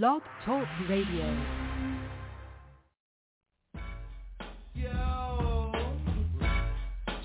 Blog 0.00 0.22
Talk 0.46 0.66
Radio. 0.88 1.36
Yo, 4.74 5.72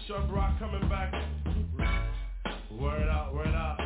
Chubb 0.06 0.30
Rock 0.34 0.60
coming 0.60 0.90
back. 0.90 1.14
Word 2.70 3.08
out, 3.08 3.34
word 3.34 3.48
out. 3.48 3.78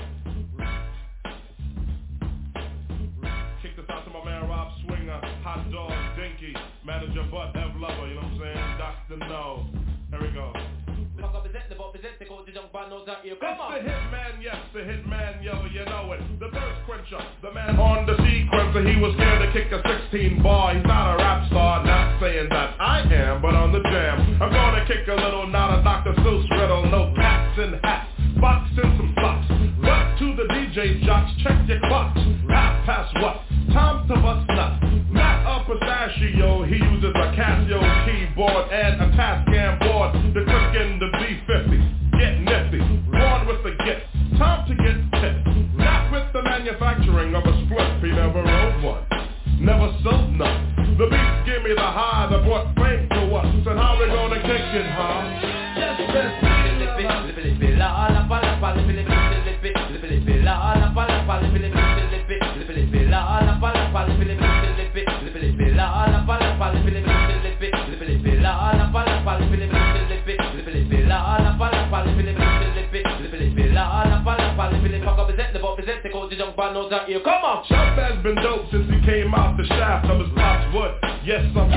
Kick 3.62 3.76
this 3.76 3.86
out 3.88 4.04
to 4.04 4.10
my 4.10 4.26
man 4.26 4.50
Rob 4.50 4.72
Swinger, 4.88 5.22
Hot 5.44 5.72
Dog, 5.72 5.92
Dinky, 6.18 6.56
Manager 6.84 7.22
Butt, 7.29 7.56
Ev 7.56 7.76
Lover, 7.79 8.08
you 8.08 8.16
know 8.16 8.22
what 8.22 8.32
I'm 8.32 8.40
saying? 8.40 8.78
Dr. 8.79 9.29
No. 9.29 9.68
Here 10.10 10.22
we 10.22 10.34
go. 10.34 10.81
It's 12.04 12.18
the 12.18 12.26
hitman, 13.86 14.42
yes, 14.42 14.58
the 14.74 14.79
hitman, 14.79 15.44
yo, 15.44 15.54
you 15.70 15.86
know 15.86 16.12
it. 16.13 16.22
The 16.40 16.50
thirst 16.50 16.81
quencher, 16.88 17.22
the 17.44 17.54
man 17.54 17.77
on 17.77 18.08
the 18.08 18.13
sequencer. 18.13 18.81
He 18.90 19.00
was 19.00 19.13
scared 19.13 19.45
to 19.45 19.54
kick 19.54 19.72
a 19.72 19.77
16 20.09 20.41
bar. 20.41 20.74
He's 20.74 20.84
not 20.84 21.14
a 21.14 21.18
rap 21.18 21.48
star, 21.50 21.86
not 21.86 22.20
saying 22.20 22.50
that 22.50 22.74
I 22.82 23.02
am, 23.02 23.41
but 23.44 23.54
on 23.54 23.72
the 23.72 23.82
jam. 23.86 24.41
I'm 24.41 24.50
gonna 24.50 24.84
kick 24.88 25.08
a 25.08 25.14
little, 25.14 25.46
not 25.46 25.77
a 25.77 25.84
Dr. 25.84 26.14
Seuss 26.26 26.50
riddle. 26.50 26.90
No 26.90 27.14
cats 27.14 27.60
and 27.62 27.77
hats, 27.86 28.10
box 28.41 28.72
and 28.82 28.98
some 28.98 29.13
socks. 29.22 29.46
What 29.86 30.18
to 30.18 30.36
the 30.41 30.49
DJ 30.49 31.05
jocks, 31.05 31.30
check 31.44 31.68
your 31.70 31.82
clocks. 31.82 32.18
Half 32.49 32.86
past 32.86 33.13
what? 33.22 33.46
Time 33.77 34.08
to 34.08 34.16
bust 34.18 34.49
nuts. 34.49 34.82
Not 35.13 35.46
a 35.46 35.63
pistachio, 35.70 36.63
he 36.66 36.82
uses 36.82 37.13
a 37.13 37.27
Casio 37.38 37.77
keyboard 38.10 38.74
and 38.74 39.02
a 39.02 39.08
Tascam 39.13 39.77
board. 39.86 40.18
The 40.34 40.41
click 40.49 40.82
in 40.82 40.98
the 40.98 41.05
B50 41.13 41.52
get 41.52 41.61
nifty, 41.61 41.61
gift, 43.85 44.05
time 44.38 44.67
to 44.67 44.76
get 44.76 44.98
tipped. 45.21 45.48
Not 45.77 46.12
with 46.12 46.34
the 46.34 46.41
manufacturing 46.44 47.35
of 47.35 47.44
a 47.45 47.53
split, 47.66 48.04
he 48.04 48.12
never 48.12 48.44
wrote 48.44 48.84
one, 48.84 49.04
never 49.59 49.91
sold 50.04 50.31
none. 50.38 50.95
The 50.98 51.07
beats 51.07 51.41
give 51.45 51.63
me 51.63 51.73
the 51.73 51.81
high 51.81 52.27
that 52.31 52.44
brought 52.44 52.76
fame 52.76 53.10
to 53.10 53.35
us, 53.35 53.46
and 53.46 53.79
how 53.79 53.98
we 53.99 54.07
gonna 54.07 54.41
kick 54.41 54.65
it, 54.76 54.85
huh? 54.91 55.51
Come 77.23 77.44
on! 77.44 77.66
Chubb 77.67 78.00
has 78.00 78.23
been 78.23 78.36
dope 78.36 78.66
since 78.72 78.89
he 78.89 78.97
came 79.06 79.34
out 79.36 79.58
the 79.58 79.66
shaft 79.67 80.09
of 80.09 80.23
his 80.23 80.31
pop's 80.34 80.73
wood. 80.73 80.95
Yes, 81.22 81.45
I'm... 81.53 81.67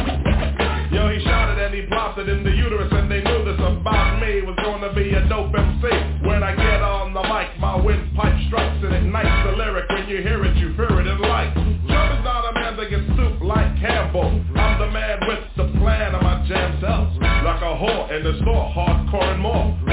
Yo, 0.95 1.11
he 1.11 1.19
shot 1.27 1.51
it 1.51 1.59
and 1.59 1.75
he 1.75 1.83
it 1.83 2.29
in 2.29 2.45
the 2.45 2.55
uterus 2.55 2.89
and 2.93 3.11
they 3.11 3.19
knew 3.21 3.45
this 3.45 3.59
about 3.59 4.23
me 4.23 4.41
was 4.47 4.55
gonna 4.63 4.95
be 4.95 5.11
a 5.13 5.27
dope 5.27 5.51
MC. 5.51 5.91
When 6.23 6.47
I 6.47 6.55
get 6.55 6.81
on 6.81 7.13
the 7.13 7.23
mic, 7.27 7.59
my 7.59 7.75
windpipe 7.75 8.39
strikes 8.47 8.79
and 8.87 8.95
ignites 8.95 9.51
the 9.51 9.59
lyric. 9.59 9.91
When 9.91 10.09
you 10.09 10.23
hear 10.23 10.45
it, 10.45 10.57
you 10.57 10.73
fear 10.77 10.95
it 11.01 11.07
in 11.11 11.19
like. 11.19 11.53
Chubb 11.91 12.09
is 12.15 12.23
not 12.23 12.47
a 12.49 12.53
man 12.55 12.77
that 12.79 12.89
gets 12.89 13.11
soup 13.19 13.43
like 13.43 13.75
Campbell. 13.83 14.31
I'm 14.55 14.79
the 14.79 14.91
man 14.95 15.19
with 15.27 15.43
the 15.59 15.67
plan 15.83 16.15
of 16.15 16.23
my 16.23 16.47
jam 16.47 16.79
cells. 16.81 17.19
Like 17.19 17.61
a 17.61 17.75
whore 17.75 18.15
in 18.15 18.23
the 18.23 18.39
store, 18.41 18.71
hardcore 18.71 19.35
and 19.35 19.43
more. 19.43 19.84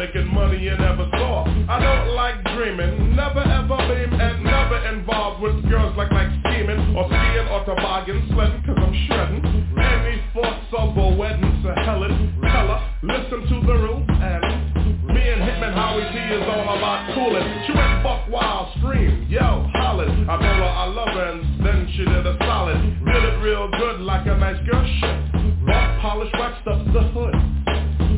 On 0.00 0.06
making 0.06 0.32
money 0.32 0.58
you 0.58 0.76
never 0.78 1.08
saw. 1.12 1.44
I 1.68 1.76
don't 1.78 2.14
like 2.16 2.42
dreaming, 2.56 3.14
never 3.14 3.40
ever 3.40 3.76
beam, 3.84 4.18
and 4.18 4.44
never 4.44 4.78
involved 4.88 5.42
with 5.42 5.68
girls 5.68 5.94
like 5.96 6.10
like 6.10 6.28
scheming 6.40 6.96
or 6.96 7.04
skiing 7.04 7.48
or 7.52 7.64
toboggan, 7.66 8.24
sledding, 8.32 8.62
cause 8.64 8.78
I'm 8.80 8.94
shredding. 9.06 9.44
Any 9.76 10.24
thoughts 10.32 10.72
of 10.72 10.96
a 10.96 11.16
wedding 11.16 11.52
to 11.64 11.74
Helen, 11.84 12.32
tell 12.40 12.68
her, 12.68 12.80
listen 13.02 13.40
to 13.44 13.66
the 13.66 13.76
rules 13.76 14.08
and 14.08 15.04
me 15.04 15.20
and 15.20 15.42
Hitman 15.44 15.74
Howie 15.74 16.08
T 16.08 16.16
is 16.16 16.48
all 16.48 16.64
about 16.64 17.12
cooling. 17.14 17.44
She 17.66 17.72
went 17.72 18.02
fuck 18.02 18.24
wild, 18.30 18.72
scream, 18.78 19.26
yo, 19.28 19.68
hollered. 19.74 20.08
I 20.08 20.34
told 20.40 20.60
her 20.64 20.64
I 20.64 20.86
love 20.86 21.08
her 21.08 21.28
and 21.28 21.66
then 21.66 21.88
she 21.92 22.04
did 22.08 22.26
a 22.26 22.36
solid. 22.40 22.80
Did 23.04 23.24
it 23.24 23.36
real 23.42 23.68
good 23.76 24.00
like 24.00 24.26
a 24.26 24.36
nice 24.38 24.60
girl 24.64 24.80
should. 25.00 25.66
Buck 25.66 26.00
polish 26.00 26.32
waxed 26.38 26.66
up 26.66 26.84
the 26.88 27.02
hood. 27.12 27.59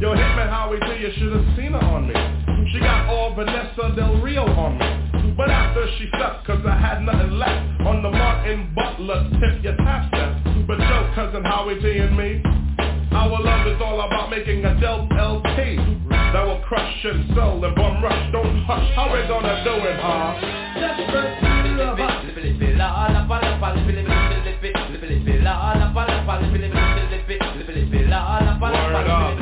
Yo, 0.02 0.10
Hitman 0.16 0.50
Howie 0.50 0.80
T, 0.80 0.98
you 0.98 1.12
should 1.14 1.30
have 1.30 1.46
seen 1.54 1.70
her 1.70 1.78
on 1.78 2.08
me. 2.10 2.14
She 2.72 2.80
got 2.80 3.06
all 3.06 3.36
Vanessa 3.36 3.94
Del 3.94 4.20
Rio 4.20 4.42
on 4.42 4.74
me. 4.76 5.34
But 5.36 5.48
after 5.48 5.86
she 5.96 6.08
stepped, 6.08 6.44
cause 6.44 6.58
I 6.66 6.74
had 6.74 7.06
nothing 7.06 7.38
left 7.38 7.86
On 7.86 8.02
the 8.02 8.10
Martin 8.10 8.74
Butler 8.74 9.30
tip, 9.38 9.62
your 9.62 9.76
tap 9.76 10.08
step 10.08 10.66
But 10.66 10.80
yo, 10.80 11.12
cousin 11.14 11.44
Howie 11.44 11.78
T 11.78 11.86
and 11.98 12.16
me 12.18 12.42
Our 13.14 13.30
love 13.30 13.66
is 13.68 13.80
all 13.80 14.00
about 14.02 14.28
making 14.28 14.64
a 14.64 14.74
Del 14.80 15.06
LP 15.06 15.78
That 16.10 16.46
will 16.50 16.60
crush 16.66 17.04
and 17.04 17.32
sell 17.36 17.64
and 17.64 17.74
bum 17.76 18.02
rush 18.02 18.32
Don't 18.32 18.64
hush, 18.66 18.94
how 18.96 19.06
we 19.06 19.22
gonna 19.28 19.62
do 19.62 19.72
it, 19.86 20.00
huh? 20.02 20.34
Just 20.82 21.12
Word 28.92 29.06
up, 29.06 29.41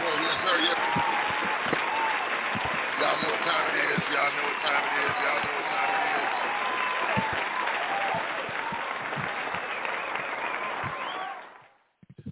Well, 0.00 0.18
yes, 0.18 0.34
sir, 0.42 0.58
yes. 0.60 0.78
Y'all 2.96 3.20
know 3.20 3.30
what 3.30 3.44
time 3.44 3.68
it 3.68 3.76
is. 3.76 4.00
Y'all 4.08 4.32
know 4.34 4.44
what 4.46 4.60
time 4.60 4.84
it 4.86 4.92
is. 4.94 5.16
Y'all 5.20 5.42
know 5.42 5.54
what 5.54 5.68
time 5.68 5.90
it 5.92 6.02
is. 6.02 6.30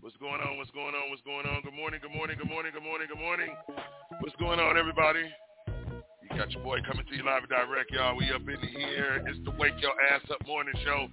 What's 0.00 0.16
going 0.18 0.40
on? 0.40 0.57
What's 0.68 0.84
going 0.84 1.00
on? 1.00 1.08
What's 1.08 1.24
going 1.24 1.46
on? 1.48 1.64
Good 1.64 1.72
morning, 1.72 1.96
good 2.04 2.12
morning, 2.12 2.36
good 2.36 2.52
morning, 2.52 2.72
good 2.76 2.84
morning, 2.84 3.08
good 3.08 3.24
morning. 3.24 3.48
What's 4.20 4.36
going 4.36 4.60
on, 4.60 4.76
everybody? 4.76 5.24
You 5.64 6.28
got 6.36 6.52
your 6.52 6.60
boy 6.60 6.84
coming 6.84 7.08
to 7.08 7.14
you 7.16 7.24
live 7.24 7.40
and 7.40 7.48
direct, 7.48 7.88
y'all. 7.88 8.12
We 8.12 8.28
up 8.36 8.44
in 8.44 8.60
here. 8.76 9.24
It's 9.24 9.40
the 9.48 9.56
Wake 9.56 9.80
Your 9.80 9.96
Ass 10.12 10.20
Up 10.28 10.44
Morning 10.46 10.76
Show. 10.84 11.08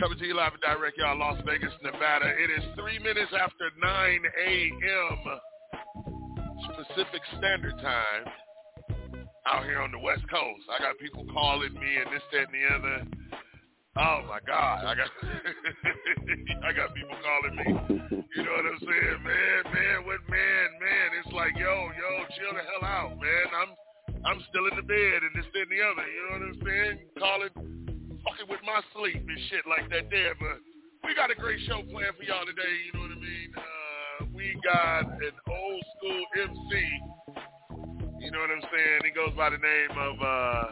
Coming 0.00 0.16
to 0.16 0.24
you 0.24 0.32
live 0.32 0.56
and 0.56 0.64
direct, 0.64 0.96
y'all, 0.96 1.20
Las 1.20 1.36
Vegas, 1.44 1.68
Nevada. 1.84 2.32
It 2.32 2.48
is 2.48 2.64
three 2.72 2.96
minutes 2.96 3.28
after 3.36 3.68
9 3.76 4.24
a.m. 4.40 5.18
Pacific 6.72 7.20
Standard 7.36 7.76
Time 7.76 8.24
out 9.52 9.68
here 9.68 9.84
on 9.84 9.92
the 9.92 10.00
West 10.00 10.24
Coast. 10.32 10.64
I 10.72 10.80
got 10.80 10.96
people 10.96 11.28
calling 11.28 11.76
me 11.76 11.92
and 12.00 12.08
this, 12.08 12.24
that, 12.32 12.48
and 12.48 12.56
the 12.56 12.64
other. 12.72 12.96
Oh 13.92 14.24
my 14.24 14.40
God, 14.48 14.88
I 14.88 14.94
got 14.96 15.10
I 16.64 16.72
got 16.72 16.96
people 16.96 17.12
calling 17.20 17.56
me. 17.60 17.68
You 18.32 18.40
know 18.40 18.56
what 18.56 18.64
I'm 18.72 18.80
saying, 18.80 19.20
man, 19.20 19.60
man, 19.68 19.96
what 20.08 20.24
man, 20.32 20.66
man? 20.80 21.08
It's 21.20 21.28
like, 21.36 21.52
yo, 21.60 21.92
yo, 21.92 22.10
chill 22.32 22.56
the 22.56 22.64
hell 22.72 22.88
out, 22.88 23.20
man. 23.20 23.46
I'm 23.52 23.70
I'm 24.24 24.40
still 24.48 24.64
in 24.72 24.80
the 24.80 24.86
bed 24.88 25.18
and 25.28 25.36
this, 25.36 25.44
that, 25.44 25.68
and 25.68 25.72
the 25.76 25.80
other. 25.84 26.08
You 26.08 26.20
know 26.24 26.32
what 26.40 26.48
I'm 26.48 26.58
saying? 26.64 26.94
Calling, 27.20 27.52
fucking 28.24 28.48
with 28.48 28.64
my 28.64 28.80
sleep 28.96 29.28
and 29.28 29.40
shit 29.52 29.68
like 29.68 29.84
that 29.92 30.08
there. 30.08 30.40
But 30.40 30.64
we 31.04 31.12
got 31.12 31.28
a 31.28 31.36
great 31.36 31.60
show 31.68 31.84
planned 31.84 32.16
for 32.16 32.24
y'all 32.24 32.48
today. 32.48 32.72
You 32.88 32.96
know 32.96 33.12
what 33.12 33.12
I 33.12 33.20
mean? 33.20 33.50
Uh, 33.52 34.18
we 34.32 34.56
got 34.64 35.04
an 35.20 35.36
old 35.52 35.84
school 36.00 36.24
MC. 36.48 36.72
You 38.24 38.32
know 38.32 38.40
what 38.40 38.56
I'm 38.56 38.64
saying? 38.72 39.04
He 39.04 39.12
goes 39.12 39.36
by 39.36 39.52
the 39.52 39.60
name 39.60 39.92
of 40.00 40.14
uh, 40.16 40.64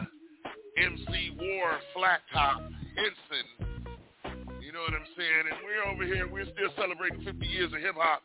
MC 0.81 1.37
War 1.37 1.77
Flat 1.93 2.25
Top 2.33 2.65
Hinson. 2.95 3.71
man, 5.21 5.53
and 5.53 5.57
we're 5.61 5.85
over 5.85 6.03
here. 6.05 6.25
We're 6.25 6.49
still 6.49 6.73
celebrating 6.77 7.21
50 7.21 7.45
years 7.45 7.71
of 7.73 7.79
hip 7.79 7.95
hop. 7.97 8.21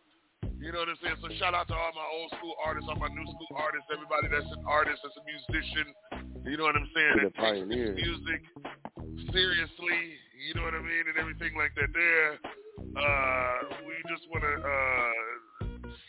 You 0.56 0.72
know 0.72 0.80
what 0.82 0.88
I'm 0.88 1.00
saying? 1.04 1.20
So 1.20 1.28
shout 1.36 1.52
out 1.52 1.68
to 1.68 1.76
all 1.76 1.92
my 1.92 2.08
old 2.16 2.32
school 2.40 2.56
artists, 2.64 2.88
all 2.88 2.96
my 2.96 3.12
new 3.12 3.28
school 3.28 3.52
artists, 3.60 3.86
everybody 3.92 4.32
that's 4.32 4.48
an 4.56 4.64
artist, 4.64 5.04
that's 5.04 5.14
a 5.20 5.24
musician. 5.28 5.86
You 6.48 6.56
know 6.56 6.64
what 6.64 6.80
I'm 6.80 6.88
saying? 6.96 7.16
That 7.28 7.34
takes 7.36 7.62
music 7.68 8.40
seriously. 9.30 10.00
You 10.48 10.52
know 10.56 10.64
what 10.64 10.76
I 10.76 10.82
mean, 10.82 11.04
and 11.12 11.16
everything 11.20 11.52
like 11.60 11.76
that. 11.76 11.90
There, 11.92 12.30
uh, 12.96 13.56
we 13.84 13.94
just 14.08 14.24
want 14.32 14.44
to 14.48 14.54
uh, 14.56 15.16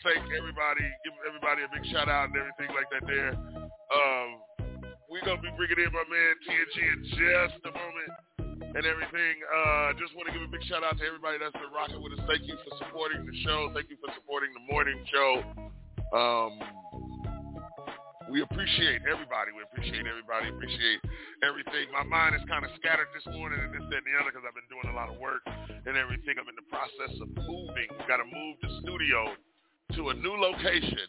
thank 0.06 0.24
everybody, 0.32 0.84
give 1.04 1.16
everybody 1.28 1.66
a 1.66 1.70
big 1.74 1.84
shout 1.92 2.08
out 2.08 2.32
and 2.32 2.36
everything 2.40 2.70
like 2.72 2.88
that. 2.92 3.04
There. 3.04 3.32
Um, 3.36 4.28
we're 5.12 5.24
gonna 5.24 5.40
be 5.44 5.52
bringing 5.56 5.80
in 5.80 5.92
my 5.92 6.04
man 6.08 6.32
TNG 6.44 6.76
in 6.76 7.00
just 7.04 7.60
a 7.68 7.72
moment 7.72 8.12
and 8.62 8.84
everything. 8.84 9.34
Uh, 9.46 9.92
just 9.98 10.14
want 10.14 10.26
to 10.28 10.32
give 10.34 10.42
a 10.42 10.50
big 10.50 10.62
shout 10.66 10.82
out 10.82 10.98
to 10.98 11.04
everybody 11.04 11.38
that's 11.38 11.54
been 11.54 11.72
rocking 11.74 12.02
with 12.02 12.18
us. 12.18 12.22
Thank 12.26 12.46
you 12.46 12.56
for 12.62 12.72
supporting 12.78 13.24
the 13.24 13.36
show. 13.44 13.70
Thank 13.74 13.90
you 13.90 13.98
for 14.02 14.10
supporting 14.14 14.50
the 14.54 14.64
morning 14.66 14.98
show. 15.08 15.42
Um, 16.14 16.52
we 18.28 18.44
appreciate 18.44 19.02
everybody. 19.08 19.56
We 19.56 19.64
appreciate 19.64 20.04
everybody. 20.04 20.52
Appreciate 20.52 21.00
everything. 21.40 21.88
My 21.92 22.04
mind 22.04 22.36
is 22.36 22.44
kind 22.44 22.64
of 22.64 22.70
scattered 22.76 23.08
this 23.16 23.24
morning 23.32 23.56
and 23.56 23.72
this, 23.72 23.84
that, 23.88 24.04
and 24.04 24.08
the 24.08 24.14
other 24.20 24.30
because 24.30 24.44
I've 24.44 24.56
been 24.56 24.68
doing 24.68 24.92
a 24.92 24.96
lot 24.96 25.08
of 25.08 25.16
work 25.16 25.42
and 25.46 25.96
everything. 25.96 26.36
I'm 26.36 26.48
in 26.48 26.58
the 26.58 26.68
process 26.68 27.12
of 27.24 27.28
moving. 27.32 27.88
Got 28.04 28.20
to 28.20 28.28
move 28.28 28.60
the 28.60 28.70
studio 28.84 29.32
to 29.96 30.12
a 30.12 30.14
new 30.14 30.36
location 30.36 31.08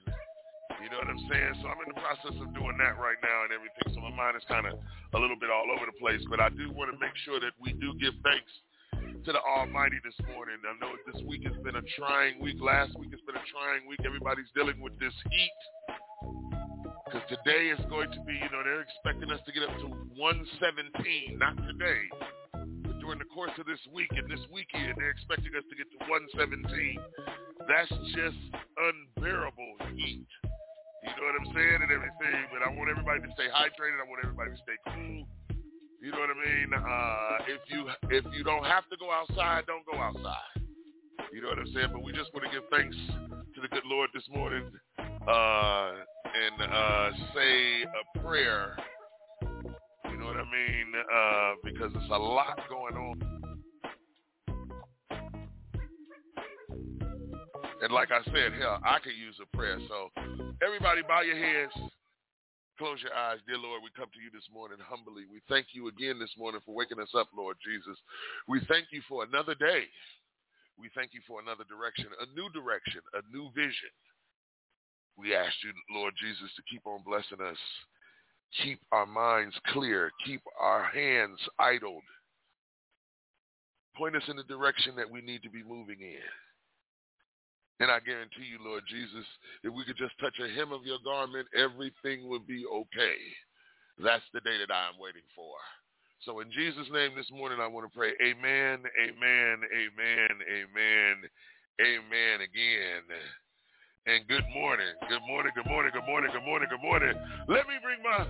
you 0.81 0.89
know 0.89 0.99
what 1.03 1.11
I'm 1.11 1.23
saying? 1.27 1.53
So 1.61 1.67
I'm 1.67 1.79
in 1.83 1.91
the 1.91 1.99
process 1.99 2.35
of 2.39 2.47
doing 2.55 2.77
that 2.79 2.95
right 2.95 3.19
now 3.19 3.47
and 3.47 3.51
everything. 3.51 3.91
So 3.91 3.99
my 3.99 4.13
mind 4.13 4.39
is 4.39 4.45
kind 4.47 4.67
of 4.67 4.79
a 4.79 5.19
little 5.19 5.35
bit 5.35 5.51
all 5.51 5.67
over 5.71 5.83
the 5.85 5.97
place. 5.99 6.23
But 6.31 6.39
I 6.39 6.49
do 6.49 6.71
want 6.71 6.91
to 6.91 6.97
make 6.97 7.15
sure 7.27 7.39
that 7.39 7.53
we 7.59 7.75
do 7.75 7.93
give 7.99 8.15
thanks 8.23 8.51
to 9.25 9.31
the 9.35 9.43
Almighty 9.43 9.99
this 10.03 10.15
morning. 10.31 10.57
I 10.63 10.73
know 10.79 10.95
this 11.03 11.19
week 11.27 11.43
has 11.43 11.55
been 11.63 11.75
a 11.75 11.85
trying 11.99 12.39
week. 12.39 12.57
Last 12.63 12.95
week 12.95 13.11
has 13.11 13.21
been 13.27 13.35
a 13.35 13.45
trying 13.51 13.83
week. 13.87 13.99
Everybody's 14.07 14.49
dealing 14.55 14.79
with 14.79 14.95
this 14.99 15.13
heat. 15.29 15.59
Because 17.05 17.25
today 17.27 17.73
is 17.73 17.81
going 17.89 18.11
to 18.11 18.21
be, 18.21 18.33
you 18.37 18.49
know, 18.53 18.61
they're 18.63 18.85
expecting 18.85 19.31
us 19.31 19.41
to 19.45 19.51
get 19.51 19.63
up 19.63 19.75
to 19.81 19.87
117. 20.15 21.39
Not 21.39 21.57
today, 21.65 22.05
but 22.85 22.99
during 23.01 23.17
the 23.17 23.25
course 23.33 23.51
of 23.57 23.65
this 23.65 23.81
week 23.91 24.13
and 24.13 24.29
this 24.29 24.41
weekend, 24.53 24.93
they're 24.95 25.09
expecting 25.09 25.51
us 25.57 25.65
to 25.67 25.75
get 25.75 25.89
to 25.89 25.99
117. 26.05 26.69
That's 27.67 27.89
just 28.13 28.37
unbearable 28.77 29.73
heat. 29.97 30.27
You 31.03 31.13
know 31.15 31.25
what 31.31 31.35
I'm 31.39 31.49
saying 31.55 31.79
and 31.83 31.91
everything. 31.91 32.39
But 32.51 32.63
I 32.63 32.69
want 32.75 32.89
everybody 32.91 33.21
to 33.23 33.31
stay 33.33 33.47
hydrated. 33.47 33.99
I 33.99 34.07
want 34.07 34.19
everybody 34.23 34.51
to 34.51 34.59
stay 34.63 34.77
cool. 34.91 35.23
You 36.01 36.11
know 36.11 36.19
what 36.19 36.31
I 36.31 36.39
mean? 36.39 36.69
Uh, 36.73 37.37
if 37.51 37.61
you 37.67 37.87
if 38.09 38.25
you 38.35 38.43
don't 38.43 38.63
have 38.65 38.87
to 38.89 38.97
go 38.97 39.11
outside, 39.11 39.65
don't 39.67 39.85
go 39.85 39.99
outside. 39.99 40.59
You 41.31 41.41
know 41.41 41.49
what 41.49 41.59
I'm 41.59 41.71
saying? 41.73 41.89
But 41.91 42.03
we 42.03 42.11
just 42.11 42.33
want 42.33 42.47
to 42.47 42.51
give 42.51 42.67
thanks 42.71 42.95
to 43.55 43.61
the 43.61 43.67
good 43.67 43.85
Lord 43.85 44.09
this 44.13 44.23
morning 44.33 44.63
uh, 44.99 45.91
and 46.23 46.71
uh, 46.71 47.09
say 47.35 47.83
a 47.83 48.19
prayer. 48.19 48.75
You 50.09 50.17
know 50.17 50.25
what 50.25 50.37
I 50.37 50.47
mean? 50.47 50.87
Uh, 50.95 51.51
because 51.63 51.93
there's 51.93 52.09
a 52.09 52.17
lot 52.17 52.59
going 52.69 52.95
on. 52.95 53.38
And 57.81 57.93
like 57.93 58.11
I 58.11 58.23
said, 58.25 58.51
hell, 58.59 58.79
I 58.83 58.99
could 58.99 59.15
use 59.15 59.39
a 59.39 59.47
prayer. 59.55 59.79
So 59.87 60.11
everybody 60.61 61.01
bow 61.07 61.21
your 61.21 61.39
heads. 61.39 61.71
Close 62.77 62.99
your 63.03 63.15
eyes. 63.15 63.39
Dear 63.47 63.57
Lord, 63.59 63.83
we 63.83 63.91
come 63.95 64.11
to 64.11 64.23
you 64.23 64.31
this 64.31 64.47
morning 64.53 64.79
humbly. 64.83 65.23
We 65.31 65.39
thank 65.47 65.71
you 65.71 65.87
again 65.87 66.19
this 66.19 66.31
morning 66.37 66.61
for 66.65 66.75
waking 66.75 66.99
us 66.99 67.11
up, 67.15 67.27
Lord 67.35 67.55
Jesus. 67.63 67.95
We 68.47 68.59
thank 68.67 68.91
you 68.91 69.01
for 69.07 69.23
another 69.23 69.55
day. 69.55 69.83
We 70.79 70.89
thank 70.95 71.11
you 71.11 71.19
for 71.27 71.39
another 71.43 71.67
direction, 71.67 72.07
a 72.19 72.27
new 72.35 72.47
direction, 72.51 73.03
a 73.15 73.23
new 73.35 73.51
vision. 73.51 73.91
We 75.17 75.35
ask 75.35 75.51
you, 75.63 75.71
Lord 75.91 76.13
Jesus, 76.19 76.51
to 76.55 76.63
keep 76.71 76.87
on 76.87 77.03
blessing 77.03 77.43
us. 77.43 77.59
Keep 78.63 78.79
our 78.91 79.05
minds 79.05 79.55
clear. 79.67 80.11
Keep 80.25 80.41
our 80.59 80.83
hands 80.83 81.39
idled. 81.59 82.03
Point 83.95 84.15
us 84.15 84.23
in 84.27 84.37
the 84.37 84.43
direction 84.43 84.95
that 84.95 85.09
we 85.09 85.19
need 85.21 85.43
to 85.43 85.49
be 85.49 85.63
moving 85.63 85.99
in. 85.99 86.31
And 87.79 87.89
I 87.89 87.99
guarantee 88.03 88.43
you, 88.43 88.59
Lord 88.59 88.83
Jesus, 88.87 89.23
if 89.63 89.73
we 89.73 89.85
could 89.85 89.97
just 89.97 90.17
touch 90.19 90.35
a 90.43 90.51
hem 90.51 90.71
of 90.71 90.83
your 90.83 90.99
garment, 91.03 91.47
everything 91.55 92.27
would 92.27 92.45
be 92.45 92.65
okay. 92.67 93.19
That's 94.03 94.23
the 94.33 94.41
day 94.41 94.59
that 94.59 94.73
I 94.73 94.91
am 94.91 94.99
waiting 94.99 95.23
for. 95.35 95.55
So 96.27 96.41
in 96.41 96.51
Jesus' 96.51 96.91
name 96.91 97.15
this 97.15 97.31
morning, 97.31 97.59
I 97.63 97.67
want 97.67 97.87
to 97.87 97.95
pray, 97.95 98.11
amen, 98.19 98.83
amen, 98.99 99.55
amen, 99.63 100.33
amen, 100.43 101.15
amen 101.79 102.37
again. 102.43 103.03
And 104.05 104.27
good 104.27 104.43
morning, 104.53 104.91
good 105.07 105.23
morning, 105.23 105.51
good 105.55 105.67
morning, 105.67 105.91
good 105.95 106.03
morning, 106.03 106.31
good 106.35 106.43
morning, 106.43 106.67
good 106.69 106.83
morning. 106.83 107.15
Let 107.47 107.63
me 107.71 107.79
bring 107.79 108.03
my 108.03 108.27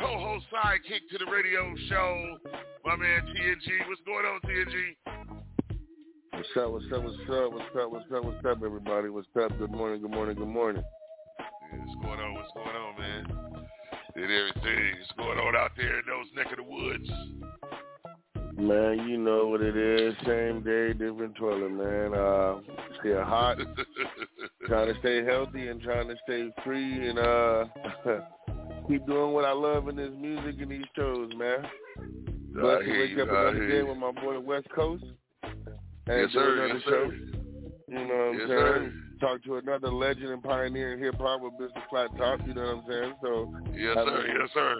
co-host 0.00 0.46
sidekick 0.50 1.06
to 1.12 1.18
the 1.22 1.30
radio 1.30 1.70
show, 1.88 2.38
my 2.84 2.96
man 2.96 3.22
TNG. 3.30 3.86
What's 3.86 4.02
going 4.02 4.26
on, 4.26 4.40
TNG? 4.42 5.27
What's 6.38 6.50
up, 6.56 6.70
what's 6.70 6.84
up, 6.92 7.02
what's 7.02 7.16
up, 7.28 7.52
what's 7.52 7.76
up, 7.76 7.90
what's 7.90 8.12
up, 8.14 8.24
what's 8.24 8.46
up, 8.46 8.62
everybody? 8.64 9.08
What's 9.08 9.26
up? 9.42 9.58
Good 9.58 9.72
morning, 9.72 10.00
good 10.00 10.12
morning, 10.12 10.36
good 10.36 10.46
morning. 10.46 10.84
Yeah, 11.40 11.78
what's 11.84 12.00
going 12.00 12.20
on, 12.20 12.34
what's 12.34 12.52
going 12.54 12.68
on, 12.68 12.96
man? 12.96 13.66
And 14.14 14.24
everything. 14.24 14.94
What's 15.00 15.12
going 15.16 15.38
on 15.40 15.56
out 15.56 15.72
there 15.76 15.98
in 15.98 16.04
those 16.06 16.26
neck 16.36 16.52
of 16.52 16.58
the 16.58 16.62
woods? 16.62 17.10
Man, 18.56 19.08
you 19.08 19.18
know 19.18 19.48
what 19.48 19.62
it 19.62 19.76
is. 19.76 20.14
Same 20.24 20.62
day, 20.62 20.92
different 20.92 21.34
toilet, 21.34 21.72
man. 21.72 22.14
Uh, 22.14 22.60
still 23.00 23.24
hot. 23.24 23.58
trying 24.68 24.94
to 24.94 25.00
stay 25.00 25.24
healthy 25.24 25.66
and 25.66 25.82
trying 25.82 26.06
to 26.06 26.14
stay 26.22 26.50
free 26.64 27.08
and 27.08 27.18
uh 27.18 27.64
keep 28.88 29.04
doing 29.08 29.32
what 29.32 29.44
I 29.44 29.52
love 29.52 29.88
in 29.88 29.96
this 29.96 30.12
music 30.16 30.54
and 30.60 30.70
these 30.70 30.86
shows, 30.94 31.32
man. 31.36 31.64
Blessed 32.52 32.84
to 32.84 32.92
wake 32.92 33.18
up 33.18 33.28
another 33.28 33.68
day 33.68 33.82
with 33.82 33.98
my 33.98 34.12
boy 34.12 34.38
West 34.38 34.68
Coast 34.72 35.02
and 36.08 36.22
yes, 36.22 36.32
sir. 36.32 36.52
another 36.52 36.74
yes, 36.74 36.82
show. 36.84 36.90
Sir. 36.90 37.14
You 37.88 37.94
know 37.94 38.04
what 38.04 38.28
I'm 38.28 38.38
yes, 38.38 38.48
saying? 38.48 38.48
Sir. 38.50 38.92
Talk 39.20 39.42
to 39.44 39.56
another 39.56 39.90
legend 39.90 40.28
and 40.28 40.42
pioneer 40.42 40.92
in 40.92 41.00
hip 41.00 41.16
hop 41.18 41.40
with 41.42 41.54
Mr. 41.54 41.82
Flat 41.90 42.10
Top. 42.16 42.40
You 42.46 42.54
know 42.54 42.62
what 42.62 42.84
I'm 42.84 42.84
saying? 42.88 43.14
So 43.22 43.54
yes, 43.74 43.96
I 43.98 44.04
sir. 44.04 44.22
mean, 44.22 44.36
yes, 44.40 44.50
sir. 44.54 44.74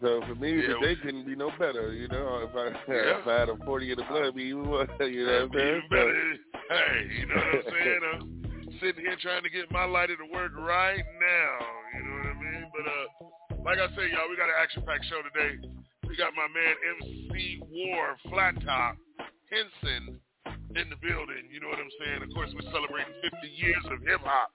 So 0.00 0.20
for 0.26 0.34
me, 0.34 0.62
Yeah, 0.62 0.74
the 0.80 0.86
day 0.86 0.96
couldn't 1.02 1.26
be 1.26 1.36
no 1.36 1.50
better. 1.58 1.92
You 1.92 2.08
know, 2.08 2.48
if 2.48 2.54
I 2.56 2.66
Yeah. 2.92 3.20
if 3.20 3.26
I 3.26 3.40
had 3.40 3.48
a 3.48 3.56
40 3.64 3.92
in 3.92 3.98
the 3.98 4.04
blood, 4.04 4.22
it'd 4.22 4.34
be 4.36 4.44
even 4.44 4.62
more. 4.64 4.86
You 5.00 5.26
know 5.26 5.32
what 5.32 5.42
I'm 5.42 5.50
saying? 5.52 5.82
Better. 5.90 6.36
Hey, 6.70 7.08
you 7.18 7.26
know 7.26 7.34
what 7.34 7.54
I'm 7.54 7.72
saying? 7.72 8.00
I'm 8.14 8.78
sitting 8.80 9.04
here 9.04 9.16
trying 9.20 9.42
to 9.42 9.50
get 9.50 9.70
my 9.70 9.84
lighter 9.84 10.16
to 10.16 10.26
work 10.32 10.52
right 10.56 11.04
now. 11.20 11.54
You 11.96 12.02
know 12.08 12.16
what 12.16 12.26
I 12.26 12.40
mean? 12.40 12.64
But 12.72 12.84
uh, 12.88 13.62
like 13.64 13.78
I 13.78 13.88
said, 13.94 14.10
y'all, 14.12 14.28
we 14.30 14.36
got 14.36 14.48
an 14.48 14.58
action-packed 14.60 15.04
show 15.06 15.20
today. 15.22 15.60
We 16.08 16.16
got 16.16 16.32
my 16.34 16.48
man 16.48 16.74
MC 17.00 17.60
War 17.70 18.16
Flat 18.30 18.54
Top 18.64 18.96
Hinson 19.50 20.20
in 20.74 20.90
the 20.90 20.98
building. 20.98 21.46
You 21.50 21.60
know 21.60 21.68
what 21.68 21.78
I'm 21.78 21.90
saying? 22.02 22.22
Of 22.22 22.34
course, 22.34 22.50
we're 22.54 22.70
celebrating 22.70 23.14
50 23.22 23.46
years 23.54 23.84
of 23.90 24.02
hip 24.02 24.20
hop. 24.22 24.50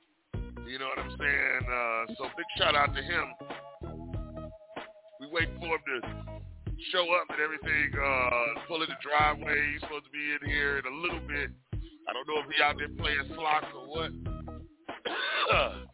You 0.68 0.78
know 0.78 0.92
what 0.92 1.00
I'm 1.00 1.16
saying? 1.18 1.62
Uh, 1.66 2.14
so 2.20 2.30
big 2.36 2.46
shout 2.58 2.76
out 2.76 2.94
to 2.94 3.02
him. 3.02 3.26
We 5.20 5.28
wait 5.32 5.50
for 5.58 5.80
him 5.80 5.82
to 5.82 5.98
show 6.92 7.04
up 7.16 7.28
and 7.32 7.40
everything, 7.40 7.92
uh, 7.96 8.60
pull 8.68 8.84
in 8.84 8.90
the 8.90 9.00
driveway. 9.02 9.56
He's 9.74 9.82
supposed 9.82 10.06
to 10.06 10.12
be 10.12 10.36
in 10.36 10.44
here 10.48 10.78
in 10.80 10.86
a 10.86 10.96
little 11.02 11.24
bit. 11.28 11.52
I 11.74 12.14
don't 12.14 12.28
know 12.28 12.40
if 12.44 12.48
he 12.52 12.62
out 12.64 12.76
there 12.78 12.90
playing 13.00 13.28
slots 13.36 13.68
or 13.76 13.88
what. 13.88 14.12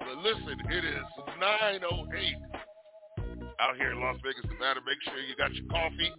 but 0.00 0.16
listen, 0.22 0.56
it 0.70 0.84
is 0.84 1.06
9.08 1.40 1.82
out 3.60 3.76
here 3.76 3.90
in 3.92 4.00
Las 4.00 4.16
Vegas, 4.22 4.44
Nevada. 4.50 4.80
Make 4.86 5.02
sure 5.04 5.18
you 5.20 5.34
got 5.36 5.54
your 5.54 5.66
coffee. 5.66 6.12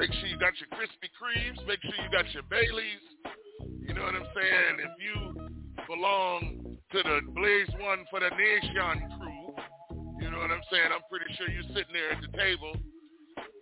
Make 0.00 0.16
sure 0.16 0.32
you 0.32 0.40
got 0.40 0.56
your 0.56 0.72
Krispy 0.72 1.12
Kremes. 1.12 1.60
Make 1.68 1.84
sure 1.84 1.92
you 1.92 2.08
got 2.08 2.24
your 2.32 2.42
Baileys. 2.48 3.04
You 3.84 3.92
know 3.92 4.00
what 4.00 4.16
I'm 4.16 4.32
saying? 4.32 4.74
If 4.80 4.96
you 4.96 5.16
belong 5.84 6.78
to 6.92 6.98
the 7.04 7.20
Blaze 7.36 7.68
One 7.76 8.08
for 8.08 8.16
the 8.20 8.32
Nation 8.32 8.96
crew, 9.20 9.52
you 10.24 10.32
know 10.32 10.40
what 10.40 10.56
I'm 10.56 10.64
saying? 10.72 10.88
I'm 10.88 11.04
pretty 11.12 11.28
sure 11.36 11.52
you're 11.52 11.68
sitting 11.76 11.92
there 11.92 12.16
at 12.16 12.24
the 12.24 12.32
table 12.32 12.72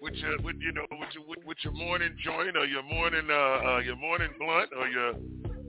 with 0.00 0.14
your, 0.14 0.38
with 0.47 0.62
you 0.62 0.71
know, 0.71 0.87
with 0.95 1.11
your, 1.11 1.26
with, 1.26 1.42
with 1.42 1.59
your 1.66 1.75
morning 1.75 2.14
joint 2.23 2.57
or 2.57 2.66
your 2.71 2.87
morning, 2.87 3.26
uh, 3.26 3.35
uh 3.75 3.78
your 3.83 3.97
morning 3.97 4.30
blunt 4.38 4.71
or 4.78 4.87
your, 4.87 5.18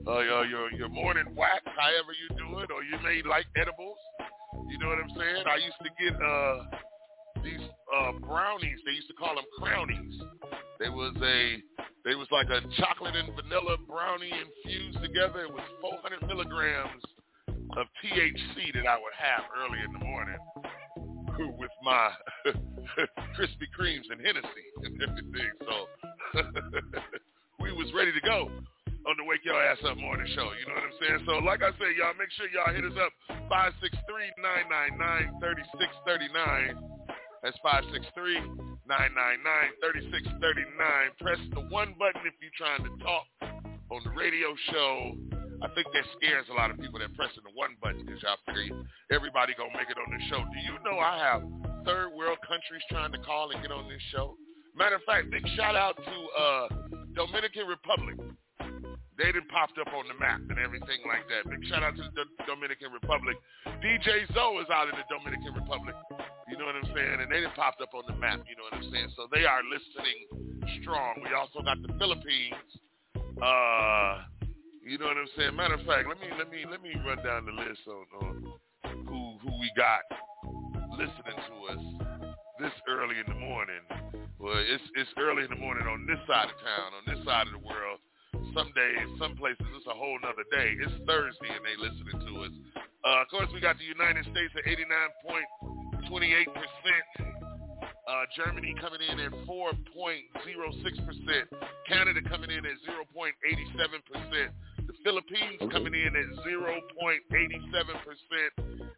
uh, 0.06 0.22
your, 0.22 0.46
your, 0.46 0.70
your 0.70 0.88
morning 0.88 1.34
whack, 1.34 1.66
however 1.66 2.14
you 2.14 2.30
do 2.38 2.60
it, 2.62 2.70
or 2.70 2.86
you 2.86 2.94
may 3.02 3.28
like 3.28 3.46
edibles. 3.58 3.98
You 4.70 4.78
know 4.78 4.86
what 4.86 5.02
I'm 5.02 5.10
saying? 5.18 5.42
I 5.50 5.58
used 5.58 5.82
to 5.82 5.90
get 5.98 6.14
uh 6.14 6.62
these 7.42 7.66
uh 7.90 8.12
brownies. 8.22 8.78
They 8.86 8.92
used 8.92 9.08
to 9.08 9.14
call 9.14 9.34
them 9.34 9.50
crownies. 9.58 10.14
They 10.80 10.88
was 10.88 11.12
a, 11.20 11.60
they 12.08 12.16
was 12.16 12.26
like 12.32 12.48
a 12.48 12.64
chocolate 12.80 13.14
and 13.14 13.28
vanilla 13.36 13.76
brownie 13.86 14.32
infused 14.32 14.96
together. 15.04 15.44
It 15.44 15.52
was 15.52 15.60
400 15.84 16.26
milligrams 16.26 17.04
of 17.76 17.84
THC 18.00 18.72
that 18.72 18.88
I 18.88 18.96
would 18.96 19.12
have 19.12 19.44
early 19.60 19.76
in 19.84 19.92
the 19.92 20.00
morning 20.00 20.40
with 21.60 21.70
my 21.84 22.08
Krispy 23.36 23.68
Kremes 23.76 24.08
and 24.08 24.24
Hennessy 24.24 24.66
and 24.82 24.96
everything. 25.04 25.52
So 25.68 25.84
we 27.60 27.72
was 27.76 27.92
ready 27.94 28.12
to 28.16 28.20
go 28.24 28.48
on 29.04 29.16
the 29.20 29.24
Wake 29.28 29.44
Your 29.44 29.60
Ass 29.62 29.84
Up 29.84 29.98
Morning 29.98 30.32
Show. 30.34 30.48
You 30.56 30.64
know 30.64 30.80
what 30.80 30.84
I'm 30.84 30.96
saying? 30.96 31.28
So 31.28 31.44
like 31.44 31.60
I 31.60 31.76
said, 31.76 31.92
y'all, 32.00 32.16
make 32.16 32.32
sure 32.40 32.48
y'all 32.48 32.72
hit 32.72 32.88
us 32.88 32.96
up 32.96 33.12
563-999-3639. 35.44 36.72
That's 37.42 37.58
563-999-3639. 38.90 41.14
Press 41.20 41.38
the 41.54 41.60
one 41.70 41.94
button 41.98 42.22
if 42.26 42.34
you're 42.42 42.50
trying 42.58 42.82
to 42.82 42.90
talk 43.02 43.26
on 43.90 44.02
the 44.04 44.10
radio 44.10 44.54
show. 44.72 45.14
I 45.62 45.68
think 45.76 45.88
that 45.92 46.04
scares 46.16 46.46
a 46.50 46.54
lot 46.56 46.70
of 46.70 46.78
people 46.80 46.98
that 47.00 47.14
pressing 47.14 47.42
the 47.44 47.50
one 47.52 47.76
button 47.84 48.06
because 48.06 48.22
y'all 48.24 48.38
figure 48.48 48.80
everybody 49.12 49.52
gonna 49.54 49.76
make 49.76 49.90
it 49.92 49.98
on 50.00 50.08
the 50.08 50.16
show. 50.32 50.40
Do 50.40 50.58
you 50.64 50.80
know 50.82 50.96
I 50.98 51.18
have 51.20 51.44
third 51.84 52.16
world 52.16 52.40
countries 52.48 52.80
trying 52.88 53.12
to 53.12 53.20
call 53.20 53.50
and 53.52 53.60
get 53.60 53.70
on 53.70 53.84
this 53.86 54.00
show? 54.10 54.38
Matter 54.74 54.96
of 54.96 55.04
fact, 55.04 55.28
big 55.30 55.46
shout 55.54 55.76
out 55.76 56.00
to 56.00 56.16
uh, 56.32 56.68
Dominican 57.12 57.68
Republic. 57.68 58.16
They 59.20 59.28
done 59.36 59.44
popped 59.52 59.76
up 59.76 59.92
on 59.92 60.08
the 60.08 60.16
map 60.16 60.40
and 60.48 60.56
everything 60.56 61.04
like 61.04 61.28
that. 61.28 61.44
Big 61.44 61.60
shout 61.68 61.84
out 61.84 61.92
to 61.92 62.08
the 62.16 62.24
Dominican 62.48 62.88
Republic. 62.88 63.36
DJ 63.84 64.24
Zoe 64.32 64.64
is 64.64 64.70
out 64.72 64.88
in 64.88 64.96
the 64.96 65.04
Dominican 65.12 65.52
Republic. 65.52 65.92
You 66.50 66.58
know 66.58 66.66
what 66.66 66.74
I'm 66.74 66.90
saying? 66.90 67.22
And 67.22 67.30
they 67.30 67.40
done 67.40 67.54
popped 67.54 67.80
up 67.80 67.94
on 67.94 68.02
the 68.10 68.16
map. 68.18 68.42
You 68.50 68.58
know 68.58 68.66
what 68.66 68.74
I'm 68.74 68.90
saying? 68.90 69.14
So 69.14 69.30
they 69.30 69.46
are 69.46 69.62
listening 69.62 70.50
strong. 70.82 71.22
We 71.22 71.30
also 71.30 71.62
got 71.62 71.78
the 71.80 71.94
Philippines. 71.94 72.68
Uh, 73.38 74.26
you 74.82 74.98
know 74.98 75.06
what 75.06 75.16
I'm 75.16 75.30
saying? 75.38 75.54
Matter 75.54 75.78
of 75.78 75.86
fact, 75.86 76.10
let 76.10 76.18
me 76.18 76.26
let 76.34 76.50
me 76.50 76.66
let 76.66 76.82
me 76.82 76.90
run 77.06 77.22
down 77.22 77.46
the 77.46 77.54
list 77.54 77.86
on, 77.86 78.04
on 78.20 78.34
who 79.06 79.38
who 79.38 79.50
we 79.62 79.70
got 79.78 80.02
listening 80.98 81.38
to 81.38 81.54
us 81.70 81.82
this 82.58 82.74
early 82.90 83.16
in 83.22 83.26
the 83.30 83.38
morning. 83.38 83.80
Well, 84.38 84.58
it's 84.58 84.82
it's 84.98 85.10
early 85.16 85.44
in 85.46 85.50
the 85.50 85.62
morning 85.62 85.86
on 85.86 86.04
this 86.10 86.18
side 86.26 86.50
of 86.50 86.58
town, 86.58 86.90
on 86.98 87.04
this 87.06 87.22
side 87.24 87.46
of 87.46 87.54
the 87.54 87.62
world 87.62 88.02
some 88.54 88.72
days, 88.74 89.06
some 89.18 89.36
places, 89.36 89.62
it's 89.76 89.86
a 89.86 89.94
whole 89.94 90.18
nother 90.22 90.42
day. 90.50 90.74
It's 90.82 90.92
Thursday 91.06 91.50
and 91.54 91.62
they 91.62 91.76
listening 91.78 92.18
to 92.18 92.32
us. 92.42 92.54
Uh, 93.04 93.22
of 93.22 93.28
course, 93.30 93.48
we 93.54 93.60
got 93.60 93.78
the 93.78 93.86
United 93.86 94.24
States 94.26 94.52
at 94.58 94.66
89.28%. 96.08 96.46
Uh, 98.08 98.24
Germany 98.36 98.74
coming 98.80 99.00
in 99.00 99.20
at 99.20 99.32
4.06%. 99.46 99.76
Canada 101.86 102.20
coming 102.28 102.50
in 102.50 102.66
at 102.66 102.76
0.87%. 102.88 104.48
The 104.86 104.92
Philippines 105.04 105.60
coming 105.70 105.94
in 105.94 106.16
at 106.16 106.26
0.87%. 106.44 107.20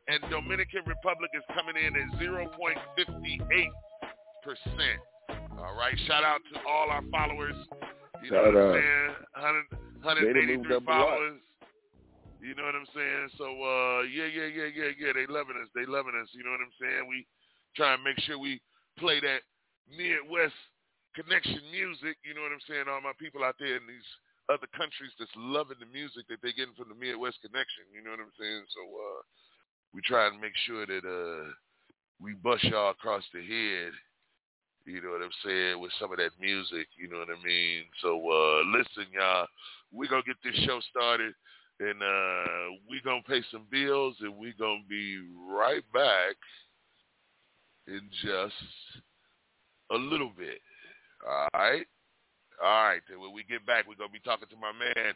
And 0.08 0.20
Dominican 0.30 0.82
Republic 0.86 1.30
is 1.34 1.42
coming 1.54 1.76
in 1.76 1.94
at 1.96 2.08
0.58%. 2.18 2.48
All 5.58 5.76
right. 5.76 5.98
Shout 6.06 6.24
out 6.24 6.40
to 6.52 6.60
all 6.66 6.90
our 6.90 7.02
followers 7.10 7.56
you 8.22 8.30
know 8.30 8.42
what 8.42 8.56
I'm 8.56 8.72
saying? 8.78 9.14
100, 9.34 9.66
183 10.02 10.86
followers. 10.86 11.40
You 12.42 12.58
know 12.58 12.66
what 12.66 12.74
I'm 12.74 12.90
saying? 12.90 13.30
So 13.38 13.46
uh 13.46 14.02
yeah, 14.10 14.26
yeah, 14.26 14.50
yeah, 14.50 14.70
yeah, 14.74 14.90
yeah. 14.98 15.12
They 15.14 15.30
loving 15.30 15.54
us. 15.62 15.70
They 15.78 15.86
loving 15.86 16.18
us. 16.18 16.26
You 16.34 16.42
know 16.42 16.50
what 16.50 16.66
I'm 16.66 16.74
saying? 16.74 17.06
We 17.06 17.22
try 17.78 17.94
and 17.94 18.02
make 18.02 18.18
sure 18.26 18.34
we 18.34 18.58
play 18.98 19.22
that 19.22 19.46
Midwest 19.86 20.58
connection 21.14 21.62
music. 21.70 22.18
You 22.26 22.34
know 22.34 22.42
what 22.42 22.50
I'm 22.50 22.66
saying? 22.66 22.90
All 22.90 22.98
my 22.98 23.14
people 23.14 23.46
out 23.46 23.54
there 23.62 23.78
in 23.78 23.86
these 23.86 24.10
other 24.50 24.66
countries 24.74 25.14
that's 25.22 25.30
loving 25.38 25.78
the 25.78 25.86
music 25.86 26.26
that 26.26 26.42
they're 26.42 26.58
getting 26.58 26.74
from 26.74 26.90
the 26.90 26.98
Midwest 26.98 27.38
connection. 27.46 27.86
You 27.94 28.02
know 28.02 28.10
what 28.10 28.26
I'm 28.26 28.34
saying? 28.34 28.66
So 28.74 28.82
uh 28.90 29.22
we 29.94 30.02
try 30.02 30.26
and 30.26 30.42
make 30.42 30.58
sure 30.66 30.82
that 30.82 31.06
uh 31.06 31.46
we 32.18 32.34
bust 32.34 32.66
y'all 32.66 32.90
across 32.90 33.22
the 33.30 33.38
head 33.38 33.94
you 34.82 34.98
know 34.98 35.14
what 35.14 35.22
I'm 35.22 35.38
saying, 35.46 35.78
with 35.78 35.92
some 36.00 36.10
of 36.10 36.18
that 36.18 36.34
music, 36.40 36.90
you 36.98 37.06
know 37.06 37.22
what 37.22 37.30
I 37.30 37.38
mean? 37.46 37.86
So 38.02 38.18
uh 38.18 38.66
listen, 38.66 39.06
y'all, 39.14 39.46
we're 39.92 40.10
gonna 40.10 40.26
get 40.26 40.42
this 40.42 40.58
show 40.66 40.82
started 40.90 41.34
and 41.80 42.02
uh 42.02 42.76
we're 42.88 43.04
gonna 43.04 43.22
pay 43.26 43.42
some 43.50 43.66
bills 43.70 44.16
and 44.20 44.36
we're 44.36 44.54
gonna 44.58 44.84
be 44.88 45.18
right 45.50 45.84
back 45.92 46.36
in 47.86 48.00
just 48.22 48.54
a 49.90 49.96
little 49.96 50.30
bit. 50.36 50.60
All 51.26 51.48
right? 51.54 51.86
All 52.62 52.84
right, 52.84 53.02
then 53.08 53.20
when 53.20 53.32
we 53.32 53.44
get 53.44 53.66
back 53.66 53.88
we're 53.88 53.96
gonna 53.96 54.12
be 54.12 54.20
talking 54.20 54.48
to 54.48 54.56
my 54.56 54.72
man 54.72 55.14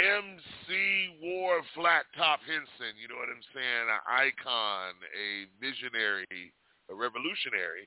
MC 0.00 1.20
War 1.20 1.60
Flat 1.76 2.08
Top 2.16 2.40
Hinson, 2.48 2.96
you 2.96 3.12
know 3.12 3.20
what 3.20 3.28
I'm 3.28 3.44
saying? 3.52 3.86
An 3.92 4.02
icon, 4.08 4.96
a 5.12 5.44
visionary, 5.60 6.48
a 6.88 6.94
revolutionary 6.96 7.84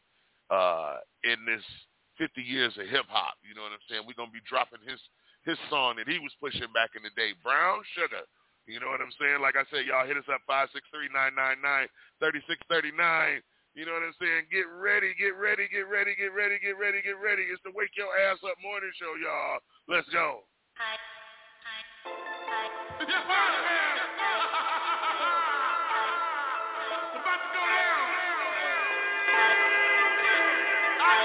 uh, 0.54 1.02
in 1.26 1.42
this 1.50 1.66
50 2.22 2.46
years 2.46 2.78
of 2.78 2.86
hip 2.88 3.10
hop. 3.10 3.42
You 3.42 3.58
know 3.58 3.66
what 3.66 3.74
I'm 3.74 3.86
saying? 3.90 4.06
We're 4.06 4.18
gonna 4.18 4.32
be 4.32 4.46
dropping 4.46 4.86
his 4.86 5.02
his 5.46 5.58
song 5.70 6.02
that 6.02 6.10
he 6.10 6.18
was 6.20 6.34
pushing 6.42 6.68
back 6.74 6.98
in 6.98 7.06
the 7.06 7.14
day, 7.14 7.38
Brown 7.46 7.86
Sugar. 7.94 8.26
You 8.66 8.82
know 8.82 8.90
what 8.90 9.00
I'm 9.00 9.14
saying? 9.22 9.46
Like 9.46 9.54
I 9.54 9.64
said, 9.70 9.86
y'all 9.86 10.10
hit 10.10 10.18
us 10.18 10.26
up 10.26 10.42
five 10.50 10.74
six 10.74 10.90
three 10.90 11.06
nine 11.14 11.38
nine 11.38 11.62
nine 11.62 11.86
thirty 12.18 12.42
six 12.50 12.58
thirty 12.66 12.90
nine. 12.90 13.46
You 13.78 13.86
know 13.86 13.94
what 13.94 14.08
I'm 14.08 14.18
saying? 14.18 14.50
Get 14.50 14.66
ready, 14.74 15.14
get 15.14 15.38
ready, 15.38 15.70
get 15.70 15.86
ready, 15.86 16.18
get 16.18 16.34
ready, 16.34 16.58
get 16.58 16.74
ready, 16.80 17.00
get 17.06 17.20
ready. 17.22 17.46
It's 17.46 17.62
the 17.62 17.72
Wake 17.78 17.94
Your 17.94 18.10
Ass 18.10 18.42
Up 18.42 18.58
Morning 18.64 18.90
Show, 18.98 19.14
y'all. 19.22 19.62
Let's 19.86 20.10
go. 20.10 20.48
Hi. 20.82 20.98
Hi. 21.62 21.86
Hi. 22.10 22.76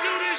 Coast 0.00 0.29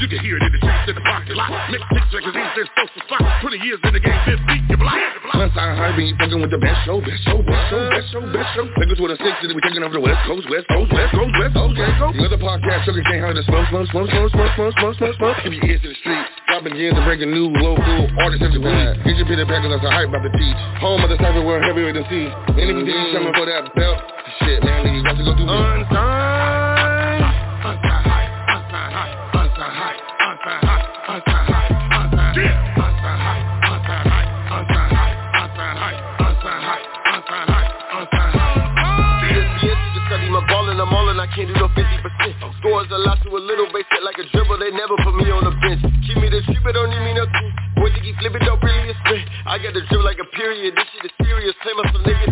You 0.00 0.08
can 0.08 0.24
hear 0.24 0.40
it 0.40 0.48
in 0.48 0.52
the 0.56 0.60
streets 0.64 0.88
in 0.88 0.94
the 0.96 1.04
parking 1.04 1.36
lot. 1.36 1.52
Mix 1.68 1.84
six 1.92 2.08
magazines 2.08 2.56
and 2.56 2.68
social 2.72 3.04
spot. 3.04 3.20
20 3.44 3.60
years 3.60 3.80
in 3.84 3.92
the 3.92 4.00
game, 4.00 4.16
this 4.24 4.40
beat 4.48 4.64
you 4.72 4.80
block. 4.80 4.96
Sunshine 5.36 5.76
high, 5.76 5.92
be 5.92 6.16
fucking 6.16 6.40
with 6.40 6.48
the 6.48 6.56
best 6.56 6.88
show, 6.88 7.04
best 7.04 7.20
show, 7.28 7.36
best 7.44 7.68
show, 7.68 7.84
best 7.92 8.08
show, 8.08 8.24
best 8.32 8.48
show. 8.56 8.64
Niggas 8.80 8.96
with 8.96 9.12
a 9.12 9.18
six, 9.20 9.36
and 9.44 9.52
we 9.52 9.60
taking 9.60 9.84
over 9.84 9.92
the 9.92 10.00
West 10.00 10.24
Coast, 10.24 10.48
West 10.48 10.64
Coast, 10.72 10.88
West 10.88 11.12
Coast, 11.12 11.36
West 11.36 11.52
Coast. 11.52 11.76
Okay, 11.76 11.92
go. 12.00 12.16
The 12.16 12.32
other 12.32 12.40
podcast, 12.40 12.88
sugar 12.88 13.04
can't 13.04 13.20
hurt 13.20 13.36
the 13.36 13.44
smoke, 13.44 13.68
smoke, 13.68 13.92
smoke, 13.92 14.08
smoke, 14.08 14.32
smoke, 14.32 14.52
smoke, 14.56 14.72
smoke, 14.80 14.94
smoke, 14.96 15.16
smoke. 15.20 15.36
If 15.44 15.52
your 15.52 15.68
ears 15.68 15.84
to 15.84 15.92
the 15.92 15.98
street, 16.00 16.24
dropping 16.48 16.80
gears 16.80 16.96
and 16.96 17.04
breaking 17.04 17.28
new 17.36 17.52
local 17.60 18.08
artists 18.24 18.40
every 18.40 18.56
week. 18.56 19.04
Get 19.04 19.20
your 19.20 19.28
pity 19.28 19.44
packers, 19.44 19.68
that's 19.68 19.84
a 19.84 19.92
hype 19.92 20.08
about 20.08 20.24
the 20.24 20.32
teach. 20.32 20.60
Home 20.80 21.04
of 21.04 21.12
the 21.12 21.20
cyber 21.20 21.44
world, 21.44 21.60
heavyweight 21.60 21.92
than 21.92 22.08
see. 22.08 22.24
Enemy 22.56 22.88
mm-hmm. 22.88 23.20
coming 23.20 23.36
for 23.36 23.44
that 23.44 23.68
belt. 23.76 24.00
Shit, 24.40 24.64
man, 24.64 24.96
you 24.96 25.04
got 25.04 25.20
to 25.20 25.24
go 25.28 25.36
through 25.36 25.44
me. 25.44 25.60
Unsigned. 25.60 26.09
Do 41.40 41.54
no 41.56 41.72
50%. 41.72 42.60
Scores 42.60 42.88
a 42.92 43.00
lot 43.00 43.16
to 43.24 43.32
a 43.32 43.40
little 43.40 43.64
base 43.72 43.88
hit 43.88 44.04
like 44.04 44.20
a 44.20 44.28
dribble, 44.28 44.60
they 44.60 44.68
never 44.76 44.92
put 45.00 45.16
me 45.16 45.32
on 45.32 45.40
the 45.48 45.54
bench. 45.64 45.80
Keep 46.04 46.20
me 46.20 46.28
the 46.28 46.44
street, 46.44 46.60
but 46.60 46.76
don't 46.76 46.92
need 46.92 47.00
me 47.00 47.16
no 47.16 47.24
Boy, 47.80 47.88
to 47.88 48.00
keep 48.04 48.12
flipping, 48.20 48.44
don't 48.44 48.60
really 48.60 48.92
spin. 49.08 49.24
I 49.48 49.56
got 49.56 49.72
the 49.72 49.80
dribble 49.88 50.04
like 50.04 50.20
a 50.20 50.28
period, 50.36 50.76
this 50.76 50.84
shit 50.92 51.08
is 51.08 51.14
serious. 51.24 51.56
Claim 51.64 51.80
us 51.80 51.88
some 51.96 52.04
nigga 52.04 52.28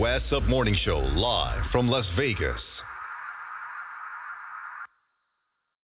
West 0.00 0.32
Up 0.32 0.42
Morning 0.44 0.74
Show 0.82 0.96
live 1.14 1.62
from 1.70 1.86
Las 1.86 2.06
Vegas. 2.16 2.58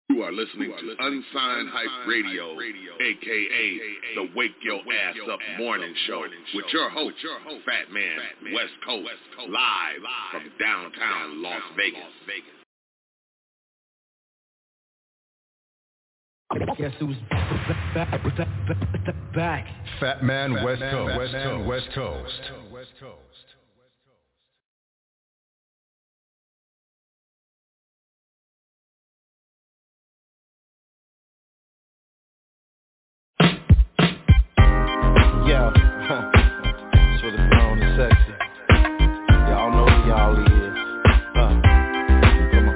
You 0.08 0.24
are 0.24 0.32
listening 0.32 0.72
to 0.72 0.96
Unsigned 0.98 1.70
Hype 1.70 2.08
Radio, 2.08 2.54
aka 2.54 3.80
the 4.16 4.30
Wake 4.34 4.52
Your 4.62 4.78
Ass 4.78 5.18
Up 5.30 5.40
Morning 5.60 5.94
Show, 6.08 6.22
with 6.56 6.66
your 6.72 6.90
host, 6.90 7.16
Fat 7.66 7.92
Man 7.92 8.18
West 8.54 8.72
Coast, 8.86 9.10
live 9.50 10.02
from 10.32 10.52
downtown 10.58 11.44
Las 11.44 11.62
Vegas. 11.76 12.00
Guess 16.78 16.94
who's 16.98 17.18
back? 19.36 19.68
Fat 20.00 20.24
Man 20.24 20.64
West 20.64 20.82
Coast. 20.82 21.68
West 21.68 21.88
Coast. 21.94 22.67
Yeah, 35.48 35.72
that's 36.10 37.24
what 37.24 37.32
the 37.32 37.38
known 37.38 37.80
is 37.82 37.96
sexy. 37.98 38.34
Y'all 39.48 39.72
know 39.72 39.88
who 39.88 40.10
y'all 40.10 40.36
is. 40.36 40.76
Uh, 41.38 41.56
come 42.52 42.68
on. 42.68 42.76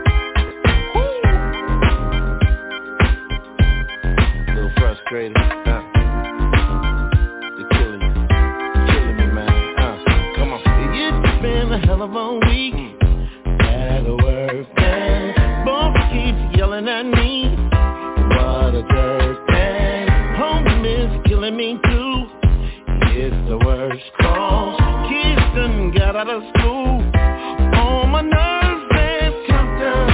Little 4.56 4.72
frustrated. 4.78 5.36
Uh, 5.36 5.82
you're 7.60 7.68
killing 7.72 8.00
me, 8.00 8.08
killing 8.88 9.18
me, 9.18 9.26
man. 9.36 9.52
Uh, 9.78 9.84
come 10.38 10.54
on. 10.54 10.62
It's 10.96 11.42
been 11.42 11.74
a 11.74 11.76
hell 11.86 12.02
of 12.02 12.16
a 12.16 12.40
week 12.48 12.80
at 13.60 14.04
work, 14.08 14.68
man. 14.78 15.66
Boss 15.66 15.98
keeps 16.14 16.58
yelling 16.58 16.88
at 16.88 17.06
me. 17.06 17.54
What 18.30 18.76
a 18.76 18.84
jerk, 18.90 19.50
man. 19.50 20.08
Home 20.38 20.86
is 20.86 21.28
killing 21.28 21.58
me 21.58 21.91
the 23.52 23.58
worst 23.66 24.02
calls. 24.22 24.80
kids 25.10 25.42
done 25.54 25.92
got 25.92 26.16
out 26.16 26.30
of 26.30 26.42
school 26.56 27.04
On 27.76 28.10
my 28.10 28.22
nerves, 28.22 28.84
they've 28.96 29.48
come 29.50 29.78
down 29.78 30.11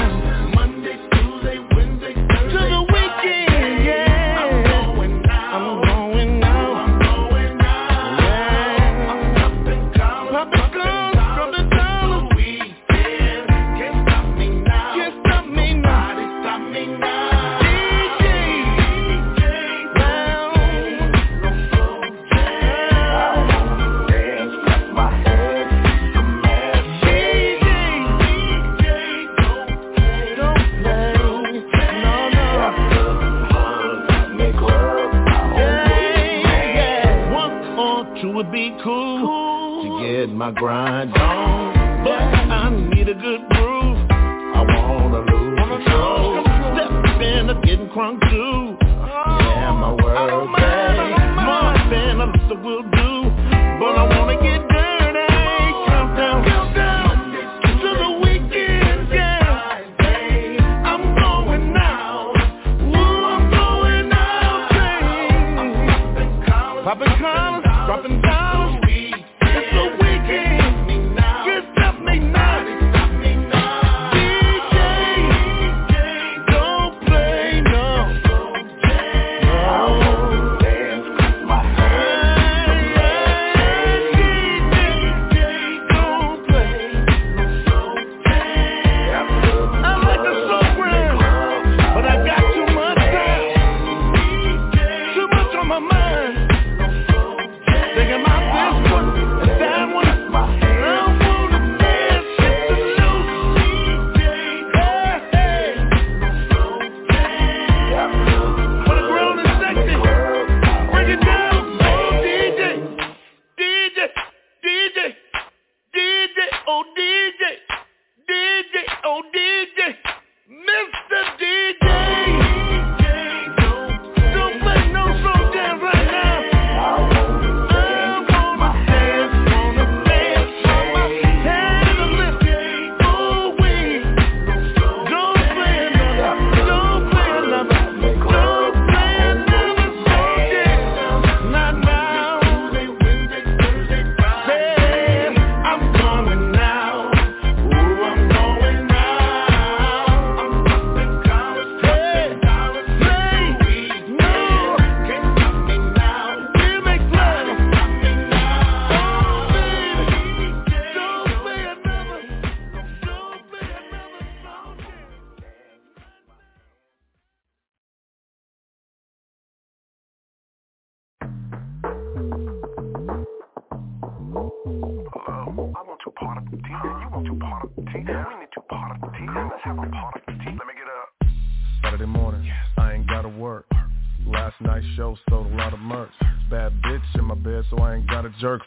Zerk 188.40 188.62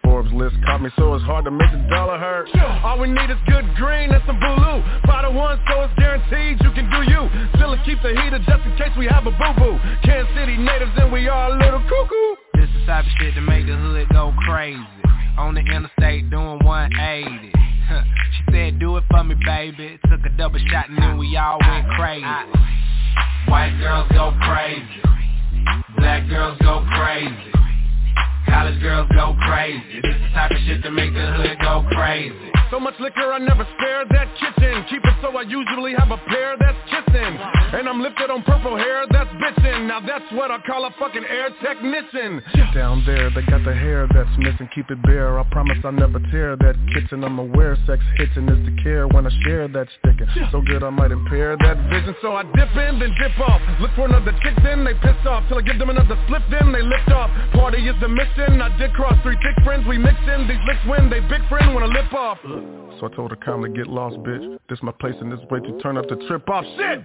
So 63.00 63.06
I 63.06 63.16
told 63.16 63.30
her 63.30 63.36
calmly, 63.36 63.70
get 63.70 63.86
lost, 63.86 64.16
bitch. 64.18 64.58
This 64.68 64.78
my 64.82 64.92
place 64.92 65.14
and 65.20 65.32
this 65.32 65.40
way 65.50 65.60
to 65.60 65.78
turn 65.80 65.96
up 65.96 66.06
the 66.06 66.16
trip 66.28 66.46
off. 66.50 66.64
Shit! 66.76 67.00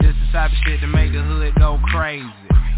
This 0.00 0.10
the 0.10 0.32
type 0.32 0.50
of 0.50 0.56
shit 0.66 0.80
to 0.80 0.88
make 0.88 1.12
the 1.12 1.22
hood 1.22 1.54
go 1.54 1.78
crazy. 1.92 2.26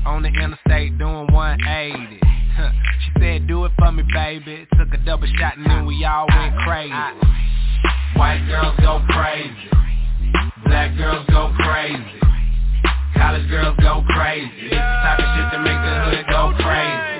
On 0.04 0.20
the 0.22 0.28
interstate 0.28 0.98
doing 0.98 1.33
180. 1.33 2.20
she 2.20 3.20
said, 3.20 3.46
do 3.48 3.64
it 3.64 3.72
for 3.78 3.90
me, 3.90 4.02
baby. 4.12 4.66
Took 4.76 4.92
a 4.92 4.98
double 4.98 5.26
shot 5.38 5.57
and 5.57 5.64
then 5.64 5.87
we 5.87 6.04
all 6.04 6.26
went 6.28 6.57
crazy. 6.59 6.92
White 8.16 8.44
girls 8.48 8.76
go 8.81 9.02
crazy. 9.09 9.70
Black 10.66 10.94
girls 10.98 11.24
go 11.31 11.50
crazy. 11.57 12.20
College 13.16 13.48
girls 13.48 13.76
go 13.81 14.04
crazy. 14.11 14.68
This 14.68 14.78
type 14.78 15.18
of 15.20 15.24
shit 15.24 15.52
to 15.52 15.59
make 15.64 15.81
the 15.81 16.04
hood 16.04 16.26
go 16.28 16.52
crazy. 16.62 17.17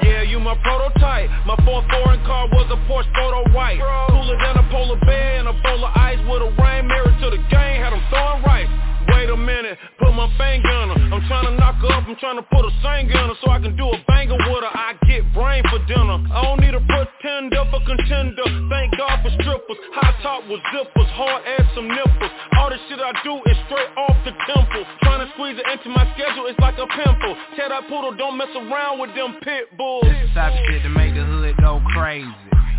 My 0.48 0.56
prototype. 0.64 1.28
My 1.44 1.56
fourth 1.61 1.84
foreign 1.92 2.24
car 2.24 2.48
was 2.48 2.64
a 2.72 2.80
Porsche 2.88 3.12
photo 3.12 3.52
white. 3.52 3.76
Cooler 4.08 4.38
than 4.40 4.56
a 4.56 4.64
polar 4.72 4.96
bear 5.04 5.40
and 5.40 5.48
a 5.48 5.52
bowl 5.52 5.84
of 5.84 5.92
ice 5.92 6.16
with 6.24 6.40
a 6.40 6.48
rain 6.56 6.88
mirror 6.88 7.12
to 7.20 7.28
the 7.28 7.37
game. 7.52 7.84
Had 7.84 7.92
them 7.92 8.00
throwing 8.08 8.40
right. 8.48 8.64
Wait 9.12 9.28
a 9.28 9.37
minute, 9.37 9.76
my 10.18 10.26
finger 10.35 10.66
on 10.66 10.90
her. 10.90 10.98
I'm 11.14 11.22
trying 11.31 11.46
to 11.46 11.54
knock 11.54 11.78
her 11.78 11.94
up, 11.94 12.02
I'm 12.11 12.18
trying 12.18 12.42
to 12.42 12.46
put 12.50 12.66
a 12.66 12.72
singer 12.83 13.14
on 13.22 13.31
her 13.31 13.38
so 13.38 13.54
I 13.54 13.62
can 13.62 13.78
do 13.78 13.87
a 13.87 13.98
banger 14.11 14.35
with 14.35 14.66
her. 14.66 14.74
I 14.74 14.98
get 15.07 15.22
brain 15.31 15.62
for 15.70 15.78
dinner. 15.87 16.18
I 16.35 16.42
don't 16.42 16.59
need 16.59 16.74
a 16.74 16.83
pretender 16.83 17.62
for 17.70 17.78
contender. 17.87 18.42
Thank 18.66 18.98
God 18.98 19.22
for 19.22 19.31
strippers. 19.38 19.78
High 19.94 20.18
top 20.26 20.42
with 20.50 20.59
zippers, 20.74 21.11
hard 21.14 21.46
ass 21.46 21.70
some 21.78 21.87
nipples. 21.87 22.35
All 22.59 22.66
the 22.66 22.83
shit 22.90 22.98
I 22.98 23.14
do 23.22 23.38
is 23.46 23.57
straight 23.70 23.94
off 23.94 24.18
the 24.26 24.35
temple. 24.50 24.83
Trying 25.07 25.22
to 25.22 25.31
squeeze 25.38 25.54
it 25.54 25.66
into 25.70 25.94
my 25.94 26.02
schedule, 26.18 26.50
it's 26.50 26.59
like 26.59 26.74
a 26.83 26.88
pimple. 26.90 27.38
That 27.68 27.85
poodle, 27.87 28.16
don't 28.16 28.38
mess 28.38 28.48
around 28.57 28.98
with 28.98 29.14
them 29.14 29.37
pit 29.44 29.76
bulls. 29.76 30.02
This 30.02 30.16
the 30.33 30.40
type 30.40 30.52
of 30.57 30.59
shit 30.66 30.83
to 30.83 30.88
make 30.88 31.14
the 31.14 31.22
hood 31.22 31.54
go 31.61 31.83
crazy. 31.94 32.33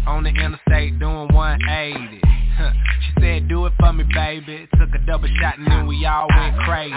On 0.07 0.23
the 0.23 0.29
interstate 0.29 0.97
doing 0.97 1.29
180. 1.31 2.28
she 3.01 3.21
said, 3.21 3.47
do 3.47 3.65
it 3.65 3.73
for 3.79 3.93
me, 3.93 4.03
baby. 4.13 4.67
Took 4.77 4.89
a 4.93 5.05
double 5.05 5.29
shot 5.41 5.57
and 5.57 5.67
then 5.67 5.87
we 5.87 6.05
all 6.05 6.27
went 6.29 6.57
crazy. 6.59 6.93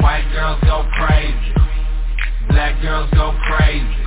White 0.00 0.28
girls 0.32 0.60
go 0.62 0.88
crazy. 0.94 1.54
Black 2.48 2.80
girls 2.82 3.10
go 3.14 3.36
crazy. 3.46 4.02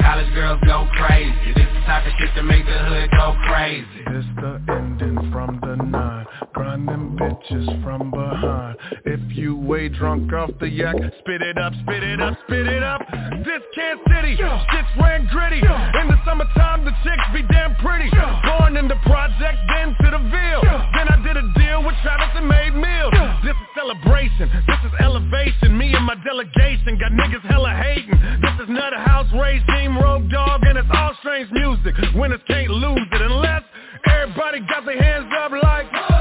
College 0.00 0.32
girls 0.34 0.60
go 0.66 0.88
crazy. 0.94 1.52
This 1.54 1.66
the 1.66 1.80
type 1.86 2.06
of 2.06 2.12
shit 2.18 2.34
to 2.36 2.42
make 2.42 2.64
the 2.64 2.78
hood 2.78 3.10
go 3.10 3.36
crazy. 3.46 3.86
This 4.10 4.24
the 4.36 4.60
ending 4.68 5.30
from 5.32 5.58
the 5.60 6.11
nine. 6.22 6.48
Grind 6.52 6.88
them 6.88 7.16
bitches 7.18 7.82
from 7.82 8.10
behind. 8.10 8.76
If 9.04 9.20
you 9.36 9.56
way 9.56 9.88
drunk 9.88 10.32
off 10.32 10.50
the 10.60 10.68
yak, 10.68 10.96
spit 11.20 11.42
it 11.42 11.58
up, 11.58 11.72
spit 11.82 12.02
it 12.02 12.20
up, 12.20 12.38
spit 12.46 12.66
it 12.66 12.82
up. 12.82 13.00
This 13.44 13.62
Kansas 13.74 14.04
City, 14.08 14.36
shit's 14.36 14.92
ran 15.00 15.28
gritty. 15.30 15.58
In 15.58 16.08
the 16.08 16.18
summertime, 16.24 16.84
the 16.84 16.92
chicks 17.04 17.26
be 17.32 17.42
damn 17.52 17.74
pretty. 17.76 18.10
Born 18.10 18.76
in 18.76 18.88
the 18.88 18.96
project, 19.06 19.58
then 19.68 19.96
to 20.02 20.10
the 20.10 20.22
Ville. 20.30 20.62
Then 20.94 21.08
I 21.08 21.18
did 21.22 21.36
a 21.36 21.46
deal 21.58 21.84
with 21.84 21.94
Travis 22.02 22.32
and 22.36 22.48
made 22.48 22.74
meals. 22.74 23.12
This 23.44 23.56
is 23.56 23.68
celebration, 23.74 24.50
this 24.66 24.80
is 24.84 24.92
elevation. 25.00 25.76
Me 25.76 25.94
and 25.94 26.04
my 26.04 26.16
delegation 26.24 26.98
got 26.98 27.12
niggas 27.12 27.42
hella 27.50 27.70
hating. 27.74 28.18
This 28.40 28.54
is 28.62 28.68
Nutter 28.68 29.00
House 29.00 29.30
regime, 29.32 29.98
Road 29.98 30.30
Dog, 30.30 30.62
and 30.64 30.78
it's 30.78 30.88
all 30.92 31.14
strange 31.20 31.50
music. 31.50 31.94
Winners 32.14 32.40
can't 32.46 32.70
lose 32.70 33.06
it 33.12 33.22
unless 33.22 33.62
everybody 34.06 34.60
got 34.60 34.84
their 34.84 35.00
hands 35.00 35.32
up 35.38 35.52
like. 35.52 36.11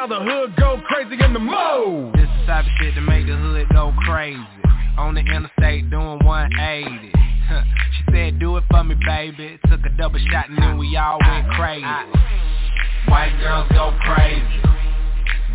how 0.00 0.06
the 0.06 0.18
hood 0.18 0.56
go 0.56 0.80
crazy 0.88 1.22
in 1.22 1.34
the 1.34 1.38
mode. 1.38 2.14
This 2.14 2.24
the 2.24 2.46
type 2.46 2.64
of 2.64 2.70
shit 2.80 2.94
to 2.94 3.02
make 3.02 3.26
the 3.26 3.36
hood 3.36 3.68
go 3.68 3.92
crazy. 4.08 4.40
On 4.96 5.12
the 5.12 5.20
interstate 5.20 5.90
doing 5.90 6.24
180. 6.24 7.12
she 7.12 8.02
said, 8.10 8.38
do 8.40 8.56
it 8.56 8.64
for 8.70 8.82
me, 8.82 8.96
baby. 9.04 9.60
Took 9.68 9.84
a 9.84 9.90
double 10.00 10.18
shot 10.32 10.48
and 10.48 10.56
then 10.56 10.78
we 10.78 10.96
all 10.96 11.18
went 11.20 11.50
crazy. 11.50 11.84
White 13.12 13.36
girls 13.44 13.68
go 13.76 13.92
crazy. 14.00 14.62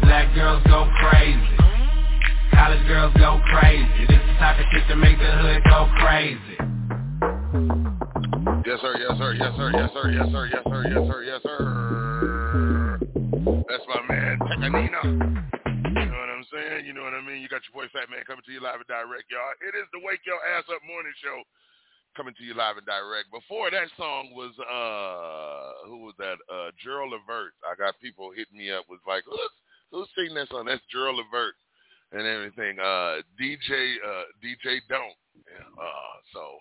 Black 0.04 0.30
girls 0.36 0.62
go 0.68 0.94
crazy. 1.02 1.58
College 2.54 2.86
girls 2.86 3.14
go 3.18 3.42
crazy. 3.50 4.06
This 4.06 4.22
the 4.30 4.34
type 4.38 4.60
of 4.60 4.66
shit 4.72 4.88
to 4.90 4.96
make 4.96 5.18
the 5.18 5.26
hood 5.42 5.64
go 5.66 5.90
crazy. 5.98 6.38
Yes 8.62 8.78
sir, 8.80 8.94
yes 8.94 9.18
sir, 9.18 9.34
yes 9.34 9.58
sir, 9.58 9.72
yes 9.74 9.90
sir, 9.92 10.12
yes 10.12 10.30
sir, 10.32 10.46
yes 10.54 10.64
sir, 10.70 10.84
yes 10.86 11.02
sir, 11.10 11.24
yes 11.24 11.42
sir. 11.42 12.85
That's 13.46 13.86
my 13.86 14.02
man, 14.10 14.42
Pecanina. 14.42 15.06
You 15.06 16.10
know 16.10 16.18
what 16.18 16.34
I'm 16.34 16.46
saying? 16.50 16.90
You 16.90 16.98
know 16.98 17.06
what 17.06 17.14
I 17.14 17.22
mean? 17.22 17.46
You 17.46 17.48
got 17.48 17.62
your 17.70 17.78
boy 17.78 17.86
Fat 17.94 18.10
Man 18.10 18.26
coming 18.26 18.42
to 18.42 18.52
you 18.52 18.58
live 18.58 18.82
and 18.82 18.90
direct, 18.90 19.30
y'all. 19.30 19.54
It 19.62 19.78
is 19.78 19.86
the 19.94 20.02
Wake 20.02 20.26
Your 20.26 20.42
Ass 20.58 20.66
Up 20.74 20.82
Morning 20.82 21.14
Show 21.22 21.46
coming 22.18 22.34
to 22.42 22.44
you 22.44 22.58
live 22.58 22.82
and 22.82 22.90
direct. 22.90 23.30
Before 23.30 23.70
that 23.70 23.86
song 24.02 24.34
was, 24.34 24.50
uh, 24.66 25.86
who 25.86 26.10
was 26.10 26.18
that? 26.18 26.42
Uh, 26.50 26.74
Gerald 26.82 27.14
Levert. 27.14 27.54
I 27.62 27.78
got 27.78 28.02
people 28.02 28.34
hitting 28.34 28.58
me 28.58 28.74
up 28.74 28.90
was 28.90 29.04
like, 29.06 29.22
who's, 29.30 29.54
who's 29.94 30.10
singing 30.18 30.34
that 30.42 30.50
song? 30.50 30.66
That's 30.66 30.82
Gerald 30.90 31.22
Levert 31.22 31.54
and 32.18 32.26
everything. 32.26 32.82
Uh, 32.82 33.22
DJ, 33.38 34.02
uh, 34.02 34.26
DJ 34.42 34.82
Don't. 34.90 35.14
Yeah, 35.46 35.70
uh, 35.78 36.18
so 36.34 36.58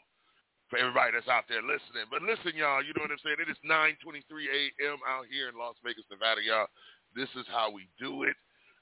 for 0.74 0.82
everybody 0.82 1.14
that's 1.14 1.30
out 1.30 1.46
there 1.46 1.62
listening. 1.62 2.10
But 2.10 2.26
listen, 2.26 2.58
y'all, 2.58 2.82
you 2.82 2.90
know 2.98 3.06
what 3.06 3.14
I'm 3.14 3.22
saying? 3.22 3.38
It 3.38 3.46
is 3.46 3.62
9:23 3.62 4.26
a.m. 4.50 4.98
out 5.06 5.30
here 5.30 5.46
in 5.46 5.54
Las 5.54 5.78
Vegas, 5.86 6.02
Nevada, 6.10 6.42
y'all. 6.42 6.66
This 7.14 7.30
is 7.38 7.46
how 7.46 7.70
we 7.70 7.86
do 7.94 8.26
it 8.26 8.34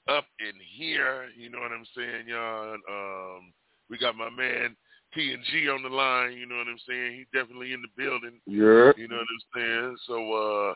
up 0.09 0.25
in 0.41 0.57
here. 0.57 1.29
You 1.37 1.53
know 1.53 1.61
what 1.61 1.69
I'm 1.69 1.85
saying, 1.93 2.33
y'all? 2.33 2.81
Um, 2.89 3.53
we 3.93 4.01
got 4.01 4.17
my 4.17 4.33
man 4.33 4.73
T 5.13 5.37
and 5.37 5.45
G 5.53 5.69
on 5.69 5.85
the 5.85 5.93
line. 5.93 6.33
You 6.33 6.49
know 6.49 6.57
what 6.57 6.73
I'm 6.73 6.81
saying? 6.89 7.13
He's 7.21 7.29
definitely 7.29 7.77
in 7.77 7.85
the 7.85 7.93
building. 7.93 8.41
Yeah. 8.49 8.97
You 8.97 9.13
know 9.13 9.21
what 9.21 9.29
I'm 9.29 9.47
saying? 9.53 9.93
So, 10.09 10.17
uh, 10.17 10.73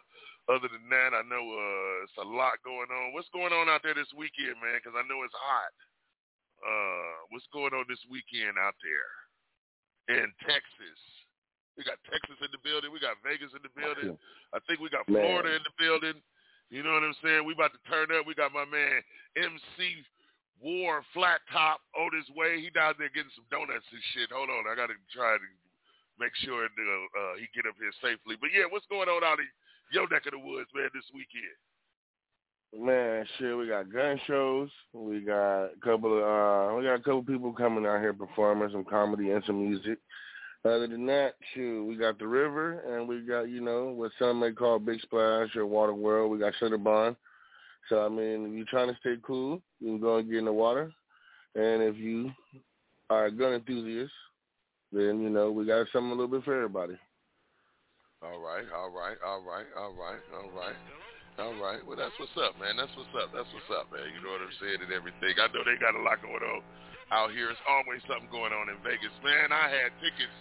other 0.52 0.68
than 0.68 0.84
that, 0.92 1.16
I 1.16 1.24
know 1.24 1.40
uh, 1.40 2.04
it's 2.04 2.20
a 2.20 2.28
lot 2.28 2.60
going 2.60 2.92
on. 2.92 3.16
What's 3.16 3.32
going 3.32 3.56
on 3.56 3.72
out 3.72 3.80
there 3.80 3.96
this 3.96 4.12
weekend, 4.12 4.60
man? 4.60 4.76
Because 4.76 4.92
I 4.92 5.08
know 5.08 5.24
it's 5.24 5.40
hot. 5.40 5.72
Uh, 6.60 7.16
what's 7.32 7.48
going 7.56 7.72
on 7.72 7.88
this 7.88 8.04
weekend 8.12 8.60
out 8.60 8.76
there? 8.84 9.25
In 10.08 10.28
Texas. 10.44 10.98
We 11.76 11.84
got 11.84 12.00
Texas 12.08 12.40
in 12.40 12.48
the 12.54 12.62
building. 12.64 12.88
We 12.88 13.02
got 13.02 13.20
Vegas 13.20 13.52
in 13.52 13.60
the 13.60 13.72
building. 13.76 14.16
I 14.56 14.58
think 14.64 14.80
we 14.80 14.88
got 14.88 15.04
Florida 15.04 15.52
Man. 15.52 15.60
in 15.60 15.64
the 15.66 15.76
building. 15.76 16.16
You 16.72 16.82
know 16.82 16.96
what 16.96 17.04
I'm 17.04 17.18
saying? 17.22 17.44
We 17.44 17.52
about 17.52 17.76
to 17.76 17.82
turn 17.86 18.10
up. 18.10 18.26
We 18.26 18.34
got 18.34 18.50
my 18.50 18.66
man 18.66 19.04
MC 19.36 20.02
War 20.58 21.04
Flat 21.12 21.44
Top 21.52 21.84
on 21.94 22.10
his 22.16 22.26
way. 22.32 22.58
He 22.64 22.72
down 22.72 22.96
there 22.96 23.12
getting 23.12 23.30
some 23.36 23.46
donuts 23.52 23.86
and 23.92 24.02
shit. 24.16 24.32
Hold 24.32 24.48
on, 24.48 24.66
I 24.66 24.74
got 24.74 24.88
to 24.88 24.98
try 25.12 25.36
to 25.36 25.48
make 26.16 26.32
sure 26.42 26.64
uh, 26.64 27.34
he 27.36 27.46
get 27.52 27.68
up 27.68 27.76
here 27.76 27.92
safely. 28.00 28.40
But 28.40 28.50
yeah, 28.56 28.64
what's 28.72 28.88
going 28.88 29.06
on 29.06 29.20
out 29.20 29.38
in 29.38 29.46
your 29.92 30.08
neck 30.08 30.24
of 30.26 30.32
the 30.32 30.40
woods, 30.40 30.72
man, 30.72 30.88
this 30.96 31.06
weekend? 31.12 31.54
Man, 32.74 33.24
shit, 33.38 33.56
we 33.56 33.68
got 33.68 33.92
gun 33.92 34.20
shows. 34.26 34.68
We 34.92 35.20
got 35.20 35.64
a 35.66 35.70
couple 35.82 36.18
of 36.18 36.22
uh 36.22 36.76
we 36.76 36.84
got 36.84 36.94
a 36.94 37.02
couple 37.02 37.22
people 37.22 37.52
coming 37.52 37.86
out 37.86 38.00
here 38.00 38.12
performing 38.12 38.70
some 38.72 38.84
comedy 38.84 39.30
and 39.30 39.42
some 39.46 39.62
music. 39.62 39.98
Other 40.64 40.88
than 40.88 41.06
that, 41.06 41.34
shoot, 41.54 41.84
we 41.84 41.96
got 41.96 42.18
the 42.18 42.26
river 42.26 42.80
and 42.80 43.06
we 43.06 43.20
got, 43.20 43.42
you 43.42 43.60
know, 43.60 43.90
what 43.90 44.10
some 44.18 44.40
may 44.40 44.50
call 44.50 44.80
Big 44.80 45.00
Splash 45.00 45.54
or 45.54 45.64
Water 45.64 45.94
World. 45.94 46.30
We 46.30 46.38
got 46.38 46.54
Schlitterbahn. 46.60 47.16
So 47.88 48.04
I 48.04 48.08
mean, 48.08 48.46
if 48.46 48.52
you're 48.52 48.66
trying 48.66 48.88
to 48.88 48.98
stay 49.00 49.14
cool, 49.22 49.62
you 49.80 49.88
can 49.88 50.00
go 50.00 50.16
and 50.16 50.28
get 50.28 50.38
in 50.38 50.46
the 50.46 50.52
water. 50.52 50.92
And 51.54 51.82
if 51.82 51.96
you 51.96 52.32
are 53.10 53.26
a 53.26 53.30
gun 53.30 53.54
enthusiast, 53.54 54.12
then 54.92 55.22
you 55.22 55.30
know, 55.30 55.52
we 55.52 55.66
got 55.66 55.86
something 55.92 56.10
a 56.10 56.14
little 56.14 56.28
bit 56.28 56.44
for 56.44 56.54
everybody. 56.54 56.98
All 58.22 58.40
right, 58.40 58.64
all 58.74 58.90
right, 58.90 59.16
all 59.24 59.42
right, 59.42 59.66
all 59.76 59.92
right, 59.92 60.18
all 60.34 60.50
right. 60.58 60.74
All 61.36 61.52
right. 61.60 61.84
Well, 61.84 62.00
that's 62.00 62.16
what's 62.16 62.32
up, 62.40 62.56
man. 62.56 62.80
That's 62.80 62.92
what's 62.96 63.12
up. 63.12 63.28
That's 63.32 63.48
what's 63.52 63.68
up, 63.68 63.92
man. 63.92 64.08
You 64.16 64.24
know 64.24 64.32
what 64.32 64.40
I'm 64.40 64.56
saying 64.56 64.80
and 64.80 64.88
everything. 64.92 65.36
I 65.36 65.52
know 65.52 65.60
they 65.68 65.76
got 65.76 65.92
a 65.92 66.00
lot 66.00 66.20
going 66.24 66.40
on 66.40 66.60
out 67.12 67.30
here. 67.36 67.52
It's 67.52 67.60
always 67.68 68.00
something 68.08 68.30
going 68.32 68.56
on 68.56 68.72
in 68.72 68.80
Vegas, 68.80 69.12
man. 69.20 69.52
I 69.52 69.68
had 69.68 69.92
tickets 70.00 70.32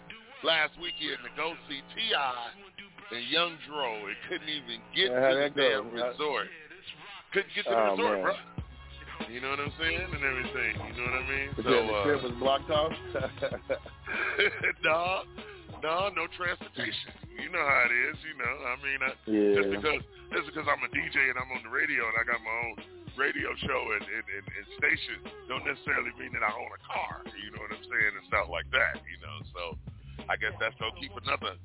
last 0.41 0.71
weekend 0.79 1.19
to 1.27 1.31
go 1.35 1.53
see 1.67 1.83
T.I. 1.93 2.47
and 3.11 3.23
Young 3.27 3.59
Dro. 3.67 4.07
and 4.07 4.15
couldn't 4.31 4.47
even 4.49 4.79
get 4.95 5.11
Yeah, 5.11 5.29
to 5.29 5.35
the 5.35 5.49
damn 5.51 5.91
resort. 5.91 6.47
Couldn't 7.35 7.51
get 7.53 7.67
to 7.67 7.75
the 7.75 7.75
Oh, 7.75 7.91
resort, 7.99 8.15
man. 8.15 8.23
bro. 8.23 8.35
You 9.31 9.39
know 9.43 9.51
what 9.51 9.59
I'm 9.59 9.75
saying? 9.79 10.07
And 10.15 10.23
everything. 10.23 10.73
You 10.79 10.93
know 10.95 11.11
what 11.11 11.21
I 11.21 11.27
mean? 11.27 11.47
But 11.55 11.63
so 11.65 11.71
then 11.71 11.87
the 11.87 11.93
uh, 11.93 12.03
trip 12.03 12.23
was 12.23 12.35
blocked 12.39 12.71
off. 12.71 12.91
no, 14.83 15.23
no, 15.83 16.09
no 16.13 16.27
transportation. 16.35 17.11
You 17.35 17.49
know 17.51 17.63
how 17.63 17.87
it 17.89 17.93
is. 18.11 18.17
You 18.23 18.35
know, 18.39 18.53
I 18.67 18.75
mean, 18.83 18.99
uh, 19.03 19.15
Yeah. 19.27 19.55
just 19.59 19.69
because 19.71 20.01
just 20.31 20.45
because 20.51 20.65
I'm 20.67 20.81
a 20.83 20.91
DJ 20.91 21.15
and 21.31 21.37
I'm 21.39 21.51
on 21.55 21.63
the 21.63 21.71
radio 21.73 22.07
and 22.07 22.15
I 22.19 22.23
got 22.27 22.39
my 22.43 22.55
own 22.67 22.75
radio 23.15 23.55
show 23.63 23.81
and, 23.95 24.03
and, 24.03 24.25
and, 24.27 24.43
and 24.43 24.65
station, 24.75 25.17
don't 25.47 25.63
necessarily 25.63 26.11
mean 26.19 26.33
that 26.35 26.43
I 26.43 26.51
own 26.51 26.67
a 26.73 26.81
car. 26.83 27.23
You 27.39 27.51
know 27.55 27.61
what 27.63 27.71
I'm 27.71 27.83
saying 27.85 28.13
and 28.19 28.25
stuff 28.27 28.47
like 28.51 28.67
that. 28.75 28.99
You 29.07 29.17
know, 29.23 29.37
so 29.55 29.61
I 30.27 30.35
guess 30.35 30.55
that's 30.59 30.75
gonna 30.81 30.95
keep 30.99 31.13
another 31.15 31.55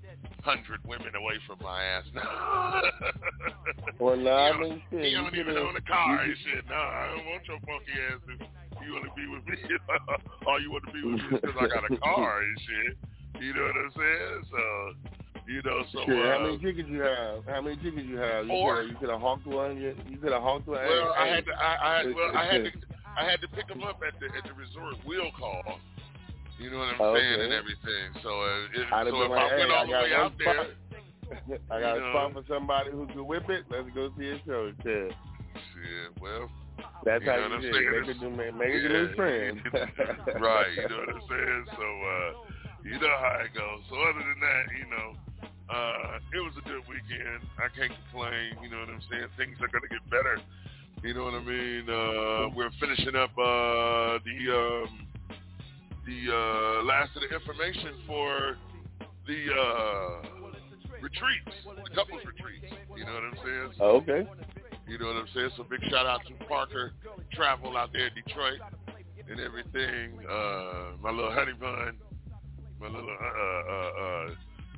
hundred 0.44 0.80
women 0.84 1.12
away 1.16 1.36
from 1.46 1.58
my 1.62 1.82
ass 1.82 2.06
now. 2.14 2.80
well, 4.00 4.16
no, 4.16 4.30
I 4.30 4.50
You 4.52 4.60
mean, 4.60 4.82
shit, 4.90 5.04
he 5.04 5.10
you 5.10 5.18
don't 5.20 5.36
even 5.36 5.56
own 5.56 5.76
a 5.76 5.84
car 5.84 6.24
you 6.24 6.32
and 6.32 6.38
shit. 6.44 6.64
No, 6.68 6.76
I 6.76 7.12
don't 7.16 7.26
want 7.26 7.42
your 7.48 7.60
funky 7.64 7.94
ass 8.08 8.20
if 8.28 8.40
you 8.84 8.92
want 8.94 9.04
to 9.04 9.14
be 9.16 9.26
with 9.28 9.44
me. 9.46 9.56
All 10.46 10.60
you 10.60 10.70
want 10.72 10.84
to 10.86 10.92
be 10.92 11.02
with 11.04 11.20
me 11.20 11.36
is 11.36 11.40
because 11.40 11.56
I 11.60 11.66
got 11.68 11.84
a 11.90 11.96
car 11.98 12.40
and 12.40 12.56
shit. 12.64 12.96
You 13.38 13.54
know 13.54 13.62
what 13.62 13.76
I'm 13.76 13.92
saying? 13.96 14.44
So, 14.50 14.62
you 15.46 15.62
know, 15.62 15.82
so. 15.92 16.00
How 16.06 16.38
uh, 16.40 16.42
many 16.42 16.58
tickets 16.58 16.88
you 16.90 17.00
have? 17.00 17.44
How 17.46 17.60
many 17.62 17.76
tickets 17.76 18.04
you 18.06 18.16
have? 18.18 18.44
You 18.44 18.50
Four. 18.50 18.74
coulda- 18.76 18.88
You 18.90 18.96
could 18.96 19.10
have 19.10 19.20
hawked 19.20 19.46
one. 19.46 19.76
You, 19.76 19.94
you 20.08 20.18
could 20.18 20.32
have 20.32 20.42
hawked 20.42 20.66
one. 20.66 20.78
Well, 20.84 21.14
I 21.18 21.26
had 21.26 21.44
to. 21.46 21.52
I, 21.52 21.74
I. 21.74 22.04
Well, 22.06 22.36
I 22.36 22.44
had 22.44 22.64
to. 22.64 22.70
I 23.16 23.24
had 23.24 23.40
to 23.40 23.48
pick 23.48 23.68
them 23.68 23.82
up 23.82 24.00
at 24.06 24.18
the 24.20 24.26
at 24.36 24.44
the 24.44 24.54
resort 24.54 24.96
wheel 25.06 25.30
call. 25.38 25.78
You 26.58 26.70
know 26.70 26.78
what 26.78 26.94
I'm 26.94 27.00
Oh, 27.00 27.14
saying 27.16 27.40
and 27.40 27.52
everything. 27.52 28.12
So, 28.22 28.28
uh, 28.28 28.68
it, 28.76 28.84
so 28.90 29.22
if 29.24 29.30
like, 29.30 29.40
I 29.40 29.56
went 29.56 29.70
hey, 29.70 29.74
all 29.74 29.86
the 29.86 29.92
got 29.92 30.02
way 30.04 30.14
out 30.14 30.32
there, 30.38 31.58
I 31.70 31.80
got 31.80 31.96
you 31.96 32.04
a 32.04 32.10
spot 32.12 32.32
for 32.34 32.44
somebody 32.46 32.90
who 32.90 33.06
can 33.06 33.26
whip 33.26 33.48
it. 33.48 33.64
Let's 33.70 33.88
go 33.94 34.10
see 34.18 34.28
a 34.28 34.38
show. 34.44 34.70
Shit. 34.84 35.12
shit. 35.56 36.20
Well, 36.20 36.50
That's 37.04 37.24
You 37.24 37.30
how 37.30 37.36
know 37.36 37.42
you 37.42 37.48
what 37.48 37.52
I'm 37.56 37.60
did. 37.62 37.74
saying? 37.74 37.90
Make 38.04 38.08
it 38.16 38.20
do, 38.20 38.30
make, 38.30 38.54
make 38.54 38.74
it 38.76 38.84
a 38.84 38.88
new 38.92 39.14
friend. 39.16 39.60
right. 40.38 40.68
You 40.76 40.88
know 40.88 40.98
what 41.00 41.08
I'm 41.16 41.22
saying? 41.32 41.64
So, 41.72 41.82
uh, 41.82 42.30
you 42.84 42.98
know 42.98 43.16
how 43.20 43.40
it 43.44 43.52
goes. 43.54 43.80
So 43.88 43.96
other 43.96 44.20
than 44.20 44.40
that, 44.40 44.64
you 44.76 44.86
know, 44.90 45.08
uh, 45.70 46.18
it 46.34 46.40
was 46.40 46.54
a 46.58 46.64
good 46.68 46.82
weekend. 46.88 47.42
I 47.58 47.68
can't 47.76 47.92
complain. 48.10 48.58
You 48.62 48.70
know 48.70 48.80
what 48.80 48.88
I'm 48.90 49.02
saying? 49.10 49.26
Things 49.36 49.56
are 49.60 49.68
gonna 49.68 49.88
get 49.90 50.02
better. 50.10 50.38
You 51.02 51.14
know 51.14 51.24
what 51.24 51.34
I 51.34 51.44
mean? 51.44 51.88
Uh, 51.88 52.50
we're 52.54 52.70
finishing 52.80 53.16
up 53.16 53.30
uh, 53.38 54.18
the 54.24 54.38
um, 54.52 55.06
the 56.06 56.18
uh, 56.28 56.82
last 56.84 57.14
of 57.16 57.22
the 57.22 57.34
information 57.34 57.94
for 58.06 58.56
the 59.26 59.40
uh, 59.52 60.26
retreats, 61.00 61.56
the 61.84 61.90
couples 61.94 62.22
retreats. 62.26 62.66
You 62.96 63.04
know 63.04 63.14
what 63.14 63.24
I'm 63.24 63.38
saying? 63.44 63.70
So, 63.78 63.84
Oh, 63.84 63.96
okay. 64.02 64.28
you 64.88 64.98
know 64.98 65.06
what 65.06 65.16
I'm 65.16 65.28
saying? 65.34 65.50
So 65.56 65.62
big 65.64 65.80
shout 65.88 66.06
out 66.06 66.20
to 66.26 66.44
Parker 66.46 66.92
Travel 67.32 67.76
out 67.76 67.92
there 67.92 68.08
in 68.08 68.14
Detroit 68.14 68.58
and 69.30 69.40
everything. 69.40 70.18
Uh, 70.28 70.96
my 71.00 71.10
little 71.10 71.32
honey 71.32 71.52
bun, 71.58 71.96
my 72.80 72.88
little 72.88 73.12
uh, 73.12 73.72
uh, 73.72 73.92
uh, 74.00 74.28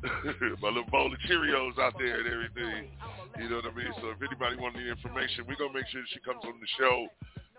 my 0.62 0.68
little 0.74 0.90
bowl 0.90 1.06
of 1.06 1.18
Cheerios 1.30 1.78
out 1.78 1.94
there 1.98 2.18
and 2.18 2.26
everything. 2.26 2.90
You 3.38 3.48
know 3.48 3.62
what 3.62 3.70
I 3.70 3.74
mean? 3.74 3.94
So 4.02 4.10
if 4.10 4.18
anybody 4.18 4.58
wants 4.58 4.74
any 4.74 4.90
information, 4.90 5.46
we're 5.46 5.56
gonna 5.56 5.72
make 5.72 5.86
sure 5.94 6.02
she 6.10 6.18
comes 6.26 6.42
on 6.42 6.58
the 6.58 6.70
show 6.74 7.06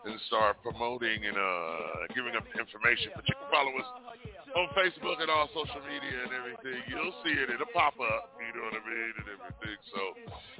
and 0.03 0.19
start 0.27 0.60
promoting 0.60 1.23
and 1.23 1.39
uh, 1.39 2.12
giving 2.12 2.36
up 2.36 2.43
information. 2.60 3.15
But 3.15 3.23
you 3.23 3.39
can 3.39 3.47
follow 3.47 3.71
us 3.71 3.89
on 4.51 4.67
Facebook 4.75 5.23
and 5.23 5.32
all 5.32 5.47
social 5.56 5.79
media 5.88 6.27
and 6.27 6.36
everything. 6.36 6.75
You'll 6.91 7.15
see 7.23 7.32
it. 7.39 7.47
It'll 7.47 7.71
pop 7.71 7.95
up. 7.95 8.36
You 8.43 8.51
know 8.51 8.67
what 8.67 8.75
I 8.75 8.84
mean? 8.84 9.12
And 9.23 9.27
everything. 9.32 9.77
So 9.95 10.01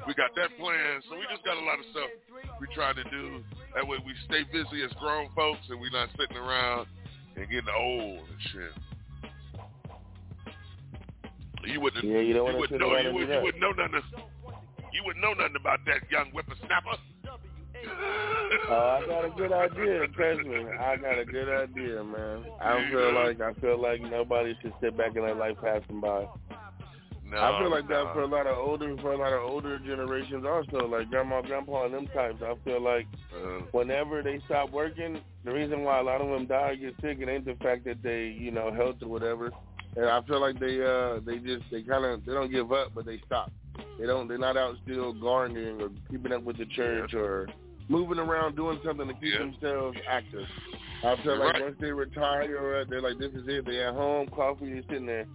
we 0.08 0.16
got 0.16 0.32
that 0.40 0.56
planned. 0.56 1.04
So 1.12 1.20
we 1.20 1.28
just 1.28 1.44
got 1.44 1.60
a 1.60 1.66
lot 1.68 1.84
of 1.84 1.88
stuff 1.92 2.08
we 2.64 2.72
try 2.72 2.96
to 2.96 3.04
do. 3.12 3.44
That 3.76 3.84
way 3.84 4.00
we 4.00 4.16
stay 4.32 4.48
busy 4.48 4.80
as 4.88 4.96
grown 5.04 5.28
folks 5.36 5.68
and 5.68 5.76
we're 5.76 5.92
not 5.92 6.08
sitting 6.16 6.40
around 6.40 6.88
and 7.36 7.44
getting 7.52 7.68
old 7.76 8.24
and 8.24 8.42
shit. 8.56 8.93
You 11.66 11.82
wouldn't. 11.82 12.04
Yeah, 12.04 12.20
you 12.20 12.34
don't 12.34 12.46
wanna 12.46 12.58
wouldn't 12.58 12.80
know. 12.80 12.98
You, 12.98 13.14
would, 13.14 13.30
you 13.30 13.42
wouldn't 13.42 13.62
know 13.62 13.72
nothing. 13.72 14.02
You 14.94 15.02
wouldn't 15.06 15.24
know 15.24 15.34
nothing 15.34 15.56
about 15.60 15.80
that 15.86 16.10
young 16.12 16.30
whippersnapper. 16.32 16.98
Oh, 18.70 19.00
I 19.02 19.06
got 19.08 19.26
a 19.26 19.30
good 19.30 19.52
idea. 19.66 20.08
Trust 20.10 20.42
me, 20.48 20.66
I 20.80 20.96
got 20.98 21.20
a 21.20 21.26
good 21.26 21.50
idea, 21.50 22.04
man. 22.04 22.46
I 22.62 22.90
feel 22.92 23.14
like 23.14 23.42
I 23.42 23.54
feel 23.60 23.82
like 23.82 24.02
nobody 24.02 24.56
should 24.62 24.74
sit 24.82 24.98
back 24.98 25.16
and 25.16 25.26
let 25.26 25.38
life 25.38 25.58
pass 25.62 25.82
them 25.88 26.02
by. 26.02 26.26
No, 27.26 27.40
I 27.42 27.60
feel 27.60 27.72
like 27.72 27.88
that 27.88 28.14
for 28.14 28.22
a 28.22 28.28
lot 28.28 28.46
of 28.46 28.56
older, 28.58 28.96
for 29.02 29.14
a 29.14 29.18
lot 29.18 29.34
of 29.34 29.42
older 29.42 29.80
generations 29.80 30.46
also, 30.46 30.88
like 30.88 31.10
grandma, 31.10 31.42
grandpa, 31.42 31.86
and 31.86 31.94
them 31.94 32.08
types. 32.08 32.44
I 32.44 32.54
feel 32.64 32.82
like 32.82 33.08
Uh, 33.36 33.62
whenever 33.72 34.22
they 34.22 34.40
stop 34.46 34.70
working, 34.72 35.20
the 35.44 35.52
reason 35.52 35.82
why 35.84 36.00
a 36.00 36.04
lot 36.04 36.22
of 36.22 36.30
them 36.30 36.46
die 36.46 36.70
or 36.72 36.76
get 36.76 36.94
sick, 37.02 37.18
it 37.20 37.28
ain't 37.28 37.46
the 37.46 37.56
fact 37.56 37.86
that 37.86 38.04
they, 38.04 38.26
you 38.28 38.52
know, 38.52 38.72
health 38.72 38.98
or 39.02 39.08
whatever. 39.08 39.50
And 39.96 40.06
I 40.06 40.22
feel 40.24 40.42
like 40.42 40.60
they, 40.60 40.82
uh, 40.84 41.20
they 41.26 41.38
just, 41.38 41.64
they 41.72 41.84
kind 41.84 42.06
of, 42.06 42.26
they 42.26 42.34
don't 42.34 42.52
give 42.52 42.72
up, 42.72 42.92
but 42.96 43.06
they 43.06 43.20
stop. 43.26 43.52
They 44.00 44.06
don't, 44.06 44.28
they're 44.28 44.38
not 44.38 44.58
out 44.58 44.76
still 44.84 45.14
gardening 45.14 45.82
or 45.82 45.90
keeping 46.10 46.32
up 46.34 46.44
with 46.44 46.58
the 46.58 46.66
church 46.66 47.14
or 47.14 47.48
moving 47.90 48.18
around 48.20 48.56
doing 48.56 48.80
something 48.86 49.08
to 49.08 49.14
keep 49.14 49.34
Yeah. 49.34 49.40
themselves 49.40 49.98
active. 50.10 50.46
I 51.04 51.16
feel 51.18 51.26
You're 51.36 51.38
like 51.38 51.54
right. 51.56 51.64
once 51.64 51.76
they 51.82 51.92
retire, 51.92 52.58
or 52.58 52.86
they're 52.86 53.02
like, 53.02 53.20
this 53.20 53.32
is 53.34 53.44
it. 53.48 53.66
They 53.66 53.84
at 53.84 53.94
home, 53.94 54.28
coffee, 54.30 54.72
is 54.72 54.86
sitting 54.90 55.06
there. 55.06 55.26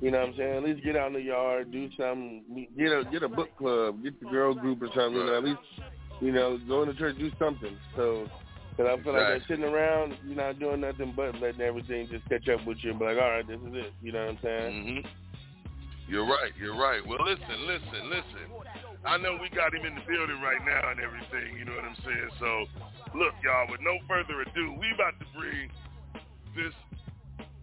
You 0.00 0.10
know 0.10 0.18
what 0.20 0.30
I'm 0.30 0.36
saying? 0.36 0.54
At 0.56 0.62
least 0.64 0.84
get 0.84 0.96
out 0.96 1.06
in 1.08 1.12
the 1.14 1.20
yard, 1.22 1.70
do 1.70 1.88
something, 1.96 2.66
get 2.76 2.88
a 2.88 3.04
get 3.10 3.22
a 3.22 3.28
book 3.28 3.56
club, 3.56 4.02
get 4.02 4.18
the 4.20 4.26
girl 4.26 4.52
group 4.52 4.82
or 4.82 4.88
something. 4.88 5.14
You 5.14 5.24
know, 5.26 5.38
at 5.38 5.44
least 5.44 5.60
you 6.20 6.32
know 6.32 6.58
go 6.68 6.84
to 6.84 6.92
church, 6.94 7.16
do 7.16 7.30
something. 7.38 7.76
So, 7.96 8.28
cause 8.76 8.86
I 8.86 9.02
feel 9.02 9.12
like 9.12 9.26
they're 9.26 9.34
Exactly. 9.36 9.56
sitting 9.56 9.70
around, 9.70 10.16
you're 10.26 10.36
not 10.36 10.58
doing 10.58 10.80
nothing 10.80 11.12
but 11.16 11.40
letting 11.40 11.60
everything 11.60 12.08
just 12.08 12.28
catch 12.28 12.48
up 12.48 12.66
with 12.66 12.78
you. 12.82 12.90
And 12.90 12.98
be 12.98 13.04
like, 13.04 13.18
all 13.18 13.30
right, 13.30 13.46
this 13.46 13.60
is 13.60 13.74
it. 13.74 13.92
You 14.02 14.12
know 14.12 14.26
what 14.26 14.36
I'm 14.36 14.38
saying? 14.42 14.72
hmm 14.72 16.10
You're 16.10 16.26
right. 16.26 16.52
You're 16.58 16.76
right. 16.76 17.00
Well, 17.06 17.22
listen, 17.24 17.66
listen, 17.66 18.10
listen. 18.10 18.46
I 19.04 19.16
know 19.18 19.36
we 19.40 19.48
got 19.50 19.74
him 19.74 19.84
in 19.84 19.94
the 19.94 20.04
building 20.08 20.40
right 20.40 20.60
now 20.64 20.90
and 20.90 21.00
everything. 21.00 21.56
You 21.58 21.64
know 21.64 21.76
what 21.76 21.84
I'm 21.84 21.96
saying? 22.04 22.30
So, 22.40 22.64
look, 23.16 23.34
y'all. 23.44 23.68
With 23.70 23.80
no 23.80 23.96
further 24.08 24.40
ado, 24.42 24.76
we 24.80 24.92
about 24.92 25.18
to 25.20 25.26
bring 25.36 25.68
this 26.56 26.72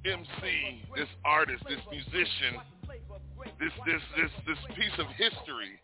MC, 0.06 0.86
this 0.96 1.10
artist, 1.26 1.64
this 1.70 1.82
musician, 1.90 2.62
this 3.60 3.74
this 3.86 4.02
this 4.18 4.32
this 4.46 4.62
piece 4.76 4.98
of 4.98 5.08
history 5.18 5.78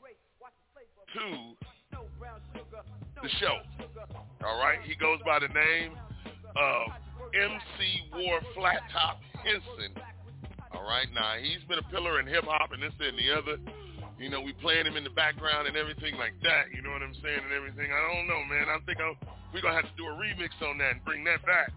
to 1.13 1.57
the 3.21 3.29
show. 3.39 3.57
All 4.45 4.59
right. 4.59 4.79
He 4.83 4.95
goes 4.95 5.19
by 5.25 5.39
the 5.39 5.47
name 5.47 5.93
of 6.55 6.91
MC 7.33 8.09
War 8.13 8.39
Flat 8.55 8.81
Top 8.93 9.19
Hinson. 9.43 9.93
All 10.73 10.83
right, 10.83 11.07
now 11.13 11.35
he's 11.41 11.63
been 11.67 11.79
a 11.79 11.87
pillar 11.89 12.19
in 12.19 12.27
hip 12.27 12.45
hop 12.45 12.71
and 12.71 12.83
this 12.83 12.93
and 12.99 13.17
the 13.17 13.33
other. 13.33 13.57
You 14.19 14.29
know, 14.29 14.41
we 14.41 14.53
playing 14.61 14.85
him 14.85 14.97
in 14.97 15.03
the 15.03 15.13
background 15.13 15.67
and 15.67 15.77
everything 15.77 16.17
like 16.17 16.33
that. 16.41 16.73
You 16.73 16.81
know 16.81 16.89
what 16.89 17.01
I'm 17.01 17.13
saying 17.21 17.45
and 17.45 17.53
everything. 17.53 17.89
I 17.93 18.01
don't 18.13 18.25
know, 18.25 18.41
man. 18.49 18.65
I 18.69 18.77
think 18.85 18.97
I'm, 18.97 19.13
we're 19.53 19.61
gonna 19.61 19.77
have 19.77 19.89
to 19.89 19.97
do 19.97 20.05
a 20.09 20.15
remix 20.17 20.53
on 20.65 20.77
that 20.79 20.97
and 20.97 21.05
bring 21.05 21.23
that 21.25 21.45
back. 21.45 21.69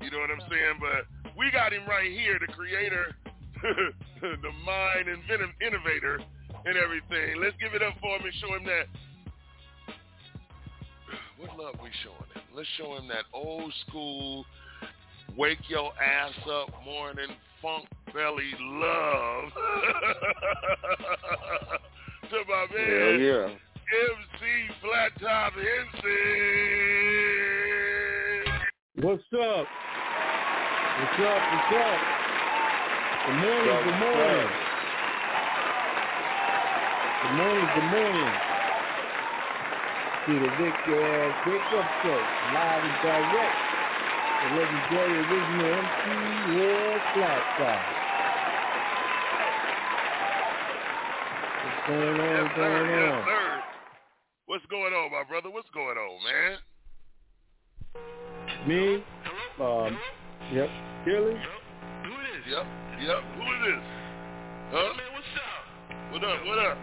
You 0.00 0.10
know 0.10 0.20
what 0.20 0.30
I'm 0.30 0.44
saying? 0.48 0.76
But 0.80 1.08
we 1.36 1.50
got 1.50 1.72
him 1.72 1.88
right 1.88 2.12
here, 2.12 2.38
the 2.38 2.52
creator, 2.52 3.16
the 4.22 4.52
mind 4.64 5.08
and 5.08 5.24
innovator 5.60 6.20
and 6.64 6.76
everything. 6.76 7.40
Let's 7.40 7.56
give 7.60 7.74
it 7.74 7.82
up 7.82 7.94
for 8.00 8.16
him 8.16 8.24
and 8.24 8.34
show 8.40 8.52
him 8.54 8.64
that. 8.64 8.86
What 11.38 11.56
love 11.56 11.74
we 11.80 11.90
showing 12.02 12.30
him? 12.34 12.42
Let's 12.52 12.68
show 12.76 12.96
him 12.96 13.06
that 13.08 13.24
old 13.32 13.72
school 13.86 14.44
wake 15.36 15.60
your 15.68 15.92
ass 16.02 16.34
up 16.50 16.68
morning 16.84 17.28
funk 17.62 17.86
belly 18.12 18.50
love 18.60 19.44
to 22.30 22.38
my 22.48 22.66
Hell 22.68 22.76
man 22.76 23.20
yeah. 23.20 23.46
MC 23.46 24.42
Flat 24.82 25.12
Top 25.20 25.52
Hinson. 25.52 26.08
What's 28.96 29.22
up? 29.34 29.66
What's 30.98 31.20
up? 31.22 31.40
What's 31.54 31.72
up? 31.78 31.98
Good 33.26 33.38
morning, 33.38 33.70
What's 33.70 33.84
good 33.84 33.98
morning. 34.00 34.42
what's 34.42 34.66
Good 37.22 37.34
morning, 37.36 37.68
good 37.76 37.90
morning. 37.92 38.47
To 40.28 40.34
the 40.34 40.40
Vic 40.60 40.74
Your 40.86 41.00
Ass 41.00 41.46
Wake 41.46 41.72
Up 41.72 41.88
Show, 42.04 42.20
live 42.52 42.84
and 42.84 42.96
direct. 43.00 43.56
The 44.44 44.48
legendary 44.60 45.16
original 45.24 45.72
MC 45.72 46.04
War 46.52 47.00
Flat 47.14 47.42
Top. 47.56 47.80
What's 51.64 51.80
going 51.88 52.20
on? 52.20 52.28
Yes, 52.28 52.44
What's 52.44 52.56
sir. 52.56 52.68
going 52.68 52.90
Yes, 52.92 53.08
on? 53.08 53.24
sir. 53.24 53.62
What's 54.44 54.66
going 54.66 54.92
on, 54.92 55.12
my 55.12 55.24
brother? 55.24 55.48
What's 55.48 55.70
going 55.72 55.96
on, 55.96 56.20
man? 56.20 56.58
Me? 58.68 59.02
Um, 59.64 59.96
yep. 60.52 60.68
Kelly? 61.06 61.40
Yep, 62.52 62.66
yep. 63.00 63.20
Who 63.32 63.44
is 63.48 63.60
this? 63.64 63.80
Huh? 64.76 64.92
Man, 64.92 65.08
what's 65.16 65.32
up? 65.40 65.47
What 66.08 66.24
up? 66.24 66.40
What 66.48 66.56
up? 66.56 66.76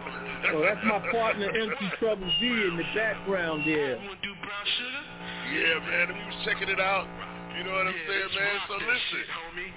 well, 0.54 0.54
oh, 0.54 0.62
that's 0.62 0.78
my 0.86 1.02
partner 1.10 1.50
MC 1.50 1.82
Trouble 1.98 2.30
G 2.38 2.46
in 2.46 2.78
the 2.78 2.86
background 2.94 3.66
there. 3.66 3.98
Yeah, 3.98 5.82
man. 5.82 6.06
If 6.06 6.14
you 6.14 6.26
was 6.30 6.40
checking 6.46 6.70
it 6.70 6.78
out, 6.78 7.10
you 7.58 7.66
know 7.66 7.74
what 7.74 7.90
I'm 7.90 8.00
saying, 8.06 8.30
man. 8.38 8.56
So 8.70 8.74
listen, 8.78 9.22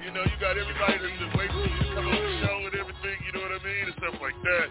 you 0.05 0.11
know, 0.13 0.21
you 0.21 0.37
got 0.37 0.53
everybody 0.53 1.01
that's 1.01 1.17
been 1.17 1.33
waiting 1.33 1.65
to 1.65 1.85
come 1.97 2.05
on 2.05 2.21
the 2.21 2.33
show 2.45 2.57
and 2.61 2.75
everything. 2.77 3.17
You 3.25 3.31
know 3.33 3.41
what 3.41 3.57
I 3.57 3.61
mean, 3.65 3.89
and 3.89 3.97
stuff 3.97 4.21
like 4.21 4.37
that. 4.37 4.67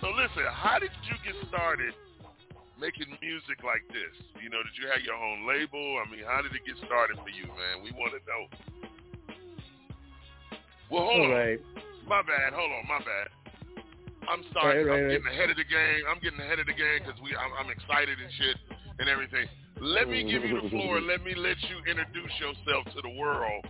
So 0.00 0.08
listen, 0.16 0.48
how 0.48 0.80
did 0.80 0.96
you 1.04 1.16
get 1.28 1.36
started 1.52 1.92
making 2.80 3.12
music 3.20 3.60
like 3.60 3.84
this? 3.92 4.16
You 4.40 4.48
know, 4.48 4.64
did 4.64 4.80
you 4.80 4.88
have 4.88 5.04
your 5.04 5.20
own 5.20 5.44
label? 5.44 6.00
I 6.00 6.08
mean, 6.08 6.24
how 6.24 6.40
did 6.40 6.56
it 6.56 6.64
get 6.64 6.80
started 6.88 7.20
for 7.20 7.28
you, 7.28 7.52
man? 7.52 7.84
We 7.84 7.92
want 8.00 8.16
to 8.16 8.20
know. 8.24 8.42
Well, 10.88 11.04
hold 11.04 11.20
All 11.20 11.36
on. 11.36 11.36
right. 11.36 11.60
My 12.08 12.24
bad. 12.24 12.56
Hold 12.56 12.72
on. 12.72 12.88
My 12.88 13.04
bad. 13.04 13.28
I'm 14.32 14.44
sorry. 14.52 14.80
Right, 14.80 14.88
right, 14.88 14.96
I'm 14.96 15.04
right. 15.04 15.12
getting 15.12 15.28
ahead 15.28 15.50
of 15.52 15.56
the 15.60 15.68
game. 15.68 16.02
I'm 16.08 16.20
getting 16.24 16.40
ahead 16.40 16.58
of 16.58 16.66
the 16.66 16.72
game 16.72 17.04
because 17.04 17.20
we. 17.20 17.36
I'm, 17.36 17.52
I'm 17.60 17.68
excited 17.68 18.16
and 18.16 18.32
shit 18.40 18.56
and 18.98 19.08
everything. 19.08 19.44
Let 19.80 20.08
me 20.08 20.24
give 20.24 20.44
you 20.44 20.60
the 20.62 20.70
floor. 20.70 20.96
and 20.96 21.06
Let 21.06 21.22
me 21.22 21.34
let 21.36 21.60
you 21.68 21.76
introduce 21.84 22.32
yourself 22.40 22.88
to 22.96 23.02
the 23.02 23.12
world 23.12 23.66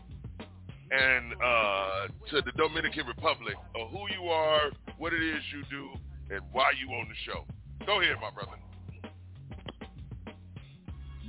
and 0.93 1.33
uh, 1.43 2.07
to 2.31 2.43
the 2.43 2.53
Dominican 2.55 3.07
Republic 3.07 3.57
of 3.75 3.91
who 3.91 4.07
you 4.15 4.29
are, 4.31 4.71
what 4.99 5.13
it 5.13 5.23
is 5.23 5.43
you 5.51 5.65
do, 5.71 5.89
and 6.31 6.45
why 6.53 6.71
you 6.79 6.93
on 6.95 7.09
the 7.09 7.19
show. 7.27 7.45
Go 7.87 8.01
ahead, 8.01 8.17
my 8.21 8.31
brother. 8.31 8.59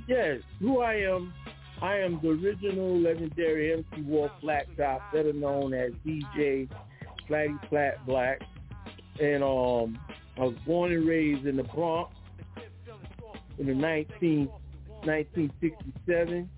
Yes, 0.06 0.40
who 0.60 0.82
I 0.82 0.94
am, 0.94 1.32
I 1.80 1.96
am 1.96 2.20
the 2.22 2.28
original 2.28 3.00
legendary 3.00 3.72
MC 3.72 4.02
War 4.02 4.30
Flat 4.40 4.66
Top, 4.76 5.00
better 5.12 5.32
known 5.32 5.72
as 5.72 5.92
DJ 6.06 6.68
Flatty 7.26 7.54
Flat 7.70 8.04
Black. 8.06 8.40
And 9.20 9.42
um, 9.42 9.98
I 10.36 10.44
was 10.44 10.56
born 10.66 10.92
and 10.92 11.06
raised 11.06 11.46
in 11.46 11.56
the 11.56 11.62
Bronx 11.64 12.14
in 13.58 13.66
the 13.66 13.74
19, 13.74 14.48
1967. 15.04 16.50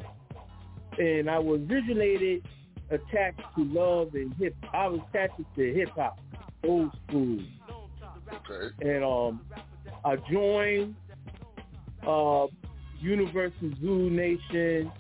And 0.99 1.31
I 1.31 1.38
was 1.38 1.61
originated 1.71 2.47
attached 2.90 3.42
to 3.57 3.64
love 3.64 4.14
and 4.14 4.35
hip. 4.35 4.55
I 4.73 4.88
was 4.88 5.01
attached 5.11 5.40
to 5.57 5.75
hip 5.75 5.90
hop, 5.90 6.19
old 6.64 6.90
school. 7.07 7.38
Okay. 8.33 8.75
And 8.81 9.05
um, 9.05 9.40
I 10.05 10.16
joined 10.31 10.95
uh, 12.07 12.47
Universal 13.01 13.73
Zulu 13.81 14.11
Nation, 14.11 14.90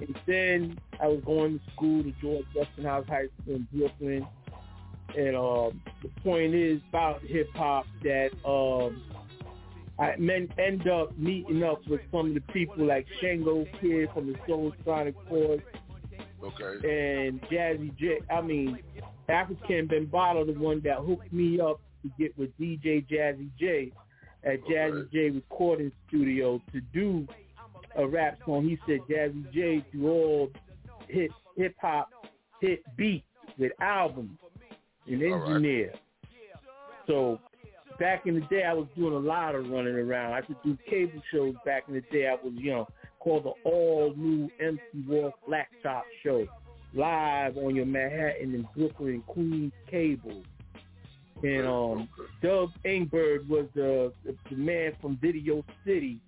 and 0.00 0.18
then 0.26 0.78
I 1.00 1.08
was 1.08 1.22
going 1.24 1.58
to 1.58 1.72
school 1.72 2.02
to 2.02 2.12
George 2.20 2.46
Westinghouse 2.54 3.06
High 3.08 3.28
School 3.42 3.56
in 3.56 3.68
Brooklyn. 3.72 4.26
And 5.16 5.36
um, 5.36 5.80
the 6.02 6.08
point 6.22 6.54
is 6.54 6.80
about 6.90 7.22
hip 7.22 7.48
hop 7.54 7.86
that 8.02 8.30
um, 8.46 9.02
I 9.98 10.16
men 10.18 10.48
end 10.58 10.86
up 10.88 11.16
meeting 11.18 11.62
up 11.62 11.80
with 11.88 12.00
some 12.12 12.28
of 12.28 12.34
the 12.34 12.40
people 12.52 12.86
like 12.86 13.06
Shango 13.20 13.64
Kid 13.80 14.10
from 14.12 14.32
the 14.32 14.38
Soul 14.46 14.72
Sonic 14.84 15.14
Force 15.28 15.62
Okay. 16.42 17.26
and 17.26 17.40
Jazzy 17.42 17.96
J. 17.98 18.18
I 18.30 18.40
mean, 18.40 18.78
Afrika 19.28 19.88
Bambaataa, 19.90 20.46
the 20.46 20.52
one 20.58 20.80
that 20.84 20.98
hooked 20.98 21.32
me 21.32 21.58
up 21.60 21.80
to 22.02 22.10
get 22.18 22.36
with 22.38 22.56
DJ 22.58 23.04
Jazzy 23.08 23.50
J 23.58 23.92
at 24.44 24.62
Jazzy 24.64 25.10
J 25.12 25.30
Recording 25.30 25.90
Studio 26.06 26.62
to 26.72 26.80
do 26.92 27.26
a 27.96 28.06
rap 28.06 28.38
song. 28.46 28.68
He 28.68 28.78
said 28.86 29.00
Jazzy 29.10 29.52
J 29.52 29.84
do 29.92 30.08
all 30.08 30.50
hip 31.08 31.32
hip 31.56 31.74
hop 31.80 32.08
hit 32.60 32.84
beats 32.96 33.24
with 33.58 33.72
albums 33.80 34.38
and 35.08 35.22
All 35.22 35.38
right. 35.38 35.48
engineer. 35.56 35.92
So 37.06 37.40
back 37.98 38.26
in 38.26 38.34
the 38.34 38.40
day, 38.42 38.64
I 38.64 38.72
was 38.72 38.86
doing 38.96 39.14
a 39.14 39.18
lot 39.18 39.54
of 39.54 39.68
running 39.68 39.94
around. 39.94 40.34
I 40.34 40.42
could 40.42 40.56
do 40.64 40.76
cable 40.88 41.22
shows 41.32 41.54
back 41.64 41.84
in 41.88 41.94
the 41.94 42.02
day. 42.12 42.28
I 42.28 42.34
was 42.34 42.54
young, 42.54 42.86
called 43.18 43.44
the 43.44 43.52
All 43.64 44.14
New 44.16 44.50
MC 44.60 44.80
War 45.06 45.32
Flat 45.46 45.66
Top 45.82 46.04
Show, 46.22 46.46
live 46.94 47.56
on 47.56 47.74
your 47.74 47.86
Manhattan 47.86 48.54
and 48.54 48.66
Brooklyn 48.76 49.14
and 49.14 49.26
Queens 49.26 49.72
cable. 49.90 50.42
And 51.42 51.66
um, 51.66 52.08
Doug 52.42 52.70
Ingberg 52.84 53.48
was 53.48 53.66
the, 53.74 54.12
the 54.24 54.36
the 54.50 54.56
man 54.56 54.92
from 55.00 55.16
Video 55.18 55.64
City. 55.86 56.20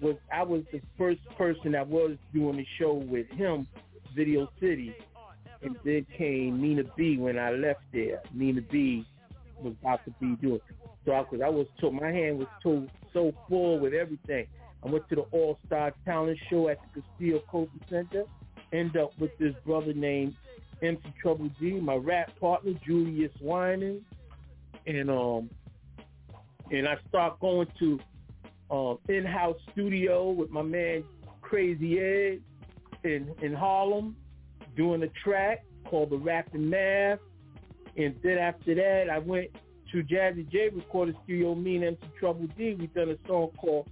Was 0.00 0.16
I 0.32 0.42
was 0.42 0.62
the 0.72 0.80
first 0.98 1.20
person 1.38 1.72
that 1.72 1.86
was 1.86 2.16
doing 2.34 2.56
the 2.56 2.66
show 2.78 2.92
with 2.92 3.28
him, 3.30 3.66
Video 4.14 4.50
City, 4.60 4.94
and 5.62 5.76
then 5.84 6.06
came 6.16 6.60
Nina 6.60 6.82
B 6.96 7.18
when 7.18 7.38
I 7.38 7.50
left 7.50 7.82
there. 7.92 8.22
Nina 8.34 8.60
B 8.60 9.06
was 9.60 9.74
about 9.80 10.04
to 10.04 10.10
be 10.20 10.34
doing. 10.36 10.60
So 11.04 11.12
I, 11.12 11.22
cause 11.24 11.40
I 11.44 11.48
was 11.48 11.66
told 11.80 11.94
my 11.94 12.10
hand 12.10 12.38
was 12.38 12.48
so 12.62 12.86
so 13.12 13.32
full 13.48 13.78
with 13.78 13.92
everything. 13.92 14.46
I 14.84 14.88
went 14.88 15.08
to 15.10 15.16
the 15.16 15.22
All 15.32 15.58
Star 15.66 15.92
Talent 16.04 16.38
Show 16.50 16.68
at 16.68 16.78
the 16.94 17.00
Castillo 17.00 17.42
Culture 17.50 17.70
Center. 17.88 18.24
End 18.72 18.96
up 18.96 19.12
with 19.18 19.36
this 19.38 19.54
brother 19.64 19.92
named 19.92 20.34
MC 20.82 21.02
Trouble 21.20 21.50
D, 21.60 21.72
my 21.80 21.94
rap 21.94 22.32
partner 22.40 22.72
Julius 22.84 23.32
Winan, 23.42 24.00
and 24.86 25.10
um, 25.10 25.50
and 26.70 26.88
I 26.88 26.96
start 27.08 27.38
going 27.40 27.68
to 27.78 28.00
um 28.70 28.98
in-house 29.08 29.58
studio 29.72 30.30
with 30.30 30.50
my 30.50 30.62
man 30.62 31.04
Crazy 31.42 31.98
Ed 32.00 32.40
in 33.04 33.34
in 33.42 33.52
Harlem, 33.52 34.16
doing 34.76 35.02
a 35.02 35.08
track 35.24 35.64
called 35.84 36.10
the 36.10 36.16
Rapping 36.16 36.68
Math, 36.68 37.18
and 37.96 38.14
then 38.22 38.38
after 38.38 38.74
that 38.74 39.10
I 39.10 39.18
went 39.18 39.50
to 39.92 40.02
Jazzy 40.02 40.50
J 40.50 40.70
Recording 40.74 41.14
Studio, 41.24 41.54
me 41.54 41.76
and 41.76 41.84
MC 41.84 41.98
Trouble 42.18 42.48
D. 42.56 42.74
We 42.78 42.86
done 42.88 43.10
a 43.10 43.28
song 43.28 43.50
called 43.58 43.88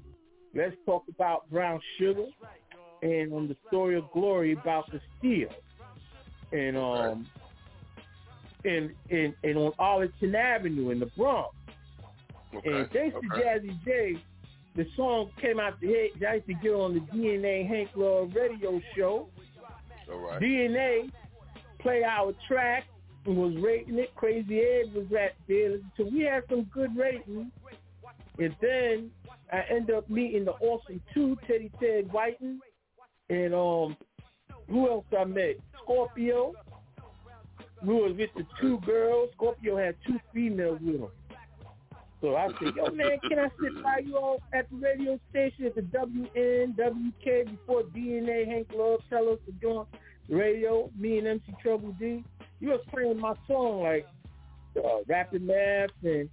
Let's 0.55 0.75
Talk 0.87 1.05
About 1.09 1.49
Brown 1.51 1.81
Sugar, 1.99 2.27
and 3.03 3.33
on 3.33 3.49
the 3.49 3.57
story 3.69 3.97
of 3.97 4.05
glory 4.13 4.53
about 4.53 4.87
Castillo, 4.91 5.51
and 6.53 6.77
um, 6.77 7.27
and 8.65 8.91
and 9.11 9.35
and 9.45 9.59
on 9.59 9.73
Arlington 9.79 10.35
Avenue 10.35 10.91
in 10.91 11.01
the 11.01 11.07
Bronx. 11.17 11.55
And 12.53 12.91
thanks 12.91 13.17
to 13.21 13.37
okay. 13.37 13.43
Jazzy 13.43 13.85
J, 13.85 14.17
the 14.77 14.87
song 14.97 15.31
came 15.41 15.61
out 15.61 15.81
the 15.81 15.89
hit. 15.89 16.13
I 16.27 16.35
used 16.35 16.47
to 16.47 16.55
get 16.55 16.73
on 16.73 16.95
the 16.95 17.01
DNA 17.01 17.69
Hank 17.69 17.91
Love 17.95 18.33
radio 18.35 18.81
show. 18.97 19.29
DNA 20.41 21.11
play 21.81 22.03
our 22.05 22.33
track 22.47 22.85
and 23.27 23.37
was 23.37 23.55
rating 23.63 23.99
it. 23.99 24.15
Crazy 24.15 24.61
Ed 24.61 24.95
was 24.95 25.07
at 25.13 25.35
there. 25.49 25.79
So 25.97 26.05
we 26.11 26.21
had 26.21 26.45
some 26.49 26.65
good 26.65 26.97
ratings. 26.97 27.53
And 28.39 28.57
then 28.61 29.11
I 29.53 29.63
end 29.71 29.91
up 29.91 30.09
meeting 30.09 30.45
the 30.45 30.53
awesome 30.53 31.03
two, 31.13 31.37
Teddy 31.47 31.71
Ted 31.81 32.13
Whiten. 32.13 32.61
And 33.29 33.55
um 33.55 33.97
who 34.69 34.89
else 34.89 35.05
I 35.19 35.25
met? 35.25 35.57
Scorpio. 35.83 36.55
We 37.83 37.95
was 37.95 38.15
with 38.17 38.31
the 38.37 38.47
two 38.61 38.79
girls. 38.81 39.31
Scorpio 39.35 39.77
had 39.77 39.97
two 40.07 40.19
females 40.35 40.79
with 40.83 41.01
him. 41.01 41.09
So 42.21 42.37
I 42.37 42.49
said, 42.49 42.75
yo, 42.77 42.91
man, 42.91 43.19
can 43.27 43.39
I 43.39 43.49
sit 43.63 43.83
by 43.83 44.03
you 44.05 44.17
all 44.17 44.43
at 44.53 44.69
the 44.71 44.77
radio 44.77 45.19
station 45.31 45.65
at 45.67 45.75
the 45.75 45.83
WNWK 45.83 47.51
before 47.51 47.83
DNA 47.85 48.47
Hank 48.47 48.69
Love 48.75 49.01
tell 49.09 49.29
us 49.31 49.39
to 49.47 49.53
join 49.61 49.87
the 50.29 50.37
radio, 50.37 50.91
me 50.99 51.19
and 51.19 51.27
MC 51.27 51.55
Trouble 51.63 51.95
D? 51.99 52.23
You 52.61 52.69
was 52.69 52.81
playing 52.91 53.19
my 53.19 53.35
song 53.49 53.83
like 53.83 54.07
uh, 54.77 54.99
Rapid 55.09 55.43
Math, 55.43 55.91
and 56.03 56.29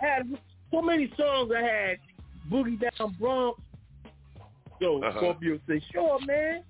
I 0.00 0.06
had 0.06 0.38
so 0.70 0.80
many 0.80 1.12
songs. 1.18 1.52
I 1.54 1.60
had 1.60 1.98
Boogie 2.50 2.80
Down 2.80 3.14
Bronx. 3.18 3.60
So 4.80 5.02
Uh-huh. 5.04 5.18
Scorpio 5.18 5.58
said, 5.66 5.82
sure, 5.92 6.18
man. 6.26 6.62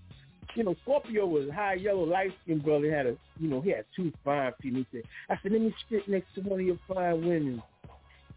You 0.57 0.65
know, 0.65 0.75
Scorpio 0.83 1.27
was 1.27 1.49
a 1.49 1.53
high 1.53 1.75
yellow, 1.75 2.03
light 2.03 2.33
skinned 2.43 2.65
brother. 2.65 2.87
He 2.87 2.91
had 2.91 3.07
a, 3.07 3.17
you 3.39 3.49
know, 3.49 3.61
he 3.61 3.71
had 3.71 3.85
two 3.95 4.13
fine 4.25 4.51
females. 4.61 4.87
He 4.91 4.99
said, 4.99 5.05
I 5.29 5.39
said, 5.41 5.53
let 5.53 5.61
me 5.61 5.73
sit 5.89 6.09
next 6.09 6.35
to 6.35 6.41
one 6.41 6.59
of 6.59 6.67
your 6.67 6.79
fine 6.93 7.21
women. 7.21 7.63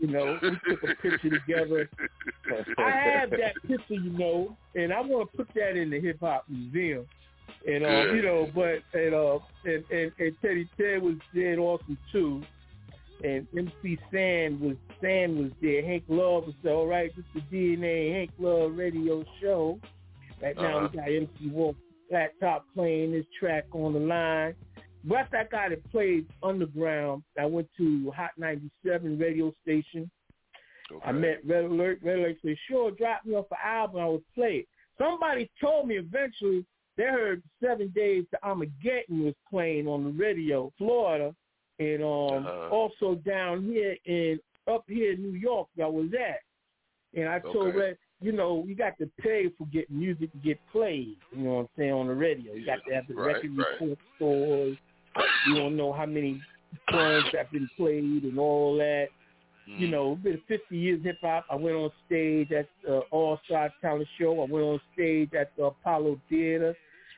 You 0.04 0.10
know, 0.12 0.38
we 0.42 0.50
took 0.70 0.84
a 0.84 0.96
picture 1.02 1.30
together. 1.30 1.90
I 2.78 2.90
have 2.92 3.30
that 3.30 3.54
picture, 3.66 3.94
you 3.94 4.10
know, 4.10 4.58
and 4.76 4.92
I 4.92 5.00
want 5.00 5.32
to 5.32 5.38
put 5.38 5.48
that 5.56 5.78
in 5.78 5.90
the 5.90 6.00
hip 6.02 6.18
hop 6.20 6.44
museum. 6.50 7.06
And 7.66 7.86
uh, 7.86 8.12
you 8.14 8.22
know, 8.22 8.50
but 8.54 8.80
and 9.00 9.16
uh, 9.16 9.40
and, 9.64 9.84
and 9.92 10.12
and 10.20 10.36
Teddy 10.42 10.68
Ted 10.78 11.02
was 11.02 11.16
dead 11.34 11.58
awesome 11.58 11.98
too, 12.12 12.44
and 13.24 13.48
MC 13.58 13.98
Sand 14.12 14.60
was 14.60 14.76
Sand 15.02 15.38
was 15.38 15.52
there. 15.62 15.86
Hank 15.86 16.04
Love 16.10 16.48
was 16.48 16.56
there. 16.64 16.74
All 16.74 16.88
right, 16.88 17.10
this 17.16 17.24
is 17.36 17.42
the 17.50 17.58
DNA 17.58 18.12
Hank 18.14 18.32
Love 18.40 18.76
radio 18.76 19.24
show. 19.42 19.80
Right 20.42 20.58
now 20.58 20.80
Uh-huh. 20.80 20.90
we 20.92 20.98
got 20.98 21.08
MC 21.08 21.50
War 21.50 21.76
Flat 22.10 22.32
Top 22.42 22.66
playing 22.76 23.14
this 23.14 23.26
track 23.40 23.68
on 23.72 23.94
the 23.94 24.00
line. 24.00 24.54
After 25.12 25.38
I 25.38 25.44
got 25.46 25.72
it 25.72 25.84
played 25.92 26.28
underground, 26.42 27.24
I 27.40 27.46
went 27.46 27.68
to 27.78 28.12
Hot 28.16 28.32
97 28.38 29.20
radio 29.20 29.54
station. 29.62 30.10
I 31.06 31.12
met 31.12 31.46
Red 31.46 31.66
Alert. 31.66 32.00
Red 32.04 32.20
Alert 32.20 32.38
said, 32.42 32.56
sure, 32.70 32.92
drop 32.92 33.26
me 33.26 33.34
off 33.36 33.48
an 33.52 33.58
album. 33.64 34.02
I 34.02 34.08
would 34.08 34.24
play 34.36 34.66
it. 34.66 34.68
Somebody 34.98 35.50
told 35.60 35.88
me 35.88 35.96
eventually 35.98 36.66
they 36.98 37.04
heard 37.04 37.42
Seven 37.62 37.90
Days 37.96 38.26
to 38.32 38.44
Armageddon 38.44 39.24
was 39.24 39.34
playing 39.50 39.88
on 39.88 40.04
the 40.04 40.12
radio, 40.12 40.72
Florida, 40.78 41.34
and 41.80 42.04
um 42.04 42.46
Uh-huh. 42.46 42.70
also 42.70 43.16
down 43.16 43.64
here 43.64 43.98
in 44.06 44.40
up 44.68 44.84
here 44.88 45.14
in 45.14 45.22
New 45.24 45.34
York 45.38 45.68
I 45.82 45.88
was 45.88 46.14
at. 46.14 46.42
And 47.20 47.28
I 47.28 47.40
told 47.40 47.68
Okay. 47.70 47.78
Red 47.78 47.98
you 48.22 48.32
know, 48.32 48.64
you 48.66 48.74
got 48.74 48.98
to 49.00 49.10
pay 49.20 49.50
for 49.58 49.66
getting 49.68 50.00
music 50.00 50.32
to 50.32 50.38
get 50.38 50.58
played. 50.72 51.18
You 51.36 51.44
know 51.44 51.54
what 51.56 51.60
I'm 51.62 51.68
saying 51.78 51.92
on 51.92 52.08
the 52.08 52.14
radio. 52.14 52.54
You 52.54 52.66
got 52.66 52.80
to 52.88 52.96
have 52.96 53.06
the 53.08 53.16
right, 53.16 53.36
record 53.36 53.58
right. 53.58 53.98
stores. 54.16 54.78
You 55.48 55.56
don't 55.56 55.76
know 55.78 55.92
how 55.94 56.06
many 56.06 56.42
songs 56.92 57.26
have 57.38 57.52
been 57.52 57.70
played 57.78 58.24
and 58.24 58.40
all 58.40 58.76
that. 58.78 59.08
Mm. 59.70 59.80
You 59.80 59.88
know, 59.90 60.14
it's 60.14 60.24
been 60.24 60.60
50 60.60 60.78
years 60.78 61.04
hip 61.04 61.18
hop. 61.22 61.46
I 61.50 61.56
went 61.56 61.76
on 61.76 61.90
stage 62.06 62.52
at 62.52 62.68
the 62.84 63.00
All 63.12 63.40
Star 63.46 63.72
Talent 63.82 64.08
Show. 64.20 64.34
I 64.42 64.46
went 64.52 64.66
on 64.66 64.82
stage 64.94 65.34
at 65.34 65.56
the 65.56 65.66
Apollo 65.66 66.20
Theater. 66.30 66.76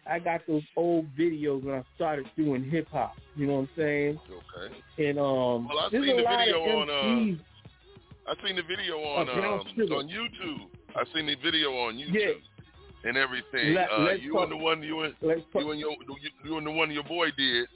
I 0.08 0.20
got 0.20 0.42
those 0.48 0.62
old 0.76 1.08
videos 1.18 1.64
when 1.64 1.74
I 1.76 1.84
started 1.96 2.28
doing 2.38 2.64
hip 2.64 2.88
hop. 2.92 3.16
You 3.36 3.48
know 3.48 3.54
what 3.54 3.60
I'm 3.62 3.70
saying? 3.76 4.20
Okay. 4.30 5.10
And 5.10 5.18
um, 5.18 5.68
Well, 5.68 5.80
I 5.80 5.90
seen 5.90 6.04
a 6.04 6.16
the 6.18 6.24
video 6.28 6.60
on, 6.62 6.90
uh. 6.90 8.32
I 8.32 8.46
seen 8.48 8.56
the 8.56 8.64
video 8.64 8.98
on 9.00 9.30
Oh, 9.30 9.34
um, 9.34 9.92
on 9.98 10.08
YouTube. 10.08 10.68
I've 10.96 11.08
seen 11.16 11.26
the 11.26 11.36
video 11.44 11.72
on 11.72 11.96
YouTube 11.96 12.14
Yeah. 12.14 13.10
and 13.10 13.18
everything. 13.18 13.74
Let- 13.74 13.92
uh, 13.92 14.12
you 14.12 14.34
talk- 14.34 14.44
and 14.44 14.52
the 14.52 14.58
one 14.58 14.84
you 14.84 15.02
and 15.02 15.14
you 15.22 15.72
and 15.72 15.80
your 15.80 15.92
you, 15.92 16.30
you 16.44 16.58
and 16.58 16.68
the 16.68 16.72
one 16.72 16.92
your 16.92 17.04
boy 17.04 17.30
did 17.38 17.68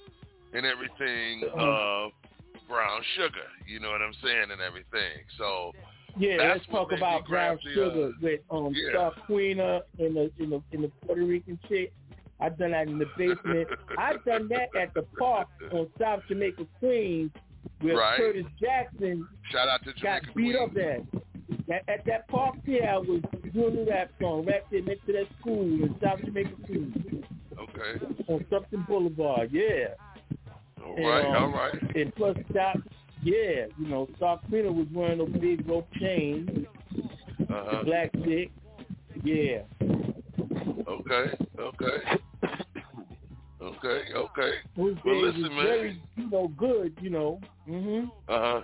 and 0.53 0.65
everything. 0.65 1.43
Uh-huh. 1.53 2.05
Uh, 2.07 2.09
brown 2.67 3.01
sugar. 3.15 3.47
You 3.67 3.79
know 3.79 3.89
what 3.89 4.01
I'm 4.01 4.13
saying 4.23 4.51
and 4.51 4.61
everything. 4.61 5.25
So 5.39 5.71
Yeah, 6.17 6.53
let's 6.53 6.65
talk 6.67 6.91
about 6.91 7.25
brown 7.27 7.57
grab 7.57 7.59
the, 7.63 7.73
sugar 7.73 8.07
uh, 8.09 8.11
with 8.21 8.41
um 8.51 8.73
yeah. 8.75 8.89
Star 8.91 9.13
Queena 9.27 9.81
and 9.97 10.15
the 10.15 10.31
in 10.37 10.51
the 10.51 10.61
in 10.71 10.81
the 10.83 10.91
Puerto 11.05 11.23
Rican 11.25 11.57
chick. 11.67 11.91
I've 12.39 12.57
done 12.59 12.71
that 12.71 12.87
in 12.87 12.99
the 12.99 13.07
basement. 13.17 13.67
I've 13.97 14.23
done 14.23 14.47
that 14.49 14.69
at 14.79 14.93
the 14.93 15.01
park 15.17 15.47
on 15.73 15.87
South 15.99 16.21
Jamaica 16.27 16.65
Queens 16.79 17.31
where 17.81 17.97
Right. 17.97 18.17
Curtis 18.17 18.45
Jackson 18.61 19.27
shout 19.51 19.67
out 19.67 19.83
to 19.85 19.93
got 20.01 20.21
beat 20.35 20.55
Queens. 20.55 20.57
up 20.61 20.77
at. 20.77 21.21
At, 21.73 21.89
at 21.89 22.05
that 22.05 22.27
park 22.27 22.55
there, 22.65 22.87
I 22.89 22.97
was 22.97 23.21
doing 23.53 23.77
a 23.79 23.89
rap 23.89 24.11
song 24.21 24.45
right 24.45 24.63
there 24.71 24.81
next 24.83 25.05
to 25.07 25.13
that 25.13 25.27
school 25.39 25.61
in 25.63 25.95
South 26.03 26.19
Jamaica 26.23 26.51
Queens 26.65 26.95
Okay. 27.59 28.05
on 28.27 28.45
Something 28.51 28.85
Boulevard. 28.87 29.49
Yeah. 29.51 29.89
All 30.89 30.95
And, 30.97 31.05
right. 31.05 31.25
um, 31.35 31.43
all 31.43 31.51
right. 31.51 31.95
And 31.95 32.15
plus, 32.17 32.37
Doc, 32.53 32.77
yeah, 33.23 33.65
you 33.77 33.87
know, 33.87 34.07
Star 34.17 34.39
Queena 34.49 34.71
was 34.71 34.87
wearing 34.93 35.17
those 35.19 35.29
big 35.41 35.67
rope 35.67 35.87
chains. 35.99 36.65
Uh-huh. 37.49 37.83
Black 37.83 38.11
chick. 38.23 38.51
Yeah. 39.23 39.59
Okay. 40.87 41.35
Okay. 41.59 41.97
Okay. 43.61 44.01
Okay. 44.15 44.51
Well, 44.77 44.95
listen, 45.21 45.41
man. 45.41 45.65
very, 45.65 46.01
you 46.15 46.29
know, 46.29 46.47
good, 46.57 46.95
you 47.01 47.09
know. 47.09 47.39
hmm 47.65 48.05
Uh 48.27 48.39
huh. 48.39 48.61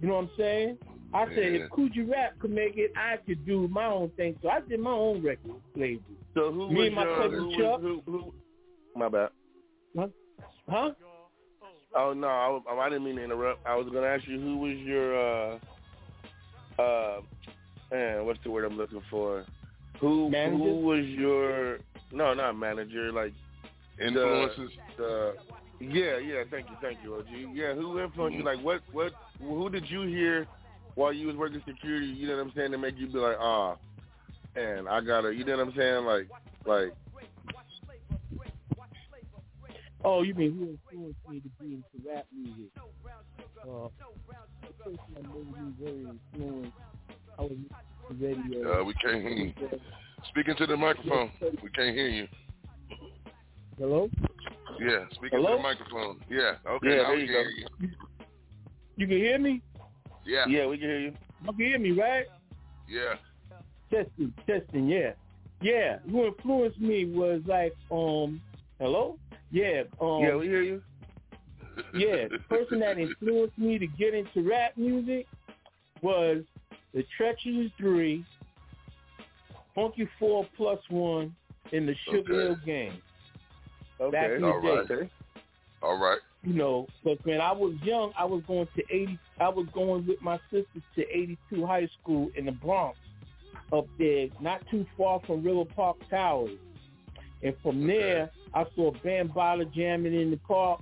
You 0.00 0.08
know 0.08 0.14
what 0.14 0.22
I'm 0.24 0.30
saying? 0.36 0.78
I 1.14 1.26
said 1.26 1.38
if 1.54 1.70
Kool 1.70 1.88
G 1.88 2.02
Rap 2.02 2.38
could 2.40 2.50
make 2.50 2.76
it, 2.76 2.92
I 2.96 3.16
could 3.24 3.46
do 3.46 3.68
my 3.68 3.86
own 3.86 4.10
thing. 4.16 4.36
So 4.42 4.48
I 4.50 4.60
did 4.60 4.80
my 4.80 4.90
own 4.90 5.22
record 5.22 5.52
label. 5.74 6.02
So 6.34 6.52
who 6.52 6.68
Me 6.70 6.74
was 6.80 6.86
and 6.88 6.94
my 6.96 7.04
your, 7.04 7.16
cousin 7.16 7.38
who, 7.38 7.46
was- 7.46 7.56
Chuck. 7.56 7.80
who, 7.80 8.02
who, 8.06 8.34
My 8.94 9.08
bad. 9.08 9.28
Huh? 9.96 10.08
Huh? 10.68 10.90
Oh 11.94 12.12
no, 12.12 12.26
I, 12.28 12.74
I 12.74 12.88
didn't 12.90 13.04
mean 13.04 13.16
to 13.16 13.24
interrupt. 13.24 13.64
I 13.66 13.74
was 13.76 13.86
gonna 13.90 14.06
ask 14.06 14.26
you 14.28 14.38
who 14.38 14.58
was 14.58 14.76
your 14.78 15.16
uh 15.54 15.58
uh 16.78 17.20
man, 17.90 18.26
what's 18.26 18.40
the 18.44 18.50
word 18.50 18.64
I'm 18.66 18.76
looking 18.76 19.00
for? 19.10 19.46
Who 20.00 20.28
Manager? 20.28 20.58
who 20.58 20.80
was 20.80 21.04
your 21.06 21.78
no, 22.12 22.34
not 22.34 22.52
manager, 22.58 23.12
like 23.12 23.32
Influences. 23.98 24.70
the 24.98 25.34
yeah, 25.80 26.18
yeah, 26.18 26.42
thank 26.50 26.66
you, 26.68 26.76
thank 26.80 26.98
you, 27.02 27.14
OG. 27.14 27.26
Yeah, 27.54 27.74
who 27.74 28.00
influenced 28.00 28.38
you? 28.38 28.44
Like 28.44 28.62
what 28.62 28.82
what 28.92 29.12
who 29.40 29.70
did 29.70 29.88
you 29.90 30.02
hear 30.02 30.46
while 30.94 31.12
you 31.12 31.26
was 31.26 31.36
working 31.36 31.62
security, 31.66 32.06
you 32.06 32.26
know 32.26 32.36
what 32.36 32.46
I'm 32.46 32.52
saying, 32.56 32.72
to 32.72 32.78
make 32.78 32.96
you 32.96 33.06
be 33.06 33.18
like, 33.18 33.36
ah, 33.38 33.76
and 34.54 34.88
I 34.88 35.00
gotta 35.00 35.34
you 35.34 35.44
know 35.44 35.56
what 35.56 35.68
I'm 35.68 35.74
saying? 35.76 36.04
Like 36.04 36.28
like 36.64 36.92
Oh, 40.04 40.22
you 40.22 40.34
mean 40.34 40.54
who 40.54 40.94
influenced 40.94 41.18
me 41.28 41.40
to 41.40 41.48
be 41.60 41.74
into 41.74 42.08
rap 42.08 42.26
music? 42.32 42.70
Uh, 43.62 43.88
the 44.62 44.84
person 44.84 44.98
that 45.14 45.24
made 45.24 45.50
me 45.50 45.72
very 45.80 46.18
influenced, 46.34 46.72
I 47.36 47.42
was 47.42 47.50
listening 47.50 47.86
radio. 48.20 48.80
Uh, 48.80 48.84
we 48.84 48.94
can't 48.94 49.22
hear 49.22 49.30
you. 49.30 49.52
Speaking 50.30 50.54
to 50.56 50.66
the 50.66 50.76
microphone. 50.76 51.30
We 51.40 51.70
can't 51.70 51.94
hear 51.94 52.08
you. 52.08 52.28
Hello? 53.78 54.08
Yeah, 54.80 55.04
speaking 55.12 55.38
Hello? 55.38 55.52
to 55.52 55.56
the 55.56 55.62
microphone. 55.62 56.20
Yeah. 56.30 56.54
Okay. 56.68 56.88
Yeah, 56.88 56.96
there 56.96 57.14
we 57.14 57.20
you 57.22 57.26
can 57.26 57.34
go. 57.34 57.42
hear 57.42 57.50
you. 57.50 57.88
You 58.96 59.06
can 59.06 59.16
hear 59.16 59.38
me? 59.38 59.62
Yeah. 60.24 60.44
yeah, 60.48 60.66
we 60.66 60.78
can 60.78 60.88
hear 60.88 61.00
you. 61.00 61.12
You 61.42 61.46
can 61.52 61.56
hear 61.56 61.78
me, 61.78 61.90
right? 61.92 62.26
Yeah. 62.88 63.14
Testing, 63.90 64.32
testing, 64.46 64.88
yeah. 64.88 65.12
Yeah, 65.60 65.98
who 66.10 66.26
influenced 66.26 66.80
me 66.80 67.04
was 67.06 67.40
like, 67.46 67.72
um, 67.90 68.40
hello? 68.80 69.18
Yeah, 69.50 69.82
um, 70.00 70.22
yeah, 70.22 70.34
we 70.36 70.46
hear 70.46 70.62
you. 70.62 70.82
yeah, 71.94 72.28
the 72.30 72.38
person 72.48 72.80
that 72.80 72.98
influenced 72.98 73.56
me 73.58 73.78
to 73.78 73.86
get 73.86 74.14
into 74.14 74.48
rap 74.48 74.72
music 74.76 75.26
was 76.02 76.42
the 76.92 77.04
Treacherous 77.16 77.70
Three, 77.78 78.24
Funky 79.74 80.08
Four 80.18 80.46
Plus 80.56 80.80
One, 80.90 81.34
and 81.72 81.88
the 81.88 81.94
Sugar 82.10 82.32
Okay. 82.34 82.46
Hill 82.46 82.56
Gang. 82.66 83.02
Okay. 84.00 84.10
Back 84.10 84.30
in 84.32 84.42
the 84.42 84.48
All 84.48 84.60
right. 84.60 84.88
day. 84.88 85.10
All 85.82 85.98
right. 85.98 86.18
You 86.42 86.54
know, 86.54 86.86
but 87.02 87.18
when 87.24 87.40
I 87.40 87.52
was 87.52 87.74
young, 87.82 88.12
I 88.16 88.24
was 88.24 88.42
going 88.46 88.68
to 88.76 88.82
eighty. 88.90 89.18
I 89.40 89.48
was 89.48 89.66
going 89.74 90.06
with 90.06 90.20
my 90.22 90.38
sisters 90.50 90.82
to 90.94 91.02
eighty 91.10 91.36
two 91.50 91.66
high 91.66 91.88
school 92.00 92.30
in 92.36 92.46
the 92.46 92.52
Bronx, 92.52 92.98
up 93.72 93.86
there, 93.98 94.28
not 94.40 94.62
too 94.70 94.86
far 94.96 95.20
from 95.26 95.42
River 95.42 95.64
Park 95.64 95.96
Towers. 96.08 96.58
And 97.42 97.54
from 97.62 97.86
there, 97.86 98.30
I 98.54 98.64
saw 98.74 98.92
Bambaataa 99.04 99.72
jamming 99.74 100.14
in 100.14 100.30
the 100.30 100.38
park, 100.38 100.80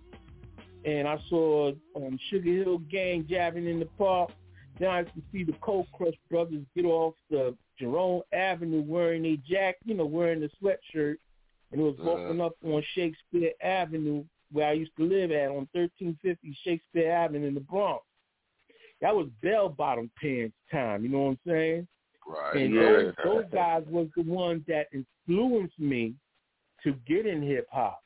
and 0.85 1.09
I 1.09 1.19
saw 1.29 1.73
um, 1.97 2.19
Sugar 2.31 2.51
Hill 2.51 2.79
Gang 2.91 3.27
jamming 3.29 3.67
in 3.67 3.79
the 3.81 3.89
park. 3.99 4.31
Then 4.79 4.91
I 4.91 5.01
used 5.01 5.15
to 5.15 5.23
see 5.33 5.45
the 5.45 5.55
Cold 5.61 5.87
Crush 5.97 6.15
Brothers 6.31 6.65
get 6.77 6.85
off 6.85 7.15
the 7.31 7.57
Jerome 7.79 8.23
Avenue 8.33 8.83
wearing 8.83 9.25
a 9.25 9.37
jack, 9.49 9.77
you 9.85 9.95
know, 9.95 10.07
wearing 10.07 10.41
the 10.41 10.51
sweatshirt 10.63 11.17
and 11.75 11.83
it 11.83 11.85
was 11.85 11.97
broken 11.97 12.41
up 12.41 12.55
on 12.65 12.85
Shakespeare 12.95 13.51
Avenue, 13.61 14.25
where 14.53 14.69
I 14.69 14.73
used 14.75 14.93
to 14.97 15.03
live 15.03 15.33
at 15.33 15.49
on 15.49 15.69
1350 15.73 16.57
Shakespeare 16.63 17.11
Avenue 17.11 17.49
in 17.49 17.55
the 17.55 17.61
Bronx. 17.61 18.05
That 19.01 19.15
was 19.15 19.27
bell 19.43 19.69
bottom 19.69 20.09
pants 20.21 20.55
time. 20.71 21.03
You 21.03 21.09
know 21.09 21.19
what 21.19 21.31
I'm 21.31 21.39
saying? 21.45 21.89
Right. 22.29 22.57
And 22.57 22.75
Yeah. 22.75 22.81
those, 22.81 23.15
those 23.25 23.45
guys 23.53 23.83
was 23.89 24.07
the 24.17 24.23
ones 24.23 24.63
that 24.69 24.87
influenced 24.93 25.79
me 25.81 26.15
to 26.85 26.93
get 27.09 27.27
in 27.27 27.43
hip 27.43 27.67
hop. 27.73 28.01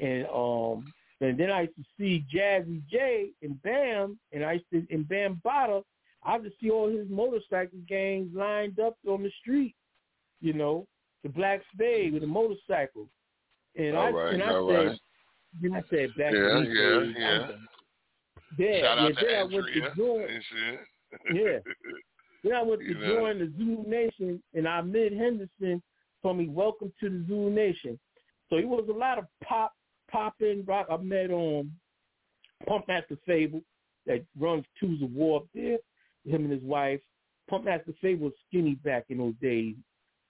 And 0.00 0.26
um 0.26 0.92
and 1.22 1.38
then 1.38 1.50
I 1.50 1.62
used 1.62 1.76
to 1.76 1.84
see 1.98 2.26
Jazzy 2.30 2.86
J 2.90 3.30
and 3.40 3.60
Bam 3.62 4.18
and 4.32 4.44
I 4.44 4.52
used 4.54 4.66
to 4.72 4.86
in 4.90 5.04
Bambaataa, 5.04 5.82
I 6.22 6.36
used 6.36 6.50
to 6.50 6.52
see 6.60 6.70
all 6.70 6.90
his 6.90 7.08
motorcycle 7.08 7.78
gangs 7.88 8.28
lined 8.34 8.78
up 8.78 8.98
on 9.08 9.22
the 9.22 9.30
street, 9.40 9.74
you 10.42 10.52
know, 10.52 10.86
the 11.24 11.28
Black 11.30 11.62
Spade 11.72 12.12
with 12.12 12.22
a 12.22 12.26
motorcycle. 12.26 13.08
And 13.76 13.96
I 13.96 14.06
All 14.06 14.12
right, 14.12 14.34
and 14.34 14.42
I 14.42 14.46
said 14.46 14.86
right. 14.86 14.98
then 15.60 15.74
I 15.74 15.82
said 15.90 16.10
back 16.16 16.32
Yeah, 16.32 16.60
yeah, 16.60 17.00
yeah. 17.18 17.48
Yeah, 18.56 18.80
Shout 18.80 18.98
yeah, 18.98 19.04
out 19.04 19.08
to 19.08 19.14
then 19.26 19.34
I 19.34 19.42
went 19.42 19.66
to 19.66 19.94
join 19.96 20.22
and 20.22 21.36
yeah. 21.36 21.58
Then 22.44 22.52
I 22.52 22.62
went 22.62 22.82
to 22.82 22.94
know. 22.94 23.16
join 23.16 23.38
the 23.38 23.50
Zulu 23.56 23.88
Nation, 23.88 24.42
and 24.52 24.68
Ahmed 24.68 25.14
Henderson 25.14 25.82
told 26.22 26.36
me, 26.36 26.46
"Welcome 26.46 26.92
to 27.00 27.08
the 27.08 27.24
Zulu 27.26 27.50
Nation." 27.50 27.98
So 28.50 28.56
it 28.56 28.68
was 28.68 28.86
a 28.90 28.92
lot 28.92 29.18
of 29.18 29.24
pop, 29.42 29.72
popping 30.10 30.62
rock. 30.66 30.86
I 30.90 30.98
met 30.98 31.30
on 31.30 31.72
Pump 32.68 32.86
Master 32.86 33.16
Fable 33.26 33.62
that 34.06 34.24
runs 34.38 34.66
Tools 34.78 35.02
of 35.02 35.10
War 35.12 35.40
up 35.40 35.46
there. 35.54 35.78
Him 36.26 36.44
and 36.44 36.52
his 36.52 36.62
wife. 36.62 37.00
Popmaster 37.50 37.94
Fabel 38.00 38.26
was 38.26 38.32
skinny 38.48 38.74
back 38.76 39.06
in 39.08 39.18
those 39.18 39.34
days. 39.40 39.74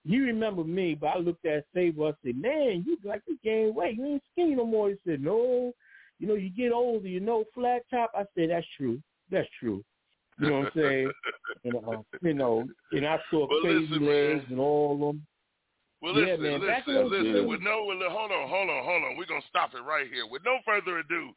He 0.06 0.18
remember 0.18 0.64
me, 0.64 0.94
but 0.94 1.06
I 1.08 1.18
looked 1.18 1.46
at 1.46 1.64
Fabel. 1.72 2.08
I 2.08 2.12
said, 2.24 2.36
"Man, 2.36 2.84
you 2.86 2.98
like 3.04 3.22
you 3.26 3.38
gained 3.42 3.74
weight. 3.74 3.96
You 3.96 4.04
ain't 4.06 4.22
skinny 4.32 4.54
no 4.54 4.66
more." 4.66 4.90
He 4.90 4.96
said, 5.06 5.22
"No, 5.22 5.72
you 6.18 6.26
know, 6.28 6.34
you 6.34 6.50
get 6.50 6.72
older. 6.72 7.08
You 7.08 7.20
know, 7.20 7.44
flat 7.54 7.82
top." 7.90 8.10
I 8.14 8.24
said, 8.36 8.50
"That's 8.50 8.66
true. 8.76 9.00
That's 9.30 9.48
true." 9.58 9.82
You 10.40 10.50
know 10.50 10.58
what 10.60 10.66
I'm 10.66 10.72
saying? 10.82 11.12
and, 11.64 11.74
uh, 11.76 12.02
you 12.20 12.34
know, 12.34 12.66
and 12.92 13.06
I 13.06 13.18
saw 13.30 13.46
Well, 13.48 13.60
crazy 13.62 13.86
listen, 13.86 14.06
legs 14.06 14.42
man. 14.42 14.46
and 14.50 14.60
all 14.60 14.92
of 14.92 14.98
them. 15.00 15.26
Well, 16.02 16.14
Yeah, 16.18 16.34
listen, 16.36 16.42
man, 16.42 16.60
back 16.66 16.86
listen, 16.86 16.94
those 17.02 17.10
listen. 17.12 17.32
days- 17.32 17.46
With 17.46 17.60
no, 17.62 17.84
with, 17.86 17.98
hold 18.02 18.30
on, 18.32 18.48
hold 18.48 18.68
on, 18.68 18.84
hold 18.84 19.02
on. 19.04 19.16
We're 19.16 19.24
gonna 19.30 19.46
stop 19.48 19.72
it 19.74 19.80
right 19.80 20.10
here. 20.12 20.26
With 20.26 20.44
no 20.44 20.58
further 20.66 20.98
ado, 20.98 21.30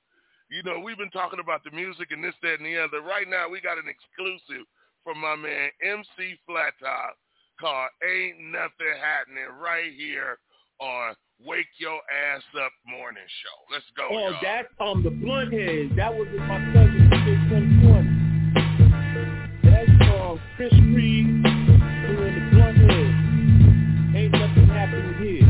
you 0.49 0.61
know, 0.63 0.79
we've 0.79 0.97
been 0.97 1.11
talking 1.11 1.39
about 1.39 1.63
the 1.63 1.71
music 1.71 2.11
and 2.11 2.21
this, 2.23 2.35
that, 2.41 2.55
and 2.59 2.65
the 2.65 2.77
other. 2.83 3.01
Right 3.01 3.29
now, 3.29 3.47
we 3.47 3.61
got 3.61 3.77
an 3.77 3.87
exclusive 3.87 4.65
from 5.05 5.19
my 5.19 5.35
man 5.37 5.69
MC 5.81 6.35
Flat 6.45 6.73
Top 6.81 7.15
called 7.59 7.89
"Ain't 8.03 8.39
Nothing 8.51 8.95
Happening" 9.01 9.47
right 9.61 9.91
here 9.97 10.37
on 10.79 11.15
Wake 11.45 11.67
Your 11.79 11.99
Ass 12.33 12.43
Up 12.63 12.71
Morning 12.87 13.23
Show. 13.43 13.73
Let's 13.73 13.85
go, 13.95 14.07
Oh, 14.11 14.29
y'all. 14.29 14.39
that's 14.41 14.67
um 14.79 15.03
the 15.03 15.09
blunt 15.11 15.53
heads. 15.53 15.91
That 15.95 16.13
was 16.13 16.27
my 16.37 16.59
cousin 16.73 17.09
Chris 17.09 17.39
2020. 17.49 18.27
That's 19.63 19.89
um 20.17 20.39
Chris 20.55 20.73
Reed 20.73 21.25
doing 21.43 22.33
the 22.35 22.43
blunt 22.53 22.77
heads. 22.77 24.15
Ain't 24.17 24.31
nothing 24.31 24.67
happening 24.67 25.15
here. 25.21 25.45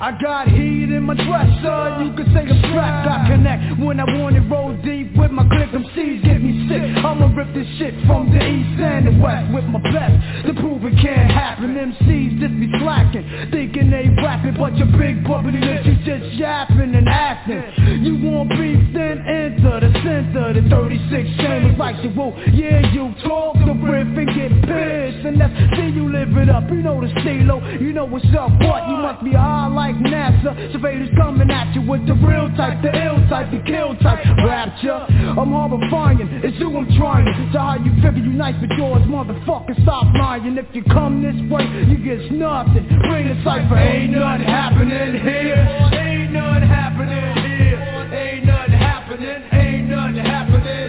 I 0.00 0.10
got 0.20 0.48
heat 0.48 0.90
in 0.94 1.02
my 1.02 1.14
dresser, 1.14 2.02
you 2.02 2.14
could 2.14 2.30
say 2.30 2.46
I'm 2.46 2.58
strapped. 2.70 3.08
I 3.10 3.26
connect 3.28 3.82
when 3.82 3.98
I 3.98 4.06
want 4.18 4.36
it 4.36 4.46
roll 4.46 4.76
deep 4.82 5.16
with 5.16 5.30
my 5.30 5.42
click. 5.50 5.72
Them 5.72 5.84
C's 5.94 6.22
get 6.22 6.38
me 6.38 6.68
sick. 6.70 6.82
I'ma 7.02 7.34
rip 7.34 7.50
this 7.52 7.66
shit 7.78 7.94
from 8.06 8.30
the 8.30 8.38
east 8.38 8.78
and 8.78 9.06
the 9.10 9.14
west 9.18 9.52
With 9.52 9.64
my 9.64 9.82
best 9.82 10.46
to 10.46 10.54
prove 10.54 10.84
it 10.84 10.94
can't 11.02 11.30
happen. 11.30 11.74
MCs 11.74 12.38
just 12.38 12.54
be 12.60 12.70
slacking 12.78 13.26
Thinking 13.50 13.90
they 13.90 14.08
rapping 14.22 14.54
but 14.54 14.76
your 14.76 14.88
big 14.94 15.26
bubbly 15.26 15.58
lips 15.58 15.86
You 15.86 15.96
just 16.06 16.38
yapping 16.38 16.94
and 16.94 17.08
acting. 17.08 17.64
You 18.04 18.14
want 18.22 18.50
beef 18.50 18.78
then 18.94 19.18
enter 19.26 19.80
the 19.82 19.90
center. 20.04 20.54
The 20.54 20.62
36 20.70 21.42
chambers 21.42 21.78
like 21.78 21.98
you 22.04 22.10
will. 22.14 22.32
Yeah 22.54 22.86
you 22.94 23.14
talk 23.26 23.58
the 23.58 23.74
riff 23.74 24.14
and 24.14 24.30
get 24.30 24.52
pissed. 24.62 25.26
And 25.26 25.38
let's 25.38 25.54
see 25.74 25.90
you 25.90 26.06
live 26.12 26.36
it 26.38 26.48
up. 26.48 26.70
You 26.70 26.82
know 26.82 27.00
the 27.00 27.10
stilo, 27.20 27.58
you 27.80 27.92
know 27.92 28.04
what's 28.04 28.26
up. 28.38 28.50
What? 28.62 28.86
You 28.88 28.96
must 29.02 29.24
be 29.24 29.32
high 29.32 29.68
like 29.68 29.96
NASA 29.96 30.72
Surveyors 30.84 31.08
coming 31.16 31.50
at 31.50 31.74
you 31.74 31.80
with 31.80 32.06
the 32.06 32.12
real 32.12 32.52
type 32.56 32.82
The 32.82 32.92
ill 32.92 33.16
type, 33.28 33.50
the 33.50 33.58
kill 33.64 33.96
type. 34.04 34.20
Rapture, 34.44 34.92
I'm 34.92 35.48
horrifying. 35.48 36.20
It's 36.44 36.58
you 36.60 36.76
I'm 36.76 36.84
trying 36.98 37.24
So 37.52 37.58
how 37.58 37.76
you 37.80 37.90
figure 38.02 38.20
you 38.20 38.36
nice 38.36 38.60
with 38.60 38.70
yours 38.76 39.00
Motherfucker 39.08 39.80
stop 39.82 40.12
lying. 40.14 40.58
If 40.58 40.66
you 40.74 40.84
come 40.84 41.22
this 41.22 41.40
way 41.50 41.64
you 41.88 41.96
get 42.04 42.30
nothing 42.32 42.84
Bring 43.08 43.28
the 43.28 43.40
cipher. 43.42 43.78
Ain't 43.78 44.12
nothing 44.12 44.44
happening 44.46 45.22
here. 45.24 45.64
Ain't 45.96 46.32
nothing 46.32 46.68
happening 46.68 47.32
here. 47.48 47.80
Ain't 48.12 48.44
nothing 48.44 48.72
happening. 48.76 49.42
Ain't 49.52 49.88
nothing 49.88 50.16
happening 50.16 50.83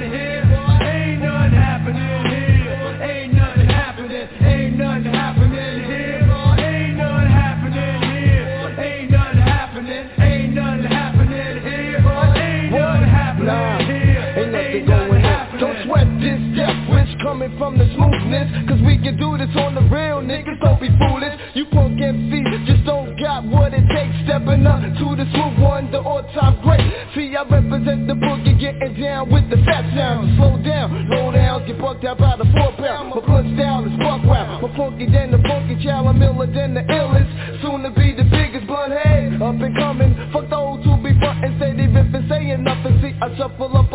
coming 17.46 17.58
from 17.58 17.78
the 17.78 17.86
smoothness. 17.96 18.68
Cause 18.68 18.82
we 18.86 18.98
can 18.98 19.18
do 19.18 19.38
this 19.38 19.54
on 19.58 19.76
the 19.76 19.82
real, 19.82 20.22
niggas. 20.22 20.60
Don't 20.62 20.80
be 20.80 20.90
foolish. 20.98 21.34
You 21.54 21.66
punk 21.66 22.00
MCs 22.00 22.66
just 22.66 22.86
don't 22.86 23.18
got 23.20 23.46
what 23.46 23.74
it 23.74 23.86
takes. 23.90 24.16
Stepping 24.26 24.66
up 24.66 24.82
to 24.82 25.08
the 25.16 25.26
smooth 25.32 25.60
one, 25.62 25.92
the 25.92 26.00
all-time 26.00 26.62
great. 26.64 26.82
See, 27.14 27.36
I 27.36 27.44
represent 27.44 28.08
the 28.08 28.14
boogie, 28.14 28.60
getting 28.60 29.00
down 29.00 29.32
with 29.32 29.50
the 29.50 29.58
fat 29.66 29.86
sound. 29.96 30.38
Slow 30.38 30.58
down, 30.64 31.10
low 31.10 31.32
down, 31.32 31.68
get 31.68 31.80
bucked 31.80 32.06
out 32.06 32.18
by 32.18 32.36
the 32.38 32.46
four 32.56 32.74
pound. 32.78 33.10
My 33.10 33.22
blood 33.22 33.46
style 33.56 33.86
is 33.86 33.96
buck 34.00 34.24
round. 34.26 34.62
More 34.62 34.74
funky 34.76 35.06
than 35.06 35.32
the 35.32 35.42
funky 35.48 35.78
child, 35.84 36.08
I'm 36.08 36.22
iller 36.22 36.48
than 36.48 36.74
the 36.74 36.82
illest. 36.82 37.62
Soon 37.62 37.84
to 37.84 37.92
be 37.92 38.14
the 38.16 38.26
biggest 38.26 38.68
blunt 38.68 38.94
head, 38.94 39.42
up 39.42 39.62
and 39.62 39.76
coming. 39.78 40.16
Fuck 40.34 40.50
those 40.50 40.84
who 40.84 40.98
be 40.98 41.14
frontin', 41.20 41.58
say 41.60 41.76
they 41.76 41.86
been 41.88 42.26
saying 42.30 42.64
nothing. 42.64 43.00
See, 43.02 43.14
I 43.22 43.36
shuffle 43.38 43.76
up 43.78 43.92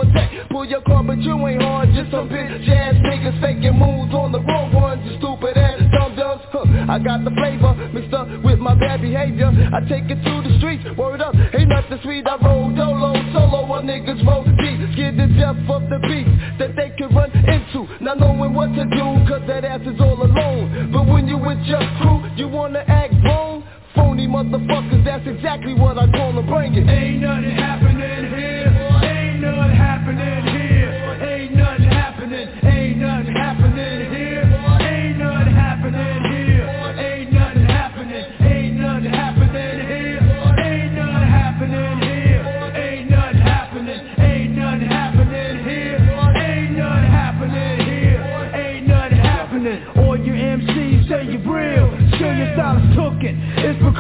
your 0.71 0.81
car, 0.83 1.03
but 1.03 1.19
you 1.19 1.35
ain't 1.49 1.61
hard. 1.61 1.91
Just 1.93 2.13
some 2.13 2.29
bitch 2.31 2.69
ass 2.71 2.95
niggas 3.03 3.41
faking 3.43 3.75
moves 3.75 4.15
on 4.15 4.31
the 4.31 4.39
wrong 4.39 4.73
ones. 4.73 5.03
You 5.05 5.19
stupid 5.19 5.59
ass 5.59 5.83
dumb 5.91 6.15
dumbs. 6.15 6.43
Huh. 6.55 6.63
I 6.89 6.99
got 7.03 7.27
the 7.27 7.35
flavor 7.35 7.75
mixed 7.91 8.15
up 8.15 8.31
with 8.47 8.61
my 8.61 8.79
bad 8.79 9.03
behavior. 9.03 9.51
I 9.51 9.83
take 9.91 10.07
it 10.07 10.23
to 10.23 10.33
the 10.47 10.55
streets, 10.63 10.87
word 10.97 11.21
up, 11.21 11.35
ain't 11.35 11.69
nothing 11.69 11.99
sweet. 12.03 12.23
I 12.27 12.39
roll 12.39 12.71
dolo, 12.71 13.19
solo, 13.35 13.67
while 13.67 13.83
niggas 13.83 14.23
roll 14.25 14.47
deep. 14.63 14.79
Scared 14.95 15.19
to 15.19 15.27
death 15.35 15.59
of 15.67 15.83
the 15.91 15.99
beat 16.07 16.31
that 16.63 16.79
they 16.79 16.95
can 16.95 17.11
run 17.15 17.35
into. 17.35 17.91
Not 17.99 18.21
knowing 18.21 18.55
what 18.55 18.71
to 18.79 18.85
do, 18.87 19.07
cause 19.27 19.43
that 19.51 19.65
ass 19.67 19.83
is 19.83 20.01
all 20.01 20.23
alone. 20.23 20.93
But 20.95 21.11
when 21.11 21.27
you 21.27 21.37
with 21.37 21.59
your 21.67 21.83
crew, 21.99 22.23
you 22.37 22.47
wanna 22.47 22.85
act 22.87 23.15
wrong. 23.27 23.67
Phony 23.95 24.29
motherfuckers, 24.29 25.05
that's 25.05 25.27
exactly 25.27 25.75
what 25.75 25.99
I 25.99 26.07
call 26.13 26.33
them. 26.33 26.47
Bring 26.47 26.75
it. 26.75 26.89
Ain't 26.89 27.23
nothing 27.23 27.59
happening 27.59 27.90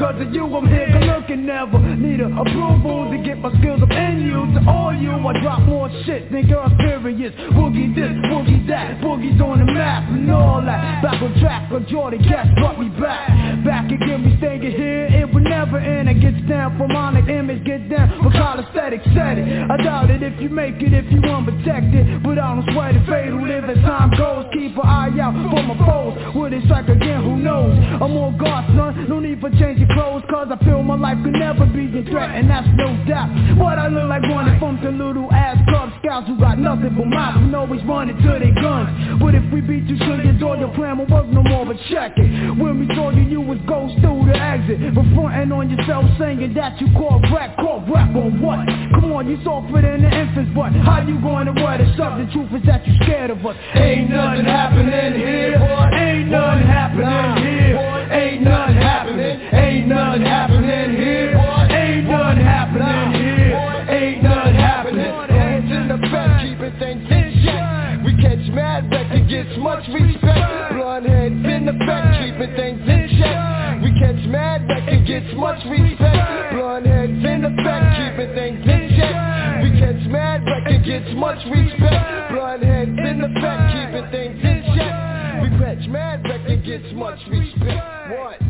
It's 0.00 0.08
because 0.08 0.26
of 0.26 0.32
you 0.32 0.46
I'm 0.46 0.66
here 0.66 0.88
good 0.92 1.02
looking. 1.02 1.44
Never 1.44 1.78
need 1.78 2.20
a 2.20 2.26
approval 2.32 3.10
to 3.10 3.22
get 3.22 3.36
my 3.36 3.52
skills 3.60 3.82
up 3.82 3.90
in. 4.30 4.54
To 4.54 4.70
all 4.70 4.94
you, 4.94 5.10
I 5.10 5.40
drop 5.42 5.62
more 5.62 5.90
shit 6.06 6.30
than 6.30 6.46
girls 6.46 6.72
periods. 6.78 7.36
Boogie 7.54 7.94
this, 7.94 8.12
boogie 8.30 8.66
that, 8.68 9.00
boogies 9.00 9.40
on 9.40 9.58
the 9.58 9.72
map 9.72 10.08
and 10.10 10.30
all 10.30 10.62
that. 10.62 11.02
Back 11.02 11.22
on 11.22 11.38
track, 11.40 11.70
on 11.72 11.86
Jordy 11.88 12.18
Gas 12.18 12.46
brought 12.58 12.78
me 12.78 12.88
back. 13.00 13.28
Back 13.64 13.90
again, 13.90 14.24
we 14.24 14.36
staying 14.38 14.62
here. 14.62 15.06
It 15.06 15.32
would 15.32 15.44
never 15.44 15.78
end. 15.78 16.08
It 16.08 16.20
gets 16.20 16.40
down 16.48 16.78
for 16.78 16.88
monic 16.88 17.28
image, 17.28 17.64
get 17.64 17.88
down 17.88 18.22
for 18.22 18.30
call 18.30 18.58
aesthetic, 18.58 19.00
said 19.14 19.38
it. 19.38 19.70
I 19.70 19.76
doubt 19.82 20.10
it 20.10 20.22
if 20.22 20.40
you 20.40 20.48
make 20.48 20.82
it, 20.82 20.92
if 20.92 21.10
you 21.12 21.20
unprotected. 21.22 22.22
But 22.22 22.38
I 22.38 22.54
don't 22.54 22.66
sweat 22.72 22.94
it, 22.96 23.30
who 23.30 23.46
live 23.46 23.64
time 23.82 24.10
goes. 24.16 24.46
Keep 24.52 24.76
an 24.76 24.86
eye 24.86 25.12
out 25.20 25.34
for 25.50 25.62
my 25.62 25.76
foes. 25.86 26.34
Will 26.34 26.50
they 26.50 26.60
strike 26.64 26.88
again? 26.88 27.22
Who 27.22 27.36
knows? 27.36 27.76
I'm 28.00 28.16
on 28.16 28.36
guard, 28.38 28.66
son. 28.76 29.08
No 29.08 29.20
need 29.20 29.40
for 29.40 29.50
changing 29.50 29.88
clothes, 29.94 30.22
cause 30.30 30.48
I 30.50 30.56
feel 30.64 30.82
my 30.82 30.96
life 30.96 31.18
could 31.22 31.34
never 31.34 31.66
be 31.66 31.86
a 31.98 32.02
threat, 32.10 32.30
and 32.30 32.48
that's 32.48 32.68
no 32.74 32.96
doubt. 33.06 33.30
But 33.58 33.78
I 33.78 33.88
look 33.88 34.08
like 34.08 34.19
running 34.24 34.58
from 34.58 34.80
the 34.80 34.90
little 34.90 35.28
ass 35.32 35.60
Cub 35.68 35.92
Scouts 36.00 36.26
who 36.28 36.38
got 36.38 36.58
nothing 36.58 36.96
but 36.96 37.06
mouth 37.06 37.36
and 37.36 37.54
always 37.54 37.84
running 37.84 38.16
to 38.16 38.32
their 38.40 38.54
guns. 38.56 39.20
But 39.20 39.34
if 39.34 39.44
we 39.52 39.60
beat 39.60 39.84
you 39.84 39.98
to 39.98 40.24
your 40.24 40.38
door, 40.40 40.56
your 40.56 40.72
plan 40.74 40.96
will 40.96 41.06
work 41.06 41.26
no 41.28 41.42
more, 41.42 41.66
but 41.66 41.76
check 41.92 42.16
it. 42.16 42.56
When 42.56 42.80
we 42.80 42.88
saw 42.96 43.10
you, 43.10 43.28
you 43.28 43.40
was 43.40 43.58
ghost 43.68 44.00
through 44.00 44.24
the 44.24 44.36
exit. 44.36 44.94
But 44.94 45.04
frontin' 45.12 45.50
bragging 45.50 45.52
on 45.52 45.70
yourself 45.70 46.04
saying 46.18 46.54
that 46.54 46.80
you 46.80 46.88
call 46.92 47.20
rap, 47.32 47.56
call 47.56 47.84
rap 47.92 48.14
on 48.14 48.40
what? 48.40 48.66
Come 48.94 49.12
on, 49.12 49.28
you 49.28 49.38
softer 49.44 49.82
than 49.82 50.02
the 50.02 50.10
infants, 50.10 50.52
but 50.54 50.72
how 50.72 51.00
you 51.06 51.20
going 51.20 51.46
to 51.46 51.52
wear 51.52 51.78
the 51.78 51.92
stuff? 51.94 52.18
The 52.18 52.30
truth 52.32 52.52
is 52.60 52.66
that 52.66 52.86
you 52.86 52.94
scared 53.02 53.30
of 53.30 53.44
us. 53.44 53.56
Ain't 53.74 54.10
nothing 54.10 54.44
happening 54.44 55.20
here. 55.20 55.56
Ain't 55.92 56.28
nothing 56.28 56.66
happening 56.66 57.44
here. 57.44 58.08
Ain't 58.10 58.42
nothing 58.42 58.76
happening. 58.76 59.40
Ain't 59.52 59.86
nothing 59.88 60.22
happening 60.22 60.96
here. 60.96 61.29
Much 69.58 69.84
respect. 69.88 70.74
Blonde 70.74 71.06
heads 71.06 71.44
in 71.44 71.66
the 71.66 71.72
back, 71.86 72.04
keeping 72.20 72.54
things 72.56 72.82
in 72.86 73.18
check. 73.18 73.82
We 73.82 73.90
catch 73.98 74.22
mad 74.28 74.68
record 74.68 75.06
gets 75.06 75.32
much 75.36 75.60
respect. 75.66 76.52
Blonde 76.52 76.86
heads 76.86 77.24
in 77.24 77.42
the 77.42 77.54
back, 77.62 77.82
keeping 77.96 78.34
things 78.34 78.62
in 78.62 78.82
check. 78.98 79.14
We 79.62 79.70
catch 79.80 80.02
mad 80.10 80.44
record 80.46 80.84
gets 80.84 81.10
much 81.16 81.40
respect. 81.48 82.32
Blonde 82.32 82.62
heads 82.62 82.98
in 82.98 83.20
the 83.20 83.28
back, 83.40 83.60
keeping 83.72 84.10
things 84.10 84.40
in 84.44 84.60
check. 84.76 84.92
We 85.42 85.48
catch 85.58 85.88
mad 85.88 86.22
record 86.24 86.64
gets 86.64 86.92
much 86.94 87.20
respect. 87.28 87.82
What? 88.12 88.49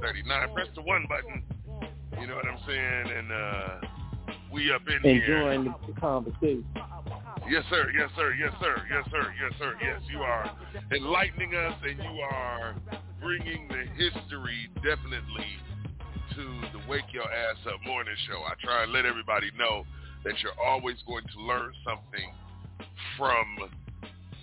563-999-3639. 0.00 0.54
Press 0.54 0.68
the 0.74 0.82
one 0.82 1.06
button. 1.08 1.42
You 2.20 2.26
know 2.26 2.36
what 2.36 2.46
I'm 2.46 2.58
saying? 2.66 3.10
And 3.16 3.32
uh 3.32 3.80
we 4.52 4.72
up 4.72 4.82
in 4.88 5.02
here. 5.02 5.38
Enjoying 5.38 5.74
the 5.86 6.00
conversation. 6.00 6.64
Yes, 7.48 7.64
sir. 7.70 7.90
Yes, 7.94 8.10
sir. 8.16 8.34
Yes, 8.34 8.52
sir. 8.60 8.82
Yes, 8.90 9.04
sir. 9.10 9.32
Yes, 9.40 9.52
sir. 9.58 9.74
Yes, 9.82 10.00
you 10.10 10.18
are 10.18 10.50
enlightening 10.92 11.54
us, 11.54 11.74
and 11.82 11.98
you 11.98 12.20
are 12.22 12.74
bringing 13.20 13.68
the 13.68 13.84
history 13.94 14.68
definitely 14.76 15.58
to 16.34 16.44
the 16.72 16.80
Wake 16.88 17.12
Your 17.12 17.24
Ass 17.24 17.56
Up 17.66 17.80
Morning 17.86 18.16
Show. 18.28 18.42
I 18.42 18.54
try 18.62 18.82
and 18.82 18.92
let 18.92 19.06
everybody 19.06 19.50
know 19.58 19.84
that 20.24 20.34
you're 20.42 20.58
always 20.64 20.96
going 21.06 21.24
to 21.34 21.40
learn 21.42 21.72
something 21.84 22.32
from 23.16 23.70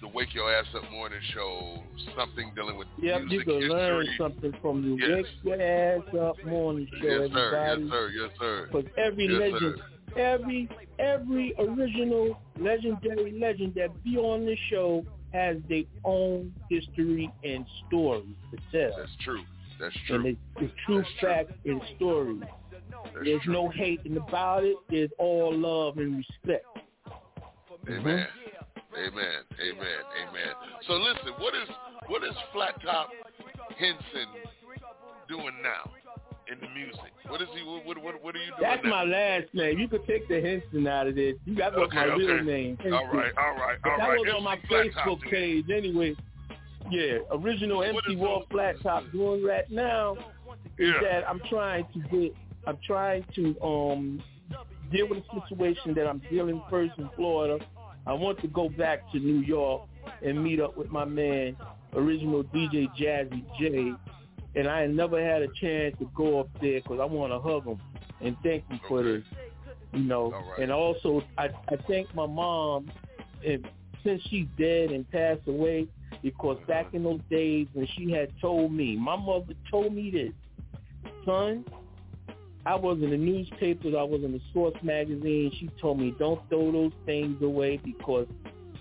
the 0.03 0.09
Wake 0.09 0.33
Your 0.33 0.53
Ass 0.53 0.65
Up 0.75 0.89
Morning 0.91 1.19
Show, 1.33 1.81
something 2.15 2.51
dealing 2.55 2.77
with 2.77 2.87
Yep, 3.01 3.21
you 3.29 3.43
can 3.43 3.53
history. 3.61 3.69
learn 3.69 4.07
something 4.17 4.53
from 4.61 4.81
the 4.97 5.05
Yes. 5.05 5.25
Wake 5.43 5.59
Your 5.59 5.61
Ass 5.61 6.13
Up 6.19 6.43
Morning 6.45 6.87
Show, 7.01 7.07
Yes, 7.07 7.31
sir. 7.31 7.55
everybody. 7.55 7.81
Yes, 7.83 7.91
sir. 7.91 8.09
Yes, 8.09 8.31
sir. 8.39 8.67
Because 8.71 8.91
every 8.97 9.25
Yes, 9.25 9.39
legend, 9.53 9.81
sir. 10.13 10.19
every 10.19 10.69
every 10.99 11.55
original 11.57 12.39
legendary 12.59 13.31
legend 13.39 13.73
that 13.75 14.03
be 14.03 14.17
on 14.17 14.45
the 14.45 14.55
show 14.69 15.03
has 15.31 15.57
their 15.69 15.83
own 16.03 16.53
history 16.69 17.31
and 17.43 17.65
story 17.87 18.35
to 18.51 18.57
tell. 18.71 18.95
That's 18.97 19.15
true. 19.21 19.41
That's 19.79 19.95
And 20.09 20.23
true. 20.23 20.37
the, 20.59 20.65
the 20.65 20.71
true 20.85 21.03
fact 21.19 21.51
and 21.65 21.81
story. 21.95 22.39
There's 23.23 23.41
no 23.47 23.69
hating 23.69 24.17
about 24.17 24.63
it. 24.65 24.75
There's 24.89 25.09
all 25.17 25.51
love 25.55 25.97
and 25.97 26.17
respect. 26.17 26.65
Amen. 27.89 28.27
Amen. 28.97 29.41
Amen. 29.59 30.01
Amen. 30.27 30.53
So 30.87 30.93
listen, 30.93 31.33
what 31.39 31.53
is 31.55 31.67
what 32.07 32.23
is 32.23 32.31
Flat 32.53 32.75
Top 32.83 33.09
Hinson 33.77 34.27
doing 35.27 35.53
now 35.63 35.91
in 36.51 36.59
the 36.59 36.67
music? 36.73 37.11
What 37.27 37.41
is 37.41 37.47
he? 37.55 37.63
What 37.63 37.97
what, 38.03 38.21
what 38.23 38.35
are 38.35 38.39
you 38.39 38.51
doing 38.57 38.61
That's 38.61 38.83
now? 38.83 38.89
my 38.89 39.03
last 39.03 39.45
name. 39.53 39.79
You 39.79 39.87
could 39.87 40.05
take 40.05 40.27
the 40.27 40.39
Hinson 40.39 40.85
out 40.87 41.07
of 41.07 41.15
this. 41.15 41.35
You 41.45 41.55
got 41.55 41.73
Okay, 41.75 41.95
my 41.95 42.03
real 42.15 42.43
name. 42.43 42.77
All 42.79 42.85
Hinson. 42.91 43.17
right. 43.17 43.31
All 43.37 43.55
right. 43.55 43.77
But 43.83 43.97
that 43.97 44.07
right. 44.09 44.19
was 44.19 44.33
on 44.37 44.43
my 44.43 44.59
Flat 44.67 44.85
Facebook 44.87 45.21
then. 45.21 45.31
page 45.31 45.65
anyway. 45.75 46.15
Yeah, 46.91 47.19
original 47.31 47.81
MC 47.83 48.15
War 48.17 48.43
Flat 48.51 48.75
Top 48.83 49.03
doing 49.11 49.43
right 49.43 49.69
now 49.71 50.15
is 50.77 50.89
Yeah. 50.93 50.99
that 51.01 51.29
I'm 51.29 51.41
trying 51.49 51.85
to 51.93 51.99
get 52.09 52.35
I'm 52.67 52.77
trying 52.85 53.25
to 53.35 53.59
um 53.61 54.21
deal 54.91 55.07
with 55.09 55.19
a 55.19 55.41
situation 55.41 55.93
that 55.95 56.05
I'm 56.07 56.21
dealing 56.29 56.61
first 56.69 56.91
in 56.97 57.09
Florida. 57.15 57.65
I 58.05 58.13
want 58.13 58.39
to 58.41 58.47
go 58.47 58.69
back 58.69 59.09
to 59.11 59.19
New 59.19 59.39
York 59.39 59.83
and 60.21 60.43
meet 60.43 60.59
up 60.59 60.77
with 60.77 60.89
my 60.89 61.05
man, 61.05 61.55
original 61.93 62.43
DJ 62.43 62.89
Jazzy 62.99 63.43
J. 63.59 63.93
And 64.55 64.67
I 64.67 64.85
never 64.87 65.23
had 65.23 65.41
a 65.41 65.47
chance 65.59 65.95
to 65.99 66.09
go 66.15 66.39
up 66.39 66.49
there 66.61 66.81
because 66.81 66.99
I 66.99 67.05
want 67.05 67.31
to 67.31 67.39
hug 67.39 67.65
him 67.65 67.79
and 68.21 68.35
thank 68.43 68.67
him 68.67 68.79
for 68.87 69.03
this. 69.03 69.23
You 69.93 70.03
know, 70.03 70.33
and 70.59 70.71
also 70.71 71.23
I, 71.37 71.49
I 71.69 71.75
thank 71.87 72.13
my 72.15 72.25
mom, 72.25 72.91
and 73.45 73.67
since 74.03 74.21
she's 74.29 74.47
dead 74.57 74.91
and 74.91 75.09
passed 75.11 75.47
away, 75.47 75.87
because 76.23 76.57
back 76.67 76.93
in 76.93 77.03
those 77.03 77.21
days 77.29 77.67
when 77.73 77.87
she 77.95 78.11
had 78.11 78.29
told 78.41 78.73
me, 78.73 78.95
my 78.95 79.15
mother 79.15 79.53
told 79.69 79.93
me 79.93 80.09
this, 80.09 81.13
son, 81.25 81.63
I 82.65 82.75
was 82.75 82.99
in 83.01 83.09
the 83.09 83.17
newspapers, 83.17 83.93
I 83.97 84.03
was 84.03 84.21
in 84.23 84.31
the 84.31 84.41
Source 84.53 84.75
magazine. 84.81 85.51
She 85.59 85.69
told 85.81 85.99
me, 85.99 86.15
don't 86.17 86.41
throw 86.49 86.71
those 86.71 86.93
things 87.05 87.41
away 87.41 87.77
because 87.83 88.27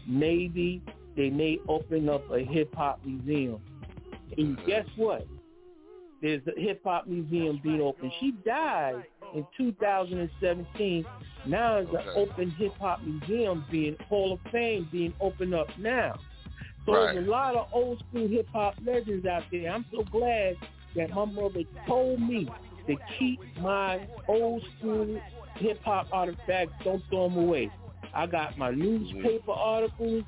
maybe 0.06 0.82
they 1.16 1.30
may 1.30 1.58
open 1.68 2.08
up 2.08 2.30
a 2.30 2.40
hip 2.40 2.74
hop 2.74 3.00
museum. 3.04 3.60
And 4.36 4.56
guess 4.66 4.86
what? 4.96 5.26
There's 6.20 6.42
a 6.46 6.58
hip 6.60 6.82
hop 6.84 7.08
museum 7.08 7.60
being 7.62 7.80
opened. 7.80 8.12
She 8.20 8.32
died 8.44 9.04
in 9.34 9.44
2017. 9.56 11.04
Now 11.46 11.74
there's 11.74 11.88
an 11.88 12.12
open 12.14 12.50
hip 12.52 12.74
hop 12.78 13.00
museum 13.04 13.64
being 13.70 13.96
Hall 14.08 14.32
of 14.34 14.52
Fame 14.52 14.88
being 14.92 15.12
opened 15.20 15.54
up 15.54 15.66
now. 15.78 16.14
So 16.86 16.92
Right. 16.92 17.14
there's 17.14 17.26
a 17.26 17.30
lot 17.30 17.56
of 17.56 17.68
old 17.72 17.98
school 18.08 18.28
hip 18.28 18.46
hop 18.52 18.74
legends 18.84 19.26
out 19.26 19.42
there. 19.50 19.70
I'm 19.72 19.84
so 19.92 20.04
glad 20.04 20.56
that 20.94 21.10
my 21.10 21.24
mother 21.24 21.62
told 21.86 22.20
me 22.20 22.48
to 22.86 22.96
keep 23.18 23.40
my 23.60 24.06
old 24.28 24.62
school 24.78 25.20
hip 25.56 25.80
hop 25.84 26.08
artifacts. 26.12 26.72
Don't 26.84 27.02
throw 27.08 27.28
them 27.28 27.38
away. 27.38 27.70
I 28.14 28.26
got 28.26 28.58
my 28.58 28.70
newspaper 28.70 29.38
mm-hmm. 29.48 29.50
articles 29.50 30.24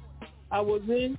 I 0.51 0.61
was 0.61 0.83
in. 0.89 1.19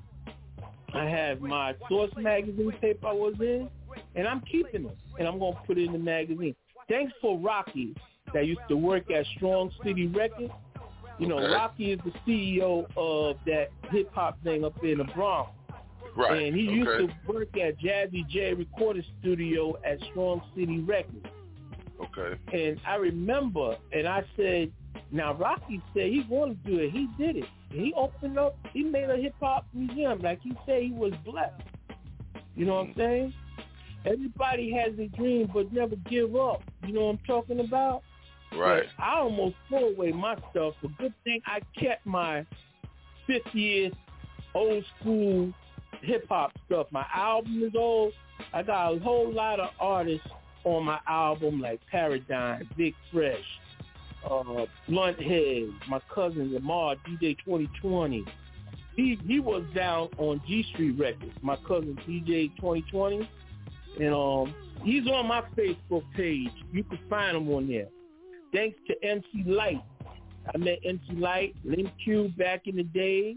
I 0.94 1.06
have 1.06 1.42
my 1.42 1.76
Source 1.90 2.12
magazine 2.18 2.72
paper 2.80 3.08
I 3.08 3.14
was 3.14 3.36
in, 3.42 3.70
and 4.16 4.28
I'm 4.28 4.42
keeping 4.42 4.84
them, 4.84 4.94
and 5.20 5.28
I'm 5.28 5.40
gonna 5.40 5.58
put 5.68 5.78
it 5.78 5.86
in 5.86 5.92
the 5.92 6.00
magazine. 6.00 6.56
Thanks 6.88 7.12
for 7.22 7.38
Rocky 7.38 7.96
that 8.34 8.46
used 8.46 8.62
to 8.70 8.78
work 8.78 9.12
at 9.12 9.26
Strong 9.36 9.72
City 9.84 10.08
Records. 10.08 10.54
You 11.20 11.28
know, 11.28 11.38
Okay. 11.40 11.54
Rocky 11.54 11.92
is 11.92 12.00
the 12.04 12.12
CEO 12.26 12.86
of 12.98 13.38
that 13.46 13.70
hip 13.90 14.14
hop 14.14 14.42
thing 14.44 14.64
up 14.64 14.82
in 14.84 14.98
the 15.00 15.06
Bronx. 15.06 15.52
Right. 16.16 16.44
And 16.44 16.56
he 16.56 16.64
used 16.64 16.88
to 16.88 17.32
work 17.32 17.58
at 17.58 17.78
Jazzy 17.80 18.28
J 18.30 18.54
Recording 18.54 19.04
Studio 19.20 19.76
at 19.86 20.00
Strong 20.12 20.42
City 20.56 20.80
Records. 20.80 21.28
Okay. 22.02 22.40
And 22.54 22.80
I 22.88 22.96
remember, 22.96 23.78
and 23.92 24.08
I 24.08 24.24
said, 24.38 24.72
now 25.12 25.34
Rocky 25.34 25.82
said 25.94 26.08
he 26.08 26.26
wanted 26.30 26.64
to 26.64 26.72
do 26.72 26.80
it. 26.80 26.92
He 26.92 27.08
did 27.18 27.38
it. 27.38 27.46
He 27.70 27.94
opened 27.96 28.40
up, 28.40 28.58
he 28.72 28.84
made 28.84 29.10
a 29.10 29.18
hip 29.18 29.36
hop 29.42 29.66
museum. 29.74 30.20
Like 30.22 30.42
he 30.42 30.54
said, 30.66 30.84
he 30.84 30.92
was 30.92 31.12
blessed. 31.26 31.62
You 32.56 32.66
know 32.66 32.76
what 32.76 32.88
I'm 32.88 32.94
saying? 32.98 33.34
Everybody 34.06 34.72
has 34.72 34.94
a 35.00 35.08
dream, 35.18 35.50
but 35.54 35.74
never 35.74 35.96
give 36.10 36.36
up. 36.36 36.62
You 36.86 36.94
know 36.94 37.06
what 37.06 37.12
I'm 37.12 37.20
talking 37.28 37.60
about? 37.60 38.04
Right. 38.56 38.84
But 38.98 39.04
I 39.04 39.18
almost 39.20 39.56
threw 39.68 39.94
away 39.94 40.12
my 40.12 40.36
stuff. 40.52 40.76
But 40.82 40.98
good 40.98 41.14
thing 41.24 41.42
I 41.46 41.60
kept 41.78 42.06
my 42.06 42.46
50th 43.28 43.94
old 44.54 44.86
school 45.00 45.54
hip 46.06 46.26
hop 46.30 46.52
stuff. 46.66 46.88
My 46.92 47.06
album 47.14 47.62
is 47.64 47.74
old. 47.76 48.14
I 48.54 48.64
got 48.64 48.94
a 48.94 49.00
whole 49.00 49.32
lot 49.32 49.60
of 49.60 49.70
artists 49.80 50.28
on 50.64 50.86
my 50.86 51.00
album 51.08 51.62
like 51.62 51.80
Paradigm, 51.90 52.68
Big 52.76 52.96
Fresh, 53.12 53.44
uh, 54.30 54.66
Blunt 54.88 55.22
Head, 55.22 55.70
my 55.88 56.00
cousin 56.14 56.54
Lamar, 56.54 56.96
DJ 57.08 57.38
2020. 57.46 58.26
He 58.96 59.20
he 59.26 59.40
was 59.40 59.64
down 59.76 60.10
on 60.18 60.42
G 60.48 60.66
Street 60.74 60.98
Records, 60.98 61.34
my 61.42 61.58
cousin 61.68 61.98
DJ 62.08 62.56
2020. 62.56 63.30
And 64.00 64.14
um 64.14 64.56
he's 64.84 65.06
on 65.08 65.28
my 65.28 65.44
Facebook 65.58 66.04
page. 66.16 66.52
You 66.72 66.84
can 66.84 67.00
find 67.10 67.36
him 67.36 67.50
on 67.50 67.68
there. 67.68 67.88
Thanks 68.54 68.78
to 68.88 68.96
MC 69.06 69.44
Lyte. 69.46 69.84
I 70.54 70.58
met 70.58 70.80
MC 70.86 71.04
Lyte, 71.14 71.56
Link 71.66 71.90
Q 72.04 72.32
back 72.38 72.68
in 72.68 72.78
the 72.78 72.84
day. 72.84 73.36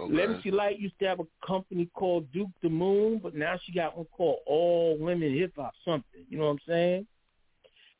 Okay. 0.00 0.22
MC 0.22 0.50
Lyte 0.50 0.78
used 0.78 0.98
to 1.00 1.06
have 1.06 1.20
a 1.20 1.46
company 1.46 1.88
called 1.94 2.30
Duke 2.32 2.50
the 2.62 2.68
Moon, 2.68 3.20
but 3.22 3.34
now 3.34 3.58
she 3.64 3.72
got 3.72 3.96
one 3.96 4.06
called 4.16 4.38
All 4.46 4.96
Women 4.98 5.34
Hip 5.34 5.52
Hop 5.56 5.72
something. 5.84 6.24
You 6.28 6.38
know 6.38 6.44
what 6.46 6.50
I'm 6.52 6.58
saying? 6.66 7.06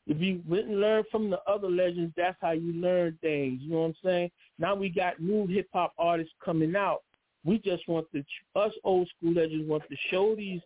If 0.07 0.19
you 0.19 0.41
went 0.47 0.67
and 0.67 0.81
learned 0.81 1.05
from 1.11 1.29
the 1.29 1.39
other 1.47 1.69
legends, 1.69 2.13
that's 2.17 2.37
how 2.41 2.51
you 2.51 2.73
learn 2.73 3.17
things. 3.21 3.61
You 3.61 3.71
know 3.71 3.81
what 3.81 3.87
I'm 3.87 3.95
saying? 4.03 4.31
Now 4.57 4.73
we 4.75 4.89
got 4.89 5.19
new 5.19 5.45
hip 5.47 5.67
hop 5.71 5.93
artists 5.97 6.33
coming 6.43 6.75
out. 6.75 7.03
We 7.45 7.59
just 7.59 7.87
want 7.87 8.07
the 8.11 8.23
us 8.55 8.73
old 8.83 9.07
school 9.15 9.33
legends 9.33 9.69
want 9.69 9.83
to 9.89 9.95
show 10.09 10.35
these 10.35 10.61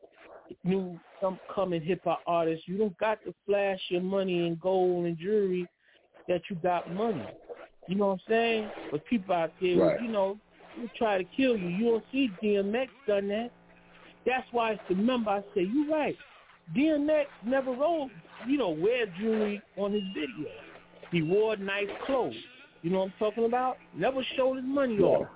new 0.64 0.98
some 1.22 1.38
coming 1.54 1.82
hip 1.82 2.02
hop 2.06 2.22
artists. 2.26 2.66
You 2.68 2.78
don't 2.78 2.98
got 2.98 3.24
to 3.26 3.34
flash 3.46 3.80
your 3.90 4.02
money 4.02 4.48
and 4.48 4.60
gold 4.60 5.06
and 5.06 5.18
jewelry 5.18 5.68
that 6.28 6.42
you 6.50 6.56
got 6.58 6.92
money. 6.94 7.26
You 7.88 7.96
know 7.96 8.08
what 8.08 8.14
I'm 8.14 8.20
saying? 8.28 8.70
But 8.92 9.06
people 9.06 9.36
out 9.36 9.52
there, 9.62 9.78
Right. 9.78 10.02
you 10.02 10.08
know, 10.08 10.40
will 10.78 10.90
try 10.98 11.18
to 11.18 11.24
kill 11.24 11.58
you. 11.58 11.68
You 11.68 11.86
don't 11.86 12.04
see 12.12 12.30
DMX 12.44 12.88
done 13.08 13.28
that. 13.30 13.52
That's 14.26 14.48
why 14.52 14.72
it's 14.72 14.82
the 14.90 14.96
member 14.96 15.30
I 15.32 15.42
say, 15.54 15.62
you 15.62 15.92
right. 15.92 16.16
DMX 16.76 17.26
never 17.46 17.72
rolled, 17.72 18.12
you 18.48 18.58
know, 18.58 18.70
wear 18.70 19.06
jewelry 19.20 19.62
on 19.78 19.94
his 19.94 20.04
video. 20.14 20.52
He 21.12 21.22
wore 21.22 21.56
nice 21.58 21.88
clothes. 22.06 22.36
You 22.82 22.90
know 22.92 23.00
what 23.00 23.06
I'm 23.06 23.14
talking 23.20 23.46
about? 23.46 23.78
Never 23.96 24.22
showed 24.36 24.56
his 24.56 24.66
money 24.66 24.98
off. 25.00 25.28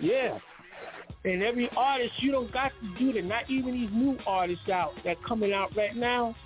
Yeah. 0.00 0.38
And 1.24 1.42
every 1.42 1.68
artist, 1.76 2.12
you 2.18 2.30
don't 2.30 2.52
got 2.52 2.72
to 2.80 2.98
do 2.98 3.12
that. 3.12 3.24
Not 3.24 3.50
even 3.50 3.72
these 3.72 3.90
new 3.92 4.16
artists 4.26 4.68
out 4.68 4.92
that 5.04 5.16
coming 5.24 5.52
out 5.52 5.74
right 5.76 5.96
now. 5.96 6.36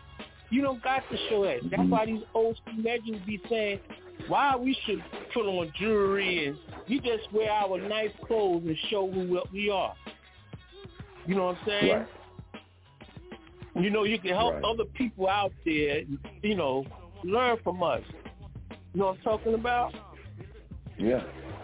You 0.50 0.62
don't 0.62 0.82
got 0.82 1.02
to 1.10 1.16
show 1.28 1.44
that. 1.44 1.58
That's 1.64 1.82
mm-hmm. 1.82 1.90
why 1.90 2.06
these 2.06 2.22
old 2.34 2.56
school 2.56 2.82
legends 2.82 3.20
be 3.26 3.40
saying, 3.48 3.80
why 4.26 4.56
we 4.56 4.76
should 4.84 5.02
put 5.32 5.46
on 5.46 5.72
jewelry 5.78 6.46
and 6.48 6.58
we 6.88 7.00
just 7.00 7.32
wear 7.32 7.50
our 7.50 7.78
nice 7.78 8.10
clothes 8.26 8.62
and 8.66 8.76
show 8.90 9.10
who 9.10 9.40
we 9.52 9.70
are. 9.70 9.94
You 11.26 11.34
know 11.34 11.46
what 11.46 11.58
I'm 11.58 11.66
saying? 11.66 11.92
Right. 11.92 12.06
You 13.76 13.90
know, 13.90 14.04
you 14.04 14.18
can 14.18 14.30
help 14.34 14.54
Right. 14.54 14.64
other 14.64 14.84
people 14.84 15.28
out 15.28 15.52
there, 15.64 16.02
you 16.42 16.54
know, 16.56 16.84
learn 17.22 17.56
from 17.62 17.82
us. 17.82 18.02
You 18.92 19.00
know 19.00 19.06
what 19.06 19.16
I'm 19.18 19.22
talking 19.22 19.54
about? 19.54 19.94
Yeah. 20.98 21.22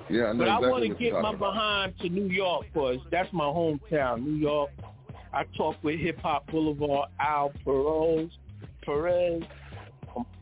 Yeah, 0.08 0.26
I 0.26 0.32
know 0.34 0.38
But 0.38 0.48
I 0.48 0.58
want 0.60 0.84
to 0.84 0.94
get 0.94 1.12
my 1.14 1.30
about. 1.30 1.38
behind 1.38 1.98
to 1.98 2.08
New 2.08 2.26
York 2.26 2.66
because 2.72 2.98
that's 3.10 3.32
my 3.32 3.44
hometown, 3.44 4.24
New 4.24 4.34
York. 4.36 4.70
I 5.32 5.44
talk 5.56 5.76
with 5.82 5.98
Hip 5.98 6.18
Hop 6.20 6.46
Boulevard, 6.46 7.10
Al 7.18 7.52
Perez, 7.64 8.30
Perez 8.82 9.42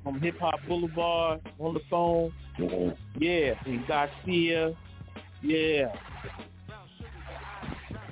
from, 0.04 0.20
Hip 0.20 0.38
Hop 0.40 0.60
Boulevard 0.68 1.40
on 1.58 1.74
the 1.74 1.80
phone. 1.90 2.32
Yeah, 3.18 3.54
and 3.66 3.86
Garcia. 3.88 4.74
Yeah. 5.42 5.92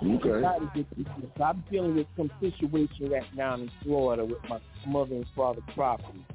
Okay. 0.05 0.28
To 0.28 1.45
I'm 1.45 1.62
dealing 1.70 1.95
with 1.95 2.07
some 2.16 2.30
situation 2.40 3.11
right 3.11 3.22
now 3.36 3.55
in 3.55 3.70
Florida 3.84 4.24
with 4.24 4.38
my 4.49 4.59
mother 4.86 5.14
and 5.14 5.26
father 5.36 5.61
property. 5.74 6.26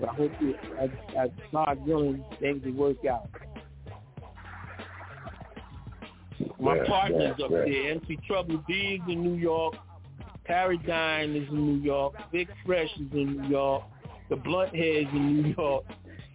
But 0.00 0.08
I 0.10 0.14
hope 0.14 0.32
it, 0.40 0.56
as, 0.80 0.90
as 1.18 1.30
God 1.52 1.86
willing, 1.86 2.24
things 2.40 2.64
will 2.64 2.72
work 2.72 3.04
out. 3.04 3.28
My 6.58 6.76
Yeah, 6.76 6.84
partners 6.86 7.34
yeah, 7.38 7.44
up 7.44 7.50
yeah. 7.50 7.58
there, 7.58 7.90
MC 7.92 8.18
Trouble 8.26 8.62
D 8.66 9.00
is 9.02 9.12
in 9.12 9.22
New 9.22 9.34
York, 9.34 9.74
Paradigm 10.44 11.36
is 11.36 11.48
in 11.48 11.66
New 11.66 11.82
York, 11.82 12.14
Big 12.32 12.48
Fresh 12.64 12.90
is 12.96 13.12
in 13.12 13.36
New 13.36 13.48
York, 13.48 13.82
the 14.28 14.36
Blunt 14.36 14.74
Heads 14.74 15.08
in 15.12 15.42
New 15.42 15.54
York. 15.56 15.84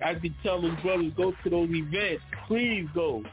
I've 0.04 0.22
been 0.22 0.36
telling 0.44 0.76
brothers 0.82 1.12
go 1.16 1.34
to 1.44 1.50
those 1.50 1.70
events. 1.72 2.24
Please 2.48 2.88
go. 2.94 3.24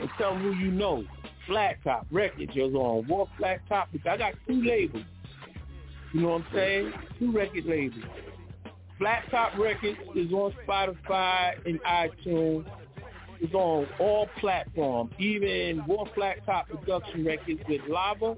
And 0.00 0.10
tell 0.18 0.34
them 0.34 0.42
who 0.42 0.54
you 0.54 0.70
know. 0.70 1.04
Flat 1.46 1.76
Top 1.84 2.06
Records 2.10 2.52
is 2.56 2.74
on 2.74 3.06
War 3.06 3.28
Flat 3.38 3.60
Top. 3.68 3.88
I 4.08 4.16
got 4.16 4.32
two 4.48 4.62
labels. 4.62 5.04
You 6.12 6.22
know 6.22 6.28
what 6.28 6.42
I'm 6.42 6.46
saying? 6.54 6.92
Two 7.18 7.32
record 7.32 7.66
labels. 7.66 8.04
Flat 8.98 9.24
Top 9.30 9.58
Records 9.58 9.98
is 10.14 10.32
on 10.32 10.54
Spotify 10.66 11.54
and 11.66 11.80
iTunes. 11.82 12.64
It's 13.40 13.52
on 13.52 13.86
all 13.98 14.28
platforms, 14.40 15.12
even 15.18 15.84
War 15.86 16.08
Flat 16.14 16.44
Top 16.46 16.68
Production 16.68 17.24
Records 17.24 17.60
with 17.68 17.82
Lava 17.88 18.36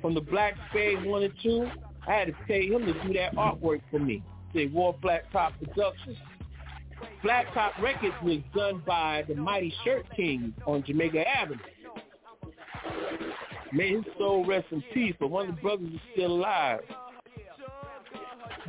from 0.00 0.14
the 0.14 0.20
Black 0.20 0.54
Spade 0.70 1.04
1 1.04 1.22
and 1.22 1.32
2. 1.42 1.66
I 2.06 2.12
had 2.12 2.28
to 2.28 2.34
pay 2.46 2.68
him 2.68 2.84
to 2.86 2.92
do 2.92 3.14
that 3.14 3.34
artwork 3.34 3.80
for 3.90 3.98
me. 3.98 4.22
Say 4.54 4.66
War 4.68 4.94
Flat 5.02 5.24
Top 5.32 5.52
Productions. 5.58 6.16
Flat 7.22 7.46
Top 7.52 7.72
Records 7.82 8.14
was 8.22 8.38
done 8.54 8.82
by 8.86 9.24
the 9.28 9.34
Mighty 9.34 9.74
Shirt 9.84 10.06
King 10.14 10.54
on 10.66 10.84
Jamaica 10.86 11.24
Avenue. 11.28 11.58
May 13.72 13.96
his 13.96 14.04
soul 14.18 14.46
rest 14.46 14.66
in 14.70 14.82
peace, 14.92 15.14
but 15.18 15.28
one 15.28 15.48
of 15.48 15.56
the 15.56 15.60
brothers 15.60 15.88
is 15.92 16.00
still 16.12 16.32
alive. 16.32 16.80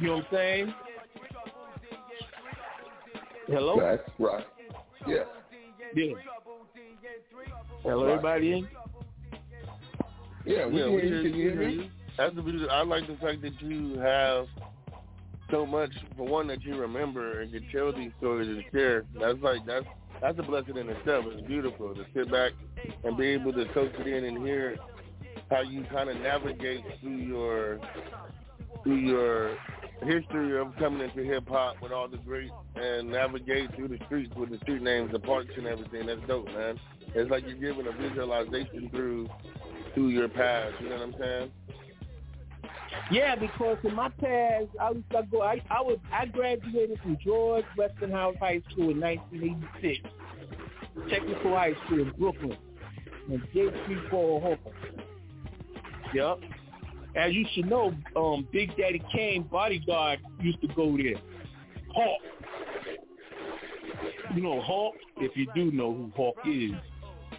You 0.01 0.07
know 0.07 0.15
what 0.15 0.25
I'm 0.25 0.27
saying? 0.31 0.73
Hello? 3.47 3.79
That's 3.79 4.09
right. 4.17 4.45
Yeah. 5.07 5.23
Yeah. 5.95 6.13
Hello, 7.83 8.05
Right. 8.05 8.11
everybody 8.13 8.51
in? 8.53 8.67
Yeah, 10.45 10.65
we 10.65 10.77
Yeah, 10.79 10.83
can 10.85 10.95
we 10.95 11.01
hear 11.01 11.21
can 11.21 11.33
you. 11.35 11.51
hear 11.51 11.69
you. 11.69 11.89
That's 12.17 12.35
the. 12.35 12.67
I 12.71 12.83
like 12.83 13.07
the 13.07 13.15
fact 13.17 13.41
that 13.43 13.61
you 13.61 13.99
have 13.99 14.47
so 15.51 15.65
much 15.65 15.91
for 16.17 16.27
one 16.27 16.47
that 16.47 16.63
you 16.63 16.75
remember 16.75 17.41
and 17.41 17.51
can 17.51 17.67
tell 17.71 17.93
these 17.93 18.11
stories 18.17 18.47
and 18.47 18.63
share. 18.71 19.03
That's 19.19 19.39
like 19.41 19.65
that's 19.65 19.85
that's 20.21 20.39
a 20.39 20.43
blessing 20.43 20.77
in 20.77 20.89
itself. 20.89 21.25
It's 21.27 21.45
beautiful 21.47 21.93
to 21.93 22.05
sit 22.13 22.31
back 22.31 22.53
and 23.03 23.17
be 23.17 23.27
able 23.27 23.53
to 23.53 23.65
soak 23.73 23.91
it 23.99 24.07
in 24.07 24.23
and 24.25 24.45
hear 24.45 24.77
how 25.49 25.61
you 25.61 25.85
kind 25.91 26.09
of 26.09 26.17
navigate 26.17 26.83
through 27.01 27.17
your 27.17 27.79
through 28.83 28.97
your 28.97 29.57
history 30.03 30.59
of 30.59 30.75
coming 30.77 31.07
into 31.07 31.23
hip 31.23 31.47
hop 31.47 31.81
with 31.81 31.91
all 31.91 32.07
the 32.07 32.17
greats 32.17 32.53
and 32.75 33.09
navigate 33.09 33.73
through 33.75 33.87
the 33.87 33.99
streets 34.05 34.33
with 34.35 34.49
the 34.49 34.57
street 34.59 34.81
names, 34.81 35.11
the 35.11 35.19
parks 35.19 35.51
and 35.57 35.65
everything. 35.67 36.05
That's 36.05 36.21
dope, 36.27 36.47
man. 36.47 36.79
It's 37.13 37.31
like 37.31 37.45
you're 37.47 37.55
giving 37.55 37.87
a 37.87 37.91
visualization 37.91 38.89
through 38.89 39.29
through 39.93 40.09
your 40.09 40.27
past. 40.27 40.75
You 40.81 40.89
know 40.89 40.97
what 40.97 41.03
I'm 41.03 41.15
saying? 41.19 41.51
Yeah, 43.11 43.35
because 43.35 43.77
in 43.83 43.95
my 43.95 44.09
past, 44.09 44.67
I 44.81 44.91
used 44.91 45.09
to 45.11 45.23
go. 45.31 45.41
I 45.41 45.61
I 45.69 45.81
was 45.81 45.99
I 46.11 46.25
graduated 46.25 46.99
from 47.01 47.17
George 47.23 47.65
Westinghouse 47.77 48.35
High 48.39 48.61
School 48.71 48.91
in 48.91 48.99
1986, 48.99 50.09
Technical 51.09 51.51
High 51.55 51.73
School 51.85 52.01
in 52.01 52.11
Brooklyn, 52.17 52.57
and 53.29 53.41
J 53.53 53.69
Street 53.83 54.09
Paul 54.09 54.41
Hall. 54.41 54.73
Yep. 56.13 56.39
As 57.15 57.33
you 57.33 57.45
should 57.53 57.67
know, 57.69 57.93
um, 58.15 58.47
Big 58.51 58.75
Daddy 58.75 59.01
Kane 59.13 59.43
bodyguard 59.43 60.19
used 60.41 60.61
to 60.61 60.67
go 60.69 60.97
there. 60.97 61.15
Hawk. 61.93 62.21
You 64.35 64.41
know 64.41 64.61
Hawk? 64.61 64.95
If 65.17 65.37
you 65.37 65.47
do 65.55 65.71
know 65.71 65.93
who 65.93 66.11
Hawk 66.15 66.35
is, 66.45 66.73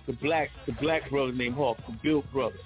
the 0.07 0.15
black 0.15 0.49
the 0.67 0.73
black 0.81 1.11
brother 1.11 1.33
named 1.33 1.57
Hawk, 1.57 1.77
the 1.87 1.97
Bill 2.03 2.23
brother. 2.33 2.57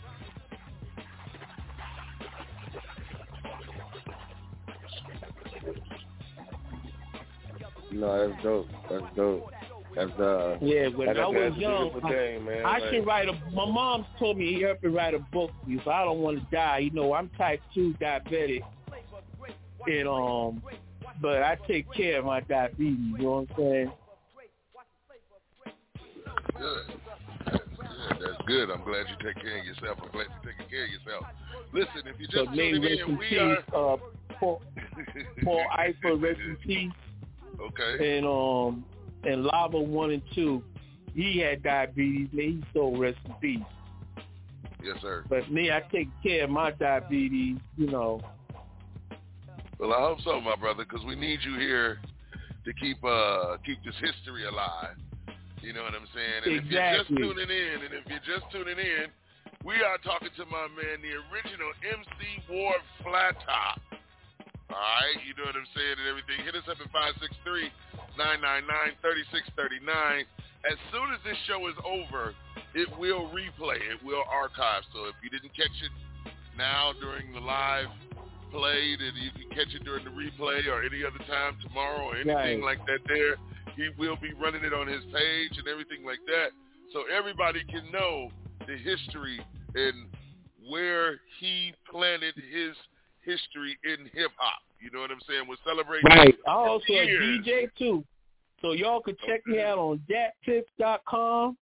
No, 7.93 8.28
that's 8.28 8.43
dope. 8.43 8.66
That's 8.91 9.05
dope. 9.16 9.51
That's 9.97 10.11
uh. 10.20 10.57
Yeah, 10.61 10.88
when 10.88 11.09
like 11.09 11.16
I 11.16 11.20
said, 11.20 11.26
was 11.26 11.36
it's 11.49 11.57
a 11.57 11.61
young, 11.61 12.01
I, 12.05 12.09
thing, 12.11 12.45
man. 12.45 12.64
I 12.64 12.78
Like, 12.78 12.93
should 12.93 13.07
write 13.07 13.28
a. 13.28 13.32
My 13.53 13.66
mom 13.66 14.07
told 14.18 14.38
me 14.38 14.55
he 14.55 14.62
helped 14.62 14.84
me 14.84 14.91
write 14.91 15.14
a 15.14 15.18
book 15.18 15.51
because 15.66 15.86
I 15.88 16.05
don't 16.05 16.20
want 16.20 16.38
to 16.38 16.47
die. 16.57 16.78
You 16.78 16.91
know, 16.93 17.12
I'm 17.14 17.28
type 17.30 17.61
two 17.74 17.95
diabetic, 18.01 18.62
and 19.86 20.09
um, 20.09 20.62
but 21.20 21.43
I 21.43 21.57
take 21.66 21.93
care 21.93 22.20
of 22.20 22.24
my 22.26 22.41
diabetes. 22.41 22.97
You 22.99 23.18
know 23.18 23.30
what 23.30 23.51
I'm 23.51 23.57
saying? 23.57 23.93
Good. 26.57 26.82
That's 27.47 27.59
good. 27.76 28.20
That's 28.20 28.43
Good. 28.47 28.70
I'm 28.70 28.84
glad 28.84 29.07
you 29.09 29.16
take 29.26 29.43
care 29.43 29.59
of 29.59 29.64
yourself. 29.64 29.99
I'm 30.03 30.11
glad 30.12 30.26
you're 30.43 30.53
taking 30.53 30.70
care 30.70 30.84
of 30.84 30.91
yourself. 30.91 31.24
Listen, 31.72 32.03
if 32.07 32.20
you 32.20 32.26
So 32.30 32.45
just 32.45 32.57
may 32.57 32.72
tuning 32.72 32.82
rest 32.82 33.03
in, 33.03 33.11
in 33.11 33.18
we 33.18 33.28
peace, 33.28 33.38
are 33.72 33.95
uh, 33.95 33.97
Paul, 34.38 34.62
Paul 35.45 35.64
Eifer, 35.78 36.20
rest 36.20 36.41
in 36.41 36.57
peace. 36.66 36.93
Okay. 37.61 38.17
And 38.17 38.27
um 38.27 38.85
and 39.25 39.45
Lava 39.45 39.79
one 39.79 40.11
and 40.11 40.23
two, 40.35 40.63
he 41.15 41.39
had 41.39 41.63
diabetes, 41.63 42.29
man. 42.33 42.47
He 42.47 42.65
so 42.73 42.97
rest 42.97 43.19
in 43.27 43.35
peace. 43.41 43.67
Yes, 44.83 44.97
sir. 45.03 45.25
But 45.29 45.51
me, 45.51 45.71
I 45.71 45.83
take 45.93 46.09
care 46.23 46.45
of 46.45 46.51
my 46.51 46.71
diabetes, 46.71 47.59
you 47.77 47.87
know. 47.87 48.21
Well, 49.79 49.93
I 49.93 49.99
hope 49.99 50.21
so, 50.23 50.41
my 50.41 50.57
brother, 50.57 50.85
because 50.85 51.05
we 51.07 51.17
need 51.17 51.41
you 51.43 51.59
here 51.59 52.01
to 52.65 52.73
keep 52.75 53.03
uh 53.05 53.57
keep 53.65 53.83
this 53.85 53.95
history 54.01 54.47
alive. 54.47 54.97
You 55.63 55.75
know 55.75 55.83
what 55.83 55.95
I'm 55.95 56.09
saying? 56.15 56.43
And 56.47 56.65
if 56.65 56.73
you're 56.73 56.97
just 56.97 57.09
tuning 57.09 57.51
in, 57.51 57.85
and 57.85 57.93
if 57.93 58.05
you're 58.09 58.25
just 58.25 58.51
tuning 58.51 58.79
in, 58.79 59.13
we 59.65 59.75
are 59.85 59.99
talking 59.99 60.33
to 60.37 60.45
my 60.47 60.69
man, 60.73 61.05
the 61.05 61.21
original 61.29 61.69
MC 61.85 62.41
War 62.49 62.75
Flat 63.05 63.37
Top. 63.45 63.81
All 64.71 64.79
right, 64.79 65.18
you 65.27 65.35
know 65.35 65.51
what 65.51 65.59
I'm 65.59 65.66
saying 65.75 65.99
and 65.99 66.07
everything. 66.07 66.47
Hit 66.47 66.55
us 66.55 66.62
up 66.71 66.79
at 66.79 66.87
563-999-3639. 68.14 70.23
As 70.62 70.77
soon 70.93 71.09
as 71.11 71.18
this 71.25 71.37
show 71.49 71.66
is 71.68 71.75
over, 71.85 72.35
it 72.75 72.89
will 72.99 73.29
replay. 73.35 73.81
It 73.91 73.99
will 74.05 74.23
archive. 74.31 74.85
So 74.95 75.07
if 75.11 75.16
you 75.25 75.31
didn't 75.31 75.55
catch 75.57 75.75
it 75.83 75.91
now 76.57 76.93
during 77.01 77.33
the 77.33 77.41
live 77.41 77.89
play, 78.53 78.95
then 78.95 79.12
you 79.18 79.31
can 79.35 79.49
catch 79.57 79.75
it 79.75 79.83
during 79.85 80.05
the 80.05 80.11
replay 80.14 80.68
or 80.68 80.85
any 80.85 81.03
other 81.03 81.18
time 81.27 81.57
tomorrow 81.66 82.05
or 82.07 82.14
anything 82.16 82.62
Right. 82.62 82.79
like 82.79 82.87
that 82.87 83.01
there. 83.09 83.37
He 83.75 83.89
will 83.99 84.16
be 84.16 84.33
running 84.35 84.62
it 84.64 84.73
on 84.75 84.87
his 84.87 85.03
page 85.12 85.59
and 85.59 85.66
everything 85.66 86.05
like 86.05 86.21
that. 86.27 86.51
So 86.93 87.05
everybody 87.11 87.64
can 87.64 87.91
know 87.91 88.31
the 88.66 88.77
history 88.77 89.41
and 89.75 90.09
where 90.68 91.18
he 91.39 91.73
planted 91.91 92.35
his 92.37 92.77
history 93.25 93.79
in 93.85 94.07
hip 94.12 94.31
hop. 94.37 94.61
You 94.81 94.91
know 94.91 95.01
what 95.01 95.11
I'm 95.11 95.21
saying? 95.29 95.45
We're 95.49 95.57
celebrating 95.64 96.09
Right. 96.11 96.35
I 96.47 96.51
also 96.51 96.85
a. 96.93 97.07
DJ 97.07 97.68
too. 97.77 98.05
So 98.61 98.73
y'all 98.73 99.01
could 99.01 99.18
check 99.27 99.47
me 99.47 99.61
out 99.61 99.79
on 99.79 100.01
datpiff.com. 100.09 101.57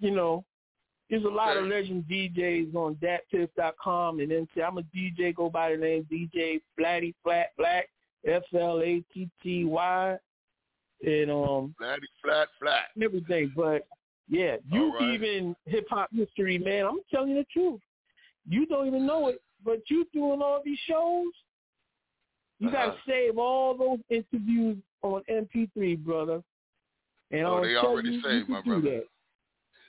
You 0.00 0.10
know, 0.10 0.44
there's 1.10 1.24
a 1.24 1.28
lot 1.28 1.56
of 1.56 1.66
legend 1.66 2.04
DJs 2.10 2.74
on 2.74 2.96
datpiff.com 2.96 4.20
and 4.20 4.30
then 4.30 4.48
I'm 4.64 4.78
a 4.78 4.82
DJ 4.82 5.34
go 5.34 5.48
by 5.50 5.72
the 5.72 5.76
name 5.76 6.06
DJ 6.10 6.60
Flatty 6.78 7.14
Flat 7.22 7.48
Black 7.56 7.88
F 8.26 8.42
L 8.58 8.80
A 8.80 9.02
T 9.12 9.28
T 9.42 9.64
Y 9.64 10.16
and 11.04 11.30
um 11.30 11.74
Flatty 11.78 12.06
flat 12.22 12.48
flat. 12.60 12.86
everything. 13.02 13.52
But 13.54 13.86
yeah, 14.28 14.56
you 14.70 14.84
All 14.84 14.94
right. 14.94 15.14
even 15.14 15.54
hip 15.66 15.86
hop 15.90 16.10
history, 16.12 16.58
man. 16.58 16.86
I'm 16.86 17.00
telling 17.10 17.30
you 17.30 17.36
the 17.36 17.46
truth. 17.52 17.80
You 18.48 18.66
don't 18.66 18.86
even 18.86 19.06
know 19.06 19.28
it, 19.28 19.40
but 19.64 19.80
you 19.88 20.06
doing 20.12 20.42
all 20.42 20.60
these 20.64 20.78
shows. 20.80 21.32
You 22.60 22.70
gotta 22.70 22.92
Uh-huh. 22.92 23.00
save 23.06 23.38
all 23.38 23.76
those 23.76 23.98
interviews 24.08 24.78
on 25.02 25.22
MP3, 25.28 25.96
brother. 25.96 26.42
And 27.30 27.46
Oh, 27.46 27.56
I'm 27.56 27.62
they 27.64 27.76
already 27.76 28.12
you, 28.14 28.20
saved, 28.22 28.48
you 28.48 28.54
my 28.54 28.60
can 28.62 28.80
brother. 28.80 28.90
that. 29.00 29.08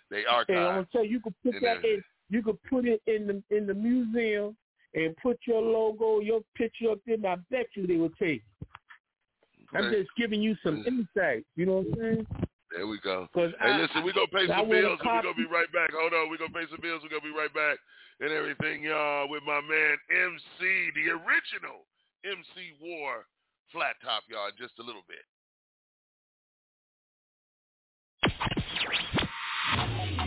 They 0.10 0.26
are. 0.26 0.46
And 0.50 0.58
I'm 0.60 0.76
gonna 0.76 0.88
tell 0.92 1.04
you, 1.04 1.12
you 1.12 1.20
could 1.20 1.36
put 1.44 1.54
that 1.62 1.84
in. 1.86 2.04
You 2.30 2.42
could 2.42 2.62
put 2.64 2.86
it 2.86 3.02
in 3.06 3.28
the 3.28 3.44
in 3.56 3.68
the 3.68 3.74
museum 3.74 4.58
and 4.94 5.16
put 5.18 5.40
your 5.46 5.62
logo, 5.62 6.20
your 6.22 6.42
picture 6.56 6.92
up 6.92 7.00
there. 7.06 7.16
And 7.16 7.26
I 7.26 7.36
bet 7.52 7.68
you 7.76 7.86
they 7.86 7.98
will 7.98 8.10
take. 8.12 8.42
it. 8.42 9.68
I'm 9.74 9.92
just 9.92 10.10
giving 10.16 10.42
you 10.42 10.56
some 10.64 10.84
insight. 10.88 11.46
You 11.56 11.66
know 11.66 11.78
what 11.80 11.88
I'm 11.88 11.96
saying? 12.00 12.28
There 12.76 12.88
we 12.88 13.00
go. 13.00 13.28
Hey, 13.34 13.54
I- 13.62 13.78
listen, 13.80 14.04
we're 14.04 14.12
going 14.12 14.28
to 14.28 14.36
pay 14.36 14.48
some 14.48 14.68
bills 14.68 15.00
and 15.00 15.08
we're 15.08 15.22
going 15.24 15.36
to 15.36 15.40
be 15.40 15.48
right 15.48 15.72
back. 15.72 15.92
Hold 15.96 16.12
on. 16.12 16.30
We're 16.30 16.38
going 16.38 16.52
to 16.52 16.60
pay 16.60 16.68
some 16.70 16.82
bills. 16.82 17.00
We're 17.04 17.10
going 17.10 17.24
to 17.24 17.30
be 17.32 17.38
right 17.38 17.54
back 17.54 17.80
and 18.20 18.32
everything, 18.32 18.84
y'all, 18.84 19.30
with 19.30 19.44
my 19.44 19.62
man 19.62 19.96
MC, 20.12 20.92
the 20.96 21.12
original 21.12 21.88
MC 22.24 22.76
War 22.82 23.26
Flat 23.72 23.96
Top, 24.04 24.24
y'all, 24.30 24.52
just 24.60 24.74
a 24.80 24.84
little 24.84 25.04
bit. 25.08 25.24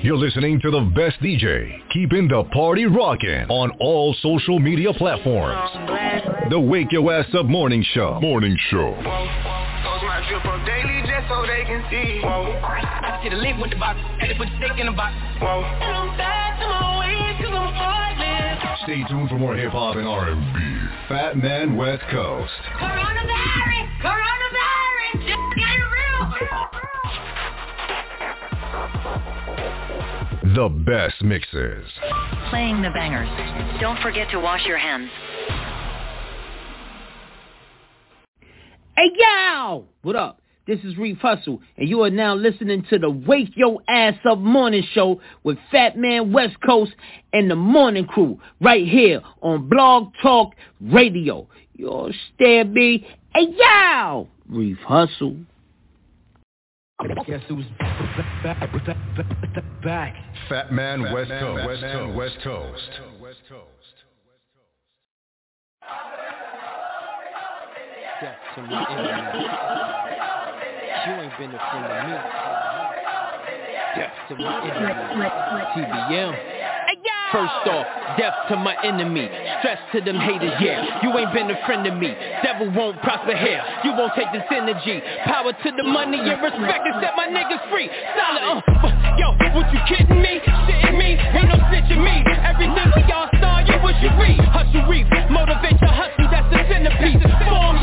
You're 0.03 0.17
listening 0.17 0.61
to 0.61 0.71
the 0.71 0.81
best 0.95 1.21
DJ, 1.21 1.81
keeping 1.91 2.29
the 2.29 2.45
party 2.53 2.87
rocking 2.87 3.45
on 3.51 3.73
all 3.81 4.15
social 4.23 4.59
media 4.59 4.93
platforms. 4.95 5.71
The 6.51 6.61
Wake 6.61 6.93
Your 6.93 7.13
Ass 7.13 7.27
Up 7.35 7.47
Morning 7.47 7.85
Show. 7.95 8.21
Morning 8.21 8.57
Show. 8.71 9.58
So 11.29 11.45
they 11.47 11.65
can 11.65 11.85
see. 11.91 12.21
Whoa. 12.25 12.57
I 12.65 13.21
see 13.23 13.29
the 13.29 13.37
link 13.37 13.61
with 13.61 13.71
the 13.71 13.77
box. 13.77 14.01
Had 14.19 14.29
to 14.29 14.35
put 14.35 14.49
the 14.49 14.57
stick 14.57 14.81
in 14.81 14.87
the 14.87 14.93
box. 14.93 15.15
Whoa. 15.41 15.63
And 15.63 15.93
I'm 15.93 16.17
back 16.17 16.59
to 16.59 16.67
my 16.67 16.99
ways 16.99 17.37
cause 17.45 17.53
I'm 17.53 17.73
heartless. 17.77 18.83
Stay 18.85 19.05
tuned 19.09 19.29
for 19.29 19.39
more 19.39 19.55
hip 19.55 19.73
hop 19.73 19.97
and 19.97 20.09
R&B. 20.09 20.41
Fat 21.09 21.37
Man 21.37 21.77
West 21.77 22.03
Coast. 22.11 22.53
Coronavirus! 22.81 23.89
Coronavirus! 24.01 25.13
Just 25.29 25.45
get 25.57 25.77
real! 25.77 25.99
The 30.55 30.69
best 30.85 31.23
mixes. 31.23 31.87
Playing 32.51 32.83
the 32.83 32.91
bangers. 32.91 33.29
Don't 33.81 34.01
forget 34.01 34.31
to 34.31 34.41
wash 34.41 34.65
your 34.67 34.79
hands. 34.79 35.11
Hey, 38.97 39.11
yo! 39.17 39.85
What 40.03 40.17
up? 40.17 40.41
This 40.69 40.81
is 40.85 40.99
Reef 40.99 41.17
Hustle, 41.17 41.63
and 41.79 41.89
you 41.89 42.03
are 42.03 42.11
now 42.11 42.35
listening 42.35 42.85
to 42.91 42.99
the 42.99 43.09
Wake 43.09 43.53
Your 43.55 43.81
Ass 43.89 44.17
Up 44.31 44.37
Morning 44.37 44.85
Show 44.93 45.19
with 45.43 45.57
Fat 45.73 45.97
Man 45.97 46.31
West 46.31 46.57
Coast 46.61 46.93
and 47.33 47.51
the 47.51 47.57
Morning 47.57 48.05
Crew 48.05 48.39
right 48.61 48.87
here 48.87 49.23
on 49.41 49.67
Blog 49.71 50.13
Talk 50.21 50.53
Radio. 50.83 51.49
You 51.73 51.91
understand 51.91 52.75
me? 52.75 53.09
Hey, 53.35 53.47
yo! 53.57 54.29
Reef 54.47 54.77
Hustle. 54.81 55.39
Guess 57.27 57.41
who's 57.49 57.65
back? 57.79 58.71
back, 58.71 59.65
back. 59.83 60.17
Fat 60.51 60.71
Man 60.71 61.03
Fat 61.03 61.15
West 61.15 61.31
Man, 61.31 61.41
Coast. 61.41 61.67
West 62.15 62.37
Coast. 62.45 62.91
West 63.23 63.39
Coast. 63.49 63.65
Death 68.21 68.37
to 68.55 68.63
my 68.63 68.87
enemy. 68.91 70.08
You 71.07 71.15
ain't 71.15 71.39
been 71.39 71.55
a 71.55 71.59
friend 71.59 71.87
of 71.87 71.99
me. 72.09 72.15
Death 73.97 74.15
to 74.29 74.35
my 74.37 74.55
enemy. 74.67 74.95
TBM. 75.75 76.33
First 77.31 77.69
off, 77.69 77.87
death 78.17 78.35
to 78.49 78.57
my 78.57 78.75
enemy. 78.83 79.29
Stress 79.61 79.79
to 79.93 80.01
them 80.01 80.17
haters, 80.17 80.53
yeah. 80.61 81.05
You 81.05 81.13
ain't 81.19 81.33
been 81.35 81.51
a 81.51 81.61
friend 81.67 81.87
of 81.87 81.95
me. 81.95 82.09
Devil 82.43 82.73
won't 82.73 83.01
prosper 83.03 83.37
here. 83.37 83.63
You 83.85 83.93
won't 83.93 84.13
take 84.17 84.33
this 84.33 84.45
energy. 84.51 85.03
Power 85.25 85.53
to 85.53 85.71
the 85.77 85.85
money 85.85 86.19
and 86.19 86.41
respect 86.41 86.83
and 86.89 86.97
set 87.05 87.13
my 87.17 87.29
niggas 87.29 87.61
free. 87.69 87.91
Solid, 88.17 88.43
uh. 88.43 89.19
Yo, 89.21 89.29
what 89.53 89.69
you 89.73 89.81
kidding 89.89 90.23
me? 90.23 90.41
Shitting 90.41 90.97
me? 90.97 91.21
Ain't 91.21 91.49
no 91.53 91.61
snitching 91.69 92.01
me. 92.01 92.25
Everything 92.43 92.89
we 92.97 93.03
all 93.13 93.29
star, 93.37 93.61
you 93.63 93.77
what 93.85 94.01
you 94.01 94.09
read. 94.17 94.41
Hustle 94.49 94.89
reef, 94.89 95.07
motivate 95.29 95.77
your 95.85 95.93
hustle, 95.93 96.29
that's 96.33 96.49
the 96.49 96.65
centerpiece. 96.65 97.21
Form, 97.45 97.77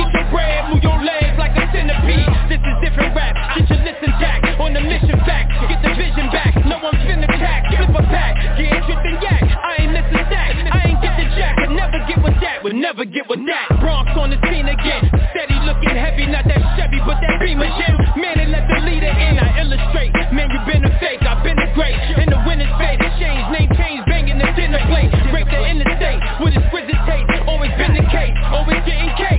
move 0.70 0.84
your 0.84 0.98
legs 0.98 1.36
like 1.38 1.54
a 1.56 1.66
centipede. 1.72 2.30
This 2.50 2.62
is 2.62 2.76
different 2.82 3.16
rap. 3.16 3.36
Get 3.56 3.70
your 3.70 3.82
listen 3.86 4.12
jack 4.20 4.42
on 4.60 4.74
the 4.74 4.82
mission 4.82 5.18
back. 5.26 5.46
Get 5.70 5.82
the 5.82 5.92
vision 5.94 6.28
back. 6.32 6.54
No 6.66 6.80
one 6.82 6.96
finna 7.06 7.28
tack. 7.28 7.70
Flip 7.70 7.94
a 7.94 8.04
pack. 8.10 8.34
Get 8.58 8.74
tripped 8.86 9.06
and 9.06 9.20
yak. 9.22 9.44
I 9.44 9.86
ain't 9.86 9.92
missing 9.94 10.26
that. 10.30 10.50
I 10.74 10.80
ain't 10.90 11.00
get 11.02 11.14
the 11.18 11.28
jack. 11.38 11.54
Would 11.62 11.76
never 11.76 12.00
get 12.08 12.20
with 12.24 12.38
that. 12.42 12.58
Would 12.64 12.78
never 12.78 13.06
get 13.06 13.26
with 13.30 13.44
that. 13.46 13.68
Bronx 13.80 14.10
on 14.18 14.30
the 14.30 14.40
scene 14.50 14.68
again. 14.68 15.04
Steady 15.34 15.58
looking 15.66 15.96
heavy. 15.96 16.26
Not 16.26 16.46
that 16.50 16.62
Chevy, 16.78 17.00
but 17.06 17.22
that 17.22 17.40
Beamer 17.40 17.70
Jim. 17.78 17.96
Man, 18.18 18.40
and 18.40 18.52
let 18.52 18.66
the 18.68 18.80
leader 18.86 19.12
in. 19.12 19.38
I 19.38 19.62
illustrate. 19.62 20.14
Man, 20.34 20.50
you 20.50 20.60
been 20.66 20.84
a 20.86 20.92
fake. 21.00 21.22
I've 21.22 21.44
been 21.44 21.60
a 21.60 21.70
great. 21.74 21.96
In 22.18 22.30
the 22.30 22.42
winner's 22.48 22.72
fate. 22.82 23.00
Change, 23.22 23.46
name 23.54 23.70
change. 23.78 24.02
Banging 24.10 24.40
the 24.40 24.50
dinner 24.58 24.82
plate. 24.90 25.12
Break 25.32 25.46
the 25.48 25.62
interstate 25.62 26.20
with 26.42 26.58
exquisite 26.58 27.02
taste. 27.06 27.30
Always 27.48 27.72
been 27.78 27.94
the 27.94 28.06
case. 28.10 28.36
Always 28.50 28.82
getting 28.86 29.14
cake. 29.16 29.35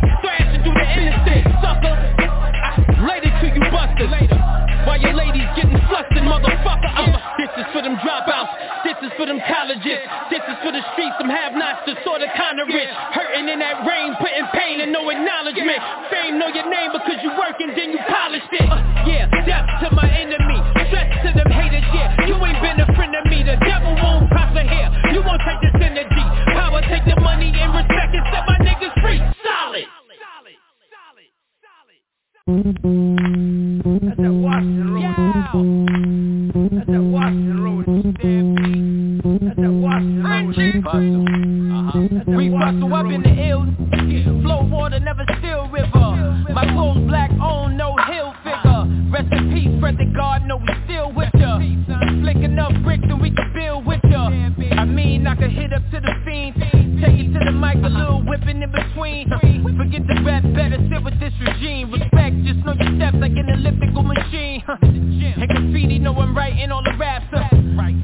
Busters. 3.97 4.13
Later. 4.13 4.43
Your 4.97 5.13
ladies 5.13 5.45
getting 5.53 5.77
flustered, 5.93 6.25
motherfucker. 6.25 6.89
Uh, 6.97 7.21
this 7.37 7.53
is 7.61 7.69
for 7.69 7.85
them 7.85 8.01
dropouts. 8.01 8.49
This 8.81 8.97
is 9.05 9.13
for 9.21 9.29
them 9.29 9.37
colleges. 9.45 10.01
This 10.33 10.41
is 10.41 10.57
for 10.65 10.73
the 10.73 10.81
streets. 10.97 11.13
Them 11.21 11.29
have-nots, 11.29 11.85
the 11.85 12.01
sort 12.01 12.25
of 12.25 12.33
kind 12.33 12.57
of 12.57 12.65
rich. 12.65 12.89
Hurting 13.13 13.45
in 13.45 13.61
that 13.61 13.85
rain, 13.85 14.17
putting 14.17 14.49
pain 14.57 14.81
and 14.81 14.89
no 14.97 15.05
acknowledgement. 15.13 15.77
Fame 16.09 16.41
know 16.41 16.49
your 16.49 16.65
name 16.65 16.97
because 16.97 17.21
you 17.21 17.29
working, 17.37 17.77
then 17.77 17.93
you 17.93 18.01
polished 18.09 18.49
it. 18.57 18.65
Uh, 18.65 18.81
yeah, 19.05 19.29
death 19.45 19.69
to 19.85 19.93
my 19.93 20.09
enemy. 20.09 20.59
Stress 20.89 21.13
to 21.29 21.31
them 21.37 21.51
haters, 21.53 21.85
yeah. 21.93 22.25
You 22.25 22.41
ain't 22.41 22.63
been 22.65 22.81
a 22.81 22.89
friend 22.97 23.13
of 23.21 23.29
me. 23.29 23.45
The 23.45 23.61
devil 23.69 23.93
won't 24.01 24.33
prosper 24.33 24.65
here. 24.65 24.89
You 25.13 25.21
won't 25.21 25.45
take 25.45 25.61
this 25.61 25.77
energy. 25.77 26.25
Power, 26.57 26.81
take 26.89 27.05
the 27.05 27.21
money 27.21 27.53
and 27.53 27.69
respect 27.77 28.17
and 28.17 28.25
set 28.33 28.49
my 28.49 28.57
niggas 28.65 28.97
free. 29.05 29.21
Solid. 29.45 29.96
That 32.47 32.63
that 32.63 34.15
that 34.19 34.31
Uh-huh. 41.75 41.99
We 42.29 42.49
bustle 42.51 42.95
up 42.95 43.07
in 43.07 43.23
the 43.25 43.31
hills. 43.31 43.67
Flow 44.45 44.63
water, 44.63 45.01
never 45.01 45.25
still 45.41 45.67
river. 45.71 45.91
My 46.55 46.67
clothes 46.71 47.05
black 47.09 47.33
on, 47.33 47.77
no 47.77 47.97
hill 48.07 48.33
figure. 48.45 49.11
Rest 49.11 49.33
in 49.33 49.53
peace, 49.53 49.81
brother 49.81 50.05
God, 50.15 50.43
we 50.47 50.75
still 50.85 51.13
with 51.13 51.35
ya. 51.35 51.59
Bricks 52.85 53.07
and 53.11 53.21
we 53.21 53.31
can 53.31 53.53
build 53.55 53.85
with 53.87 54.01
ya. 54.05 54.29
I 54.29 54.85
mean, 54.85 55.27
I 55.27 55.35
can 55.35 55.51
hit 55.51 55.73
up 55.73 55.83
to 55.91 55.99
the 56.01 56.15
fiend. 56.25 56.55
Take 57.03 57.19
it 57.19 57.33
to 57.33 57.41
the 57.45 57.51
mic, 57.51 57.77
a 57.83 57.89
little 57.89 58.23
whipping 58.23 58.63
in 58.63 58.71
between. 58.71 59.29
Forget 59.77 60.07
the 60.07 60.23
rap, 60.25 60.45
better 60.55 60.79
sit 60.89 61.03
with 61.03 61.19
this 61.19 61.33
regime. 61.41 61.86
Writing 66.67 66.73
all 66.73 66.83
the 66.83 66.99
raps. 66.99 67.27
Uh, 67.33 67.49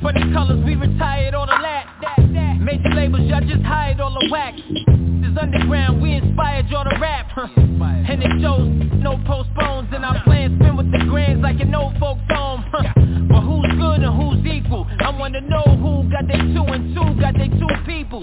funny 0.02 0.32
colors, 0.32 0.64
we 0.64 0.74
retired 0.74 1.34
all 1.34 1.46
the 1.46 1.52
lat. 1.52 1.86
Major 2.60 2.90
labels, 2.94 3.22
y'all 3.22 3.40
just 3.40 3.62
hired 3.62 4.00
all 4.00 4.12
the 4.12 4.28
whack. 4.30 4.54
This 4.56 5.36
underground, 5.40 6.00
we 6.02 6.14
inspired 6.14 6.68
y'all 6.68 6.84
to 6.84 6.96
rap. 7.00 7.30
Huh? 7.32 7.48
And 7.56 8.22
it 8.22 8.30
shows 8.40 8.68
no 9.02 9.18
postpones, 9.26 9.88
and 9.92 10.04
our 10.04 10.22
plans 10.24 10.58
spin 10.60 10.76
with 10.76 10.90
the 10.92 11.04
grands 11.08 11.42
like 11.42 11.60
an 11.60 11.74
old 11.74 11.96
folk 11.98 12.18
dome. 12.28 12.64
Huh? 12.70 12.82
But 13.28 13.40
who's 13.40 13.66
good 13.78 14.02
and 14.02 14.14
who's 14.14 14.44
equal? 14.46 14.86
I 15.00 15.10
wanna 15.10 15.40
know 15.40 15.62
who 15.62 16.10
got 16.10 16.26
their 16.28 16.38
two 16.38 16.64
and 16.64 16.94
two, 16.94 17.20
got 17.20 17.34
their 17.34 17.48
two 17.48 17.68
people. 17.86 18.22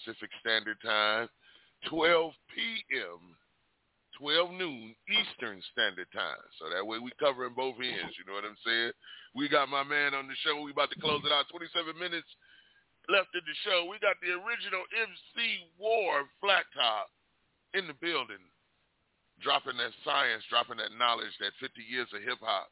Pacific 0.00 0.30
Standard 0.40 0.80
Time, 0.80 1.28
12 1.88 2.32
p.m., 2.54 3.36
12 4.18 4.52
noon 4.52 4.94
Eastern 5.08 5.60
Standard 5.72 6.08
Time. 6.12 6.44
So 6.60 6.68
that 6.68 6.84
way 6.84 7.00
we 7.00 7.12
covering 7.20 7.56
both 7.56 7.76
ends, 7.80 8.16
you 8.20 8.24
know 8.28 8.36
what 8.36 8.44
I'm 8.44 8.58
saying? 8.64 8.92
We 9.32 9.48
got 9.48 9.68
my 9.72 9.84
man 9.84 10.12
on 10.12 10.28
the 10.28 10.36
show. 10.44 10.60
We 10.60 10.72
about 10.72 10.90
to 10.92 11.00
close 11.00 11.24
it 11.24 11.32
out. 11.32 11.48
27 11.48 11.96
minutes 11.96 12.28
left 13.08 13.32
in 13.32 13.40
the 13.44 13.56
show. 13.64 13.88
We 13.88 13.96
got 14.02 14.20
the 14.20 14.36
original 14.36 14.84
MC 14.92 15.64
War 15.80 16.28
Flat 16.40 16.68
Top 16.76 17.08
in 17.72 17.88
the 17.88 17.96
building, 17.96 18.42
dropping 19.40 19.78
that 19.80 19.94
science, 20.04 20.44
dropping 20.52 20.82
that 20.82 20.92
knowledge, 21.00 21.32
that 21.40 21.56
50 21.62 21.80
years 21.80 22.10
of 22.12 22.20
hip-hop. 22.20 22.68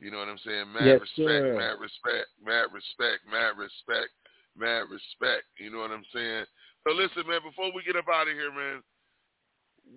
You 0.00 0.08
know 0.08 0.22
what 0.22 0.32
I'm 0.32 0.40
saying? 0.46 0.72
Mad 0.72 0.96
Yes, 0.96 1.04
respect, 1.04 1.44
sir. 1.44 1.60
mad 1.60 1.76
respect, 1.76 2.28
mad 2.40 2.72
respect, 2.72 3.20
mad 3.28 3.60
respect, 3.60 4.14
mad 4.56 4.90
respect. 4.90 5.44
You 5.58 5.70
know 5.70 5.78
what 5.78 5.90
I'm 5.90 6.06
saying? 6.14 6.44
So 6.86 6.94
listen, 6.94 7.28
man, 7.28 7.40
before 7.44 7.72
we 7.74 7.82
get 7.84 7.96
up 7.96 8.08
out 8.08 8.28
of 8.28 8.34
here, 8.34 8.52
man, 8.52 8.82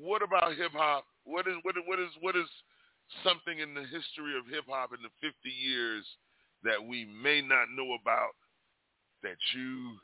what 0.02 0.22
about 0.22 0.56
hip 0.56 0.72
hop? 0.74 1.06
What 1.24 1.48
is 1.48 1.56
what 1.64 1.78
is 1.78 1.84
what 1.86 2.00
is 2.00 2.10
what 2.22 2.36
is 2.36 2.50
something 3.24 3.60
in 3.60 3.74
the 3.74 3.82
history 3.82 4.38
of 4.38 4.48
hip 4.50 4.66
hop 4.68 4.92
in 4.94 5.02
the 5.02 5.14
50 5.22 5.50
years 5.50 6.06
that 6.64 6.82
we 6.82 7.06
may 7.06 7.42
not 7.42 7.68
know 7.76 7.96
about 8.00 8.36
that 9.22 9.38
you 9.56 9.98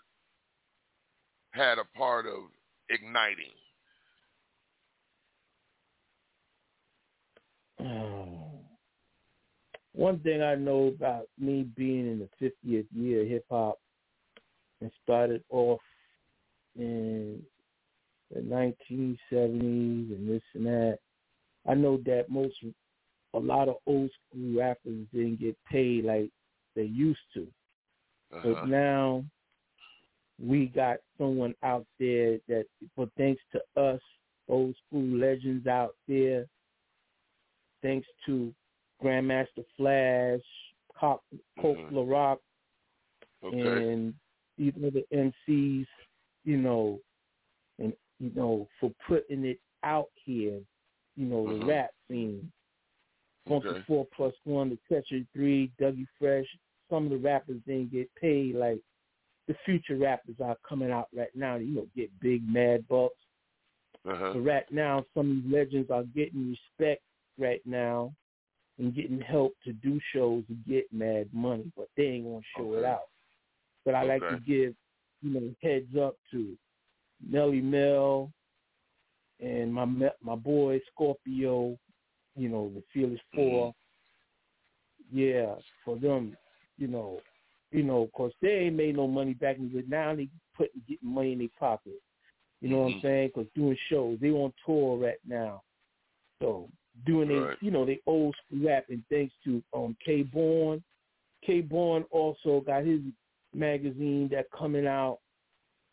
had 1.51 1.77
a 1.77 1.97
part 1.97 2.25
of 2.25 2.49
igniting? 2.89 3.55
Um, 7.79 8.29
one 9.93 10.19
thing 10.19 10.41
I 10.41 10.55
know 10.55 10.87
about 10.87 11.27
me 11.37 11.63
being 11.75 12.07
in 12.07 12.19
the 12.19 12.29
50th 12.67 12.85
year 12.93 13.21
of 13.21 13.27
hip 13.27 13.45
hop 13.49 13.79
and 14.81 14.91
started 15.03 15.43
off 15.49 15.81
in 16.77 17.41
the 18.33 18.39
1970s 18.41 19.17
and 19.31 20.29
this 20.29 20.41
and 20.53 20.65
that, 20.65 20.99
I 21.67 21.73
know 21.73 21.97
that 22.05 22.29
most, 22.29 22.55
a 23.33 23.39
lot 23.39 23.67
of 23.69 23.75
old 23.85 24.09
school 24.11 24.59
rappers 24.59 25.05
didn't 25.13 25.39
get 25.39 25.57
paid 25.69 26.05
like 26.05 26.29
they 26.75 26.83
used 26.83 27.19
to. 27.33 27.47
Uh-huh. 28.33 28.53
But 28.53 28.67
now 28.67 29.23
we 30.41 30.67
got 30.67 30.97
someone 31.17 31.53
out 31.63 31.85
there 31.99 32.37
that, 32.47 32.65
but 32.95 33.09
thanks 33.17 33.41
to 33.51 33.81
us, 33.81 34.01
old 34.47 34.75
school 34.87 35.17
legends 35.17 35.67
out 35.67 35.95
there, 36.07 36.45
thanks 37.81 38.07
to 38.25 38.53
Grandmaster 39.03 39.65
Flash, 39.77 40.41
Cock, 40.97 41.21
Coke 41.61 41.77
LaRock, 41.91 42.37
Okay. 43.43 43.57
and 43.57 44.13
even 44.59 44.81
the 44.81 45.05
MCs, 45.11 45.87
you 46.43 46.57
know, 46.57 46.99
and 47.79 47.93
you 48.19 48.31
know, 48.35 48.67
for 48.79 48.91
putting 49.07 49.45
it 49.45 49.59
out 49.83 50.09
here, 50.25 50.59
you 51.15 51.25
know, 51.25 51.47
the 51.47 51.53
Mhm. 51.63 51.67
rap 51.67 51.91
scene. 52.07 52.51
Funky 53.47 53.69
Okay. 53.69 53.81
Four 53.83 54.05
Plus 54.07 54.35
One, 54.43 54.69
the 54.69 54.77
Catcher 54.87 55.25
Three, 55.33 55.69
Dougie 55.79 56.07
Fresh. 56.17 56.47
Some 56.89 57.05
of 57.05 57.11
the 57.11 57.17
rappers 57.17 57.61
didn't 57.65 57.91
get 57.91 58.13
paid 58.15 58.55
like 58.55 58.81
the 59.47 59.53
future 59.65 59.95
rappers 59.95 60.39
are 60.41 60.57
coming 60.57 60.91
out 60.91 61.07
right 61.13 61.33
now. 61.35 61.55
You 61.55 61.73
know, 61.73 61.87
get 61.95 62.11
big 62.19 62.47
mad 62.47 62.87
bucks. 62.87 63.15
Uh-huh. 64.05 64.33
But 64.33 64.41
right 64.41 64.71
now, 64.71 65.05
some 65.13 65.31
of 65.31 65.43
these 65.43 65.51
legends 65.51 65.89
are 65.89 66.03
getting 66.03 66.49
respect 66.51 67.01
right 67.37 67.65
now 67.65 68.13
and 68.77 68.93
getting 68.93 69.19
help 69.19 69.53
to 69.63 69.73
do 69.73 69.99
shows 70.13 70.45
to 70.47 70.53
get 70.67 70.91
mad 70.91 71.33
money, 71.33 71.71
but 71.75 71.89
they 71.95 72.05
ain't 72.05 72.25
gonna 72.25 72.41
show 72.55 72.73
it 72.73 72.85
out. 72.85 73.08
But 73.85 73.95
I 73.95 74.03
like 74.03 74.21
to 74.29 74.39
give, 74.45 74.75
you 75.21 75.29
know, 75.33 75.55
heads 75.61 75.95
up 75.97 76.15
to 76.31 76.57
Melle 77.27 77.61
Mel 77.63 78.31
and 79.39 79.73
my 79.73 79.85
my 80.21 80.35
boy 80.35 80.79
Scorpio, 80.91 81.77
you 82.35 82.49
know, 82.49 82.71
the 82.75 82.83
Fearless 82.93 83.19
Mm-hmm. 83.35 83.49
4 83.49 83.75
Yeah, 85.11 85.55
for 85.83 85.97
them, 85.97 86.37
you 86.77 86.87
know, 86.87 87.21
you 87.71 87.83
know, 87.83 88.07
'cause 88.13 88.33
they 88.41 88.65
ain't 88.65 88.75
made 88.75 88.95
no 88.95 89.07
money 89.07 89.33
back 89.33 89.57
in 89.57 89.71
the. 89.71 89.81
Now 89.83 90.13
they 90.15 90.29
putting 90.55 90.81
getting 90.87 91.09
money 91.09 91.33
in 91.33 91.39
their 91.39 91.49
pocket. 91.59 92.01
You 92.61 92.69
know 92.69 92.79
what 92.79 92.95
I'm 92.95 93.01
saying? 93.01 93.27
Because 93.29 93.49
doing 93.55 93.77
shows, 93.87 94.19
they 94.19 94.29
on 94.31 94.53
tour 94.65 94.97
right 94.97 95.19
now. 95.25 95.63
So 96.41 96.69
doing 97.05 97.29
Right. 97.29 97.57
they, 97.59 97.65
you 97.65 97.71
know, 97.71 97.85
they 97.85 98.01
old 98.05 98.35
school 98.35 98.67
rap 98.67 98.89
and 98.89 99.03
thanks 99.09 99.33
to 99.45 99.63
um 99.73 99.95
K 100.03 100.23
Born. 100.23 100.83
K 101.43 101.61
Born 101.61 102.03
also 102.11 102.61
got 102.61 102.83
his 102.85 103.01
magazine 103.53 104.29
that 104.31 104.45
coming 104.57 104.87
out. 104.87 105.19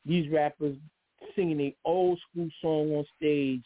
These 0.04 0.30
rappers 0.30 0.76
singing 1.34 1.60
a 1.60 1.76
old 1.84 2.18
school 2.30 2.48
song 2.62 2.94
on 2.94 3.04
stage, 3.16 3.62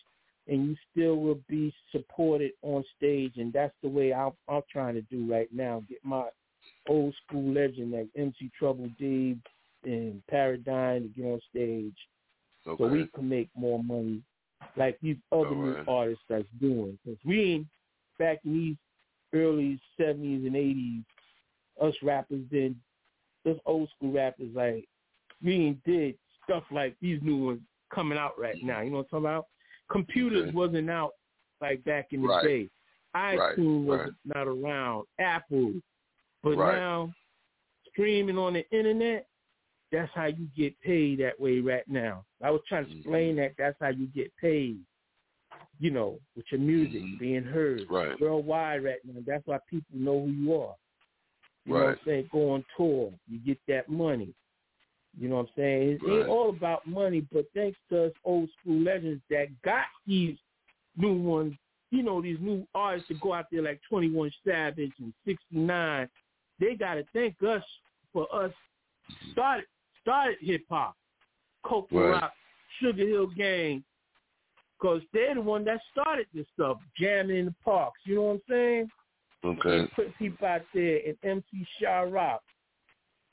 and 0.48 0.66
you 0.68 0.76
still 0.90 1.16
will 1.16 1.40
be 1.48 1.72
supported 1.92 2.52
on 2.62 2.84
stage, 2.96 3.34
and 3.36 3.52
that's 3.52 3.74
the 3.82 3.88
way 3.88 4.12
I'm, 4.12 4.32
I'm 4.48 4.62
trying 4.70 4.94
to 4.94 5.02
do 5.02 5.30
right 5.30 5.48
now. 5.52 5.82
Get 5.88 5.98
my 6.02 6.24
old 6.88 7.14
school 7.26 7.52
legend 7.52 7.92
like 7.92 8.08
MC 8.16 8.50
Trouble 8.58 8.90
D 8.98 9.36
and 9.84 10.22
Paradigm 10.28 11.02
to 11.02 11.08
get 11.08 11.26
on 11.26 11.40
stage, 11.50 11.96
so 12.64 12.86
we 12.86 13.06
can 13.14 13.28
make 13.28 13.48
more 13.54 13.82
money 13.82 14.22
like 14.76 14.98
these 15.02 15.16
other 15.32 15.54
new 15.54 15.84
artists 15.88 16.24
that's 16.28 16.44
doing. 16.60 16.98
Because 17.04 17.18
we 17.24 17.54
ain't 17.54 17.66
back 18.18 18.38
in 18.44 18.52
these 18.52 18.76
early 19.34 19.80
'70s 19.98 20.46
and 20.46 20.54
'80s, 20.54 21.04
us 21.80 21.94
rappers 22.02 22.42
did 22.50 22.74
old 23.66 23.88
school 23.96 24.12
rappers 24.12 24.50
like 24.54 24.86
we 25.42 25.54
ain't 25.54 25.84
did 25.84 26.16
stuff 26.44 26.64
like 26.70 26.96
these 27.00 27.20
new 27.22 27.46
ones 27.46 27.60
coming 27.92 28.18
out 28.18 28.38
right 28.38 28.62
now. 28.62 28.80
You 28.80 28.90
know 28.90 28.98
what 28.98 29.06
I'm 29.12 29.22
talking 29.22 29.26
about? 29.26 29.46
Computers 29.90 30.48
Okay. 30.48 30.56
wasn't 30.56 30.90
out 30.90 31.12
like 31.60 31.82
back 31.84 32.08
in 32.12 32.22
the 32.22 32.28
Right. 32.28 32.44
day. 32.44 32.68
Right, 33.14 33.38
iTunes 33.56 33.88
right. 33.88 34.06
was 34.06 34.14
not 34.24 34.46
around. 34.46 35.06
Apple, 35.18 35.74
but 36.42 36.56
Right. 36.56 36.76
now 36.76 37.12
streaming 37.90 38.38
on 38.38 38.52
the 38.54 38.68
internet, 38.70 39.26
that's 39.90 40.12
how 40.14 40.26
you 40.26 40.46
get 40.56 40.78
paid 40.80 41.18
that 41.20 41.38
way 41.40 41.58
right 41.58 41.86
now. 41.88 42.24
I 42.42 42.50
was 42.50 42.62
trying 42.68 42.84
to 42.84 42.90
Mm-hmm. 42.90 43.00
explain 43.00 43.36
that. 43.36 43.56
That's 43.58 43.76
how 43.80 43.88
you 43.88 44.06
get 44.08 44.34
paid. 44.36 44.78
you 45.78 45.90
know, 45.90 46.18
with 46.36 46.44
your 46.52 46.60
music 46.60 47.00
Mm-hmm. 47.02 47.16
being 47.16 47.42
heard 47.42 47.88
Right. 47.88 48.20
worldwide 48.20 48.84
right 48.84 48.98
now. 49.04 49.20
That's 49.26 49.46
why 49.46 49.58
people 49.66 49.96
know 49.98 50.26
who 50.26 50.30
you 50.30 50.54
are. 50.54 50.74
You 51.66 51.74
know 51.74 51.80
what 51.80 51.88
I'm 51.88 51.98
saying? 52.04 52.28
Go 52.32 52.50
on 52.52 52.64
tour, 52.76 53.12
you 53.28 53.38
get 53.38 53.58
that 53.68 53.88
money. 53.88 54.34
You 55.18 55.28
know 55.28 55.36
what 55.36 55.48
I'm 55.48 55.52
saying? 55.56 55.88
It 55.90 56.02
Right. 56.02 56.18
ain't 56.20 56.28
all 56.28 56.50
about 56.50 56.86
money, 56.86 57.20
but 57.32 57.46
thanks 57.52 57.78
to 57.90 58.06
us 58.06 58.12
old 58.24 58.48
school 58.60 58.80
legends 58.80 59.22
that 59.28 59.48
got 59.62 59.86
these 60.06 60.38
new 60.96 61.14
ones, 61.14 61.54
you 61.90 62.02
know, 62.02 62.22
these 62.22 62.38
new 62.40 62.66
artists 62.74 63.08
that 63.08 63.20
go 63.20 63.32
out 63.32 63.46
there 63.50 63.62
like 63.62 63.80
21 63.88 64.30
Savage 64.44 64.92
and 65.00 65.12
69, 65.24 66.08
they 66.58 66.74
got 66.74 66.94
to 66.94 67.04
thank 67.12 67.42
us 67.42 67.64
for 68.12 68.32
us 68.34 68.52
started 69.32 69.66
started 70.00 70.38
hip 70.40 70.62
hop, 70.70 70.96
Coke 71.64 71.88
Right. 71.90 72.10
Rock, 72.10 72.32
Sugar 72.80 73.06
Hill 73.06 73.26
Gang, 73.26 73.84
because 74.78 75.02
they're 75.12 75.34
the 75.34 75.40
one 75.40 75.64
that 75.64 75.80
started 75.90 76.26
this 76.32 76.46
stuff, 76.54 76.78
jamming 76.96 77.36
in 77.36 77.44
the 77.46 77.54
parks. 77.64 78.00
You 78.04 78.16
know 78.16 78.22
what 78.22 78.32
I'm 78.32 78.42
saying? 78.48 78.90
Okay. 79.44 79.78
And 79.80 79.92
put 79.92 80.16
people 80.18 80.46
out 80.46 80.62
there 80.74 80.98
and 81.06 81.16
MC 81.22 81.66
Sha 81.80 82.00
Rock. 82.00 82.42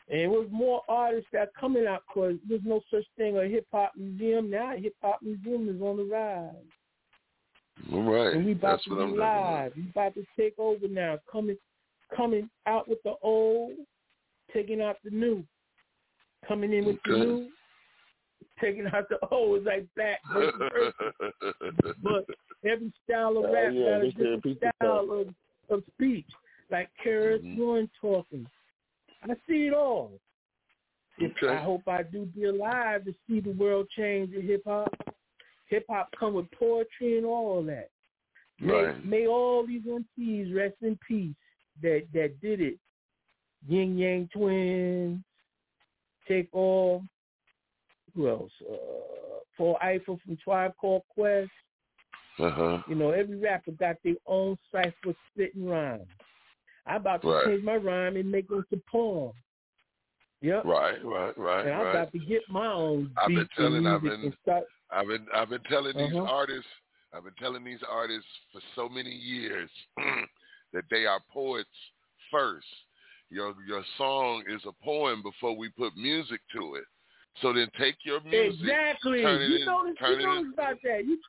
And 0.10 0.22
it 0.22 0.28
was 0.30 0.48
more 0.50 0.82
artists 0.88 1.28
that 1.34 1.50
coming 1.60 1.86
out 1.86 2.04
because 2.08 2.36
there's 2.48 2.62
no 2.64 2.80
such 2.90 3.04
thing 3.18 3.38
a 3.38 3.44
hip 3.48 3.68
hop 3.72 3.92
museum 3.98 4.50
now. 4.50 4.74
Hip 4.78 4.94
hop 5.02 5.20
museum 5.22 5.68
is 5.68 5.82
on 5.82 5.98
the 5.98 6.04
rise. 6.04 6.54
All 7.92 8.04
right. 8.04 8.34
And 8.36 8.46
we 8.46 8.54
about 8.54 8.72
That's 8.72 8.84
to 8.86 8.90
what 8.92 8.96
be 8.98 9.02
I'm 9.04 9.08
talking 9.10 9.20
about. 9.20 9.54
live. 9.64 9.74
We 9.76 9.90
about 9.90 10.14
to 10.16 10.26
take 10.40 10.58
over 10.58 10.88
now. 10.88 11.18
Coming 11.30 11.58
coming 12.16 12.50
out 12.66 12.88
with 12.88 13.00
the 13.04 13.16
old, 13.22 13.74
taking 14.54 14.82
out 14.82 14.96
the 15.04 15.10
new. 15.12 15.44
Coming 16.48 16.72
in 16.72 16.86
with 16.86 16.96
the 17.06 17.12
new, 17.18 17.50
taking 18.62 18.86
out 18.94 19.10
the 19.10 19.18
old. 19.30 19.58
It's 19.58 19.66
like 19.68 19.88
that. 19.98 20.20
versus 20.34 20.54
versus. 20.58 21.96
but 22.02 22.26
every 22.64 22.94
style 23.04 23.38
of 23.38 23.46
Oh, 23.46 23.54
rap 23.54 23.74
yeah, 23.74 23.90
got 23.92 24.02
a 24.06 24.12
different 24.12 24.58
style 24.78 25.12
of, 25.12 25.28
of 25.70 25.84
speech. 25.94 26.28
Like 26.70 26.90
Karis. 27.06 27.42
One 27.58 27.90
talking. 28.02 28.46
I 29.24 29.34
see 29.48 29.68
it 29.68 29.74
all. 29.74 30.12
Okay. 31.22 31.48
I 31.48 31.58
hope 31.64 31.88
I 31.88 32.04
do 32.04 32.26
be 32.26 32.44
alive 32.46 33.06
to 33.06 33.14
see 33.28 33.40
the 33.40 33.52
world 33.52 33.88
change 33.98 34.34
in 34.34 34.46
hip 34.46 34.64
hop. 34.66 34.94
Hip 35.68 35.86
hop 35.90 36.10
come 36.20 36.34
with 36.34 36.46
poetry 36.52 37.18
and 37.18 37.26
all 37.26 37.64
that. 37.64 37.90
May, 38.60 38.74
Right. 38.74 39.06
may 39.06 39.28
all 39.28 39.66
these 39.66 39.84
MCs 39.86 40.54
rest 40.54 40.76
in 40.82 40.98
peace 41.08 41.36
that 41.82 42.08
that 42.14 42.40
did 42.42 42.62
it. 42.62 42.78
Ying 43.68 43.98
Yang 43.98 44.30
Twins, 44.34 45.24
Take 46.28 46.50
Off, 46.54 47.02
who 48.16 48.28
else? 48.28 48.52
Uh, 48.62 48.76
Paul 49.58 49.78
Eiffel 49.82 50.20
from 50.24 50.38
Tribe 50.38 50.74
Called 50.78 51.04
Quest. 51.10 51.50
Uh-huh. 52.40 52.82
You 52.88 52.96
know, 52.96 53.12
every 53.12 53.38
rapper 53.38 53.72
got 53.72 53.96
their 54.04 54.16
own 54.26 54.58
cipher 54.72 55.16
spitting 55.34 55.66
rhyme. 55.68 56.06
I 56.86 56.96
about 56.98 57.22
to 57.24 57.28
Right. 57.30 57.46
change 57.48 57.64
my 57.64 57.76
rhyme 57.76 58.16
and 58.16 58.32
make 58.32 58.46
it 58.50 58.54
into 58.54 58.82
poem. 58.90 59.34
Yep. 60.42 60.66
Right, 60.66 61.04
right, 61.04 61.36
right, 61.38 61.66
and 61.66 61.74
I'm 61.76 61.82
right. 61.86 61.90
about 61.96 62.12
to 62.12 62.20
get 62.20 62.44
my 62.48 62.68
own 62.68 63.12
I've 63.18 63.30
been 63.30 63.48
telling- 63.56 63.88
I've 63.88 64.04
been- 64.04 64.38
start. 64.44 64.66
I've 64.92 65.08
been 65.08 65.28
I've 65.34 65.50
been 65.50 65.64
telling 65.64 65.98
these 65.98 66.14
Uh-huh. 66.16 66.32
artists 66.32 66.70
I've 67.12 67.24
been 67.24 67.34
telling 67.36 67.64
these 67.64 67.82
artists 67.84 68.30
for 68.52 68.62
so 68.76 68.88
many 68.88 69.10
years 69.10 69.70
that 70.74 70.84
they 70.92 71.06
are 71.08 71.20
poets 71.32 71.70
first. 72.30 72.68
Your 73.30 73.56
your 73.66 73.84
song 73.98 74.44
is 74.48 74.64
a 74.66 74.72
poem 74.84 75.24
before 75.24 75.58
we 75.58 75.70
put 75.70 75.96
music 75.98 76.42
to 76.54 76.76
it. 76.76 76.86
So 77.42 77.52
then 77.52 77.70
take 77.78 77.96
your 78.06 78.22
music, 78.22 78.62
Exactly. 78.62 79.22
You 79.22 79.28
in, 79.28 79.66
know 79.66 79.86
this. 79.88 79.96
You 80.02 80.18
know 80.26 80.38
in- 80.40 80.54
about 80.54 80.82
that. 80.84 81.04
You 81.06 81.20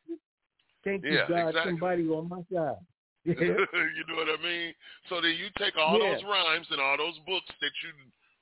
thank 0.85 1.05
you, 1.05 1.13
Yeah, 1.13 1.29
God. 1.29 1.49
exactly. 1.49 1.73
Somebody 1.73 2.09
on 2.09 2.29
my 2.29 2.43
side. 2.53 2.77
Yeah. 3.27 3.35
you 3.37 4.05
know 4.09 4.17
what 4.17 4.29
I 4.29 4.43
mean? 4.43 4.73
So 5.09 5.21
then 5.21 5.33
you 5.37 5.49
take 5.59 5.77
all 5.77 5.99
Yeah. 5.99 6.15
those 6.15 6.25
rhymes 6.25 6.67
and 6.71 6.81
all 6.81 6.97
those 6.97 7.19
books 7.27 7.49
that 7.61 7.73
you 7.83 7.91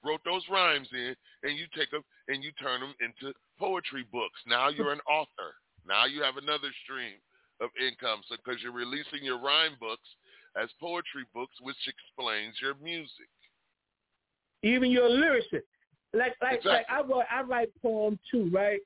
wrote 0.04 0.20
those 0.24 0.42
rhymes 0.48 0.88
in, 0.92 1.16
and 1.42 1.58
you 1.58 1.66
take 1.76 1.90
them 1.90 2.02
and 2.28 2.44
you 2.44 2.52
turn 2.52 2.80
them 2.80 2.94
into 3.00 3.34
poetry 3.58 4.04
books. 4.12 4.38
Now 4.46 4.68
you're 4.68 4.92
an 4.92 5.00
author. 5.08 5.54
Now 5.86 6.04
you 6.06 6.22
have 6.22 6.36
another 6.36 6.70
stream 6.84 7.14
of 7.60 7.70
income, 7.80 8.20
so 8.28 8.36
because 8.36 8.62
you're 8.62 8.72
releasing 8.72 9.22
your 9.22 9.38
rhyme 9.40 9.76
books 9.80 10.06
as 10.60 10.68
poetry 10.80 11.24
books, 11.34 11.54
which 11.60 11.76
explains 11.88 12.54
your 12.60 12.74
music. 12.82 13.30
Even 14.62 14.90
your 14.90 15.08
lyricist. 15.08 15.66
Like 16.12 16.34
like 16.42 16.58
Exactly. 16.58 16.70
like 16.72 16.86
I 16.88 17.00
write 17.02 17.26
I 17.30 17.42
write 17.42 17.68
poem 17.82 18.18
too, 18.30 18.50
right? 18.52 18.80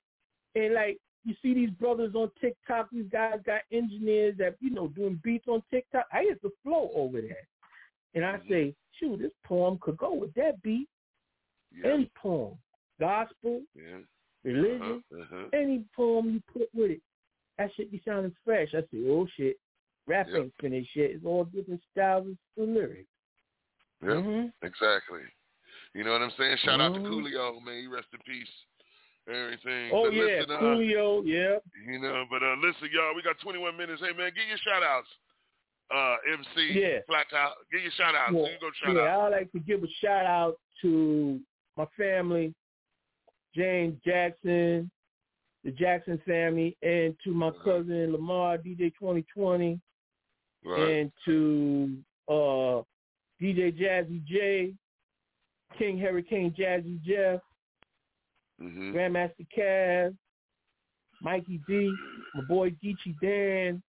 And 0.55 0.74
like 0.74 0.98
you 1.25 1.35
see 1.43 1.53
these 1.55 1.71
brothers 1.71 2.14
on 2.14 2.31
TikTok, 2.41 2.89
these 2.91 3.07
guys 3.11 3.41
got 3.45 3.61
engineers 3.73 4.37
that, 4.39 4.57
you 4.61 4.71
know, 4.71 4.89
doing 4.89 5.21
beats 5.23 5.49
on 5.49 5.62
TikTok. 5.71 6.07
I 6.12 6.25
get 6.25 6.41
the 6.43 6.51
flow 6.62 6.91
over 6.95 7.21
there. 7.21 7.47
And 8.14 8.25
I 8.25 8.37
Mm-hmm. 8.38 8.49
say, 8.49 8.75
shoot, 8.99 9.18
this 9.21 9.33
poem 9.45 9.79
could 9.80 9.97
go 9.97 10.14
with 10.14 10.33
that 10.34 10.61
beat. 10.63 10.88
Any 11.84 12.11
poem. 12.21 12.55
Gospel, 12.99 13.63
Yeah. 13.75 13.99
religion, 14.45 15.05
Uh-huh, 15.13 15.22
uh-huh. 15.22 15.49
any 15.53 15.84
poem 15.95 16.30
you 16.30 16.41
put 16.53 16.68
with 16.75 16.91
it. 16.92 17.03
That 17.59 17.71
shit 17.75 17.91
be 17.91 18.01
sounding 18.05 18.34
fresh. 18.45 18.68
I 18.75 18.80
say, 18.91 19.07
oh 19.09 19.26
shit. 19.37 19.59
Rap 20.07 20.26
Yep. 20.29 20.37
ain't 20.37 20.55
finished 20.61 20.97
yet. 20.97 21.11
It's 21.13 21.25
all 21.25 21.45
different 21.45 21.83
styles 21.92 22.26
of 22.26 22.68
lyrics. 22.68 23.09
Yep, 24.03 24.11
Mhm. 24.17 24.53
exactly. 24.63 25.22
You 25.95 26.05
know 26.05 26.13
what 26.13 26.22
I'm 26.22 26.30
saying? 26.33 26.57
Shout 26.59 26.80
out 26.80 26.95
to 26.95 27.01
Mhm. 27.01 27.07
Coolio, 27.07 27.63
man. 27.63 27.80
He 27.83 27.87
rest 27.87 28.09
in 28.13 28.18
peace. 28.21 28.67
Everything. 29.29 29.91
Oh 29.92 30.05
But 30.07 30.14
yeah, 30.14 30.22
listen, 30.41 30.51
uh, 30.51 30.79
yeah. 31.25 31.57
You 31.87 31.99
know, 32.01 32.25
but 32.30 32.42
uh, 32.42 32.57
listen, 32.63 32.88
y'all, 32.92 33.14
we 33.14 33.22
got 33.22 33.38
21 33.42 33.76
minutes. 33.76 34.01
Hey, 34.01 34.17
man, 34.17 34.33
give 34.34 34.49
your 34.49 34.59
shout 34.59 34.83
outs. 34.83 35.09
Uh, 35.95 36.17
MC, 36.33 36.80
Yeah. 36.80 36.99
Flat 37.07 37.26
Top, 37.30 37.57
give 37.72 37.83
your 37.83 37.92
shout 37.97 38.14
outs. 38.14 38.33
Well, 38.33 38.47
you 38.47 38.57
go 38.61 38.71
shout 38.84 38.95
yeah, 38.95 39.13
out. 39.14 39.33
I'd 39.33 39.38
like 39.41 39.53
to 39.53 39.59
give 39.61 39.83
a 39.83 39.88
shout 40.01 40.25
out 40.25 40.55
to 40.83 41.41
my 41.76 41.87
family, 41.97 42.55
James 43.55 43.99
Jackson, 44.05 44.91
the 45.64 45.71
Jackson 45.72 46.21
family, 46.26 46.76
and 46.83 47.14
to 47.25 47.33
my 47.33 47.51
cousin 47.64 48.13
Lamar, 48.13 48.57
DJ 48.59 48.92
2020, 48.99 49.80
Right. 50.64 50.80
and 50.91 51.13
to 51.25 51.97
uh, 52.29 52.83
DJ 53.42 53.76
Jazzy 53.76 54.25
J, 54.26 54.75
King 55.79 55.99
Hurricane 55.99 56.55
Jazzy 56.59 57.03
Jeff, 57.03 57.41
Mm-hmm. 58.62 58.95
Grandmaster 58.95 59.46
Caz, 59.57 60.14
Mikey 61.22 61.61
D, 61.66 61.95
my 62.34 62.42
boy 62.45 62.70
Geechee 62.82 63.16
Dan, 63.22 63.82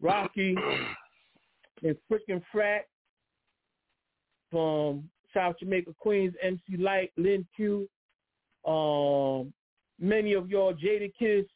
Rocky, 0.00 0.56
and 1.82 1.96
freaking 2.10 2.42
Frat 2.52 2.86
from 4.50 5.08
South 5.32 5.56
Jamaica, 5.60 5.92
Queens, 5.98 6.34
MC 6.42 6.76
Lyte, 6.78 7.12
Lynn 7.16 7.46
Q, 7.54 7.88
um, 8.66 9.52
many 10.00 10.32
of 10.32 10.50
y'all, 10.50 10.74
Jadakiss, 10.74 11.46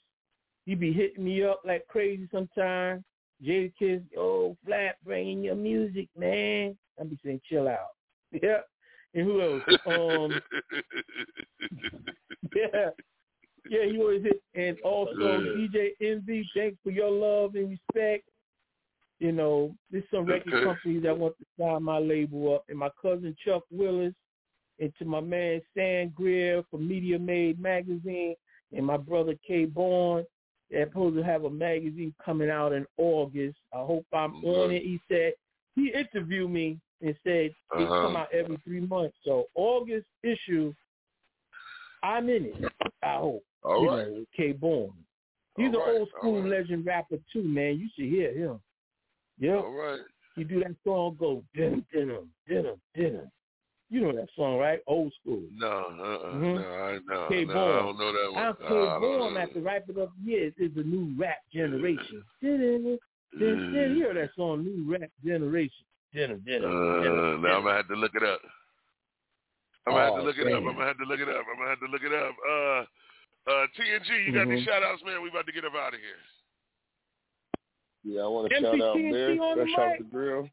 he 0.67 0.75
be 0.75 0.93
hitting 0.93 1.25
me 1.25 1.43
up 1.43 1.63
like 1.65 1.87
crazy 1.89 2.29
sometimes. 2.31 3.03
Jadakiss, 3.45 4.03
oh, 4.17 4.57
Flat, 4.65 4.97
bringing 5.05 5.43
your 5.43 5.55
music, 5.57 6.09
man. 6.17 6.77
I 7.01 7.05
be 7.05 7.19
saying, 7.25 7.41
chill 7.49 7.69
out. 7.69 7.89
Yeah. 8.41 8.61
And 9.15 9.25
who 9.27 9.41
else? 9.41 9.63
Um, 9.87 10.41
yeah. 12.55 12.91
Yeah, 13.69 13.83
you 13.85 14.01
always 14.03 14.23
hit. 14.23 14.43
And 14.55 14.81
also 14.83 15.13
Yeah. 15.19 15.53
DJ 15.57 15.91
Envy, 16.01 16.49
thanks 16.55 16.79
for 16.83 16.91
your 16.91 17.11
love 17.11 17.55
and 17.55 17.71
respect. 17.71 18.25
You 19.19 19.33
know, 19.33 19.75
there's 19.91 20.09
some 20.11 20.25
record 20.25 20.55
Okay. 20.55 20.65
companies 20.65 21.03
that 21.03 21.17
want 21.19 21.37
to 21.39 21.45
sign 21.59 21.83
my 21.83 21.99
label 21.99 22.55
up. 22.55 22.65
And 22.69 22.79
my 22.79 22.91
cousin 23.01 23.37
Chuck 23.45 23.65
Willis, 23.71 24.15
and 24.79 24.93
to 24.99 25.05
my 25.05 25.21
man 25.21 25.61
Stan 25.73 26.09
Greer 26.11 26.63
from 26.71 26.89
Media 26.89 27.19
Made 27.19 27.61
Magazine, 27.61 28.35
and 28.75 28.87
my 28.87 28.97
brother 28.97 29.35
K 29.47 29.67
Bourne. 29.67 30.25
They're 30.71 30.87
supposed 30.87 31.17
to 31.17 31.25
have 31.25 31.45
a 31.45 31.51
magazine 31.51 32.15
coming 32.25 32.49
out 32.49 32.73
in 32.73 32.87
August. 32.97 33.59
I 33.75 33.79
hope 33.79 34.07
I'm 34.13 34.37
on 34.45 34.71
it. 34.71 34.85
He 34.85 35.01
said 35.09 35.33
he 35.75 35.93
interviewed 35.93 36.49
me 36.51 36.79
and 37.03 37.15
said 37.25 37.51
they 37.77 37.85
come 37.85 38.17
Uh-huh. 38.17 38.19
out 38.19 38.33
every 38.33 38.57
three 38.65 38.81
months. 38.81 39.17
So 39.25 39.47
August 39.55 40.07
issue, 40.23 40.75
I'm 42.03 42.29
in 42.29 42.47
it. 42.47 42.73
I 43.03 43.17
hope. 43.17 43.45
All 43.63 43.83
you 43.83 43.91
right. 43.91 44.07
know, 44.09 44.25
K 44.37 44.53
Bourne. 44.53 44.93
He's 45.57 45.75
All 45.75 45.83
an 45.83 45.89
right, 45.89 45.99
old 46.01 46.09
school 46.17 46.41
right. 46.43 46.51
legend 46.51 46.87
rapper 46.87 47.19
too, 47.33 47.43
man. 47.43 47.79
You 47.79 47.89
should 47.95 48.09
hear 48.09 48.33
him. 48.33 48.61
Yeah. 49.39 49.57
All 49.57 49.71
right. 49.73 50.01
He 50.37 50.45
do 50.45 50.61
that 50.61 50.75
song 50.85 51.17
go 51.19 51.43
din 51.55 51.85
dinner, 51.93 52.21
dinner, 52.49 52.75
dinner. 52.95 53.31
You 53.91 54.01
know 54.03 54.13
that 54.13 54.29
song, 54.37 54.57
right? 54.59 54.81
Old 54.87 55.13
school. 55.21 55.43
No, 55.53 55.67
uh-uh, 55.69 56.33
Mhm. 56.35 56.55
no, 56.55 56.73
I, 56.73 56.99
no, 57.05 57.29
K 57.29 57.45
no, 57.45 57.53
I 57.53 57.83
don't 57.83 57.99
know 57.99 58.13
that 58.13 58.33
one. 58.33 58.43
Our 58.45 58.55
K 58.55 58.65
Uh, 58.87 59.01
Bourne 59.01 59.35
know. 59.35 59.41
at 59.41 59.53
the 59.53 59.61
ripe 59.61 59.89
enough 59.91 60.11
years 60.23 60.55
is 60.59 60.73
the 60.75 60.85
new 60.85 61.13
rap 61.21 61.39
generation. 61.53 62.25
Dinner, 62.41 62.57
dinner, 62.59 62.99
Mm. 63.35 63.73
dinner. 63.73 63.87
You 63.89 63.95
hear 63.97 64.15
that 64.15 64.35
song, 64.37 64.65
new 64.65 64.91
rap 64.91 65.11
generation. 65.25 65.85
Dinner, 66.13 66.37
dinner, 66.39 66.67
Uh, 66.67 67.03
dinner. 67.03 67.39
now 67.39 67.57
I'm 67.59 67.63
gonna 67.65 67.77
have 67.77 67.89
to 67.89 67.95
look 67.95 68.15
it 68.15 68.23
up. 68.23 68.41
I'm 69.87 69.95
gonna 69.95 70.05
have 70.05 70.15
to 70.15 70.21
Oh, 70.21 70.25
look 70.25 70.39
it 70.39 70.47
up. 70.53 70.59
I'm 70.59 70.65
gonna 70.75 70.85
have 70.87 70.99
to 70.99 71.05
look 71.05 71.21
it 71.21 71.29
up. 71.29 71.45
I'm 71.49 71.57
gonna 71.57 71.71
have 71.71 71.81
to 71.81 71.87
look 71.87 72.03
it 72.03 72.13
up. 72.13 72.35
Uh, 72.49 73.51
uh, 73.51 73.67
TNG, 73.79 74.25
you 74.27 74.33
got 74.33 74.47
Mhm. 74.47 74.57
these 74.57 74.65
shout 74.65 74.83
outs, 74.83 75.03
man. 75.05 75.23
We 75.23 75.29
about 75.31 75.47
to 75.47 75.53
get 75.53 75.65
up 75.65 75.75
out 75.75 75.95
of 75.95 76.01
here. 76.01 76.19
Yeah, 78.03 78.23
I 78.23 78.27
want 78.27 78.49
to 78.51 78.55
shout 78.61 78.81
out 78.81 78.97
TNT 78.97 79.13
Bear, 79.13 79.43
on 79.43 79.59
the 79.59 79.65
fresh 79.67 79.79
off 79.79 79.99
the 79.99 80.05
grill. 80.05 80.51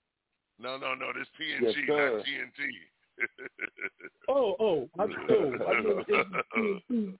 No, 0.59 0.77
no, 0.77 0.93
no. 0.95 1.13
This 1.13 1.27
PNG, 1.39 1.61
Yes, 1.61 1.75
sir. 1.87 2.11
not 2.17 2.25
TNT. 2.25 2.89
Oh, 4.29 4.55
oh, 4.59 4.89
I 4.99 5.05
know. 5.07 5.15
I 5.15 5.81
know 5.81 5.97
it's 5.99 6.09
TNT. 6.09 6.83
Mhm. 6.91 7.17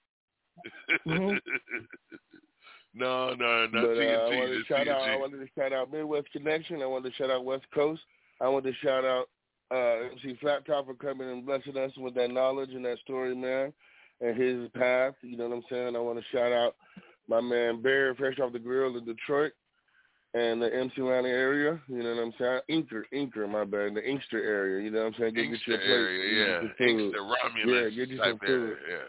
no, 2.94 3.34
no, 3.34 3.68
not 3.68 3.72
But 3.72 3.98
uh, 3.98 4.02
I 4.02 4.36
wanted 4.36 4.48
to 4.48 4.58
This 4.60 4.68
shout 4.68 4.88
out. 4.88 5.02
I 5.02 5.16
wanted 5.18 5.38
to 5.40 5.48
shout 5.56 5.74
out 5.74 5.92
Midwest 5.92 6.32
Connection. 6.32 6.82
I 6.82 6.86
wanted 6.86 7.12
to 7.12 7.16
shout 7.16 7.30
out 7.32 7.46
West 7.46 7.66
Coast. 7.74 8.02
I 8.42 8.48
want 8.48 8.66
to 8.66 8.74
shout 8.84 9.04
out 9.06 9.30
uh, 9.72 10.10
MC 10.12 10.38
Flat 10.40 10.66
Top 10.66 10.86
for 10.86 10.94
coming 10.94 11.30
and 11.30 11.46
blessing 11.46 11.78
us 11.78 11.92
with 11.98 12.16
that 12.16 12.32
knowledge 12.32 12.72
and 12.72 12.86
that 12.86 13.00
story, 13.00 13.36
man, 13.36 13.74
and 14.22 14.40
his 14.40 14.70
path. 14.72 15.14
You 15.22 15.38
know 15.38 15.48
what 15.50 15.56
I'm 15.58 15.64
saying? 15.70 15.96
I 15.96 16.00
want 16.00 16.20
to 16.20 16.26
shout 16.32 16.52
out 16.52 16.76
my 17.28 17.42
man 17.42 17.82
Bear, 17.82 18.16
fresh 18.16 18.40
off 18.40 18.54
the 18.54 18.60
grill 18.60 18.98
in 18.98 19.06
Detroit, 19.06 19.52
and 20.34 20.62
the 20.62 20.74
MC 20.74 21.02
Atlanta 21.02 21.28
area. 21.28 21.80
You 21.88 22.04
know 22.04 22.16
what 22.16 22.24
I'm 22.24 22.34
saying? 22.40 22.62
Inker, 22.70 23.04
Inker, 23.14 23.50
my 23.50 23.66
bad, 23.66 23.96
the 23.96 24.08
Inkster 24.08 24.42
area. 24.42 24.84
You 24.84 24.92
know 24.92 25.00
what 25.00 25.08
I'm 25.08 25.16
saying? 25.20 25.34
Get, 25.34 25.42
get 25.44 25.52
Inkster 25.52 25.72
your 25.72 25.80
plate, 25.80 25.90
area, 25.90 26.46
yeah. 26.48 26.62
you 26.62 26.68
some 26.68 26.76
food. 26.78 27.00
Inkster, 27.00 27.24
Yeah, 27.66 27.90
get 27.90 28.10
you 28.10 28.18
some 28.24 28.40
food. 28.40 28.50
area, 28.50 28.76
yeah. 28.90 29.04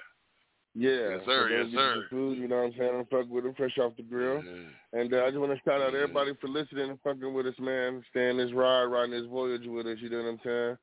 Yeah. 0.79 1.11
Yes, 1.11 1.21
sir, 1.27 1.49
So 1.49 1.55
yes, 1.55 1.65
go 1.65 1.65
get 1.65 1.73
you 1.73 1.77
sir. 1.77 2.07
Food, 2.11 2.39
you 2.39 2.49
know 2.49 2.57
what 2.57 2.63
I'm 2.67 2.73
saying? 2.79 2.95
I'm 2.95 3.07
fucking 3.07 3.31
with 3.31 3.45
him 3.47 3.55
fresh 3.55 3.77
off 3.79 3.97
the 3.97 4.03
grill. 4.05 4.45
And 4.93 5.13
uh, 5.13 5.25
I 5.25 5.29
just 5.31 5.41
want 5.41 5.53
to 5.53 5.59
shout 5.65 5.81
out 5.83 5.95
everybody 5.95 6.33
for 6.41 6.49
listening 6.49 6.91
and 6.91 7.01
fucking 7.03 7.35
with 7.35 7.47
us, 7.47 7.55
man. 7.59 8.03
Staying 8.11 8.39
this 8.39 8.53
ride, 8.53 8.85
riding 8.85 9.11
this 9.11 9.29
voyage 9.29 9.67
with 9.67 9.87
us, 9.87 9.99
you 10.01 10.09
know 10.09 10.19
what 10.19 10.29
I'm 10.29 10.41
saying? 10.45 10.77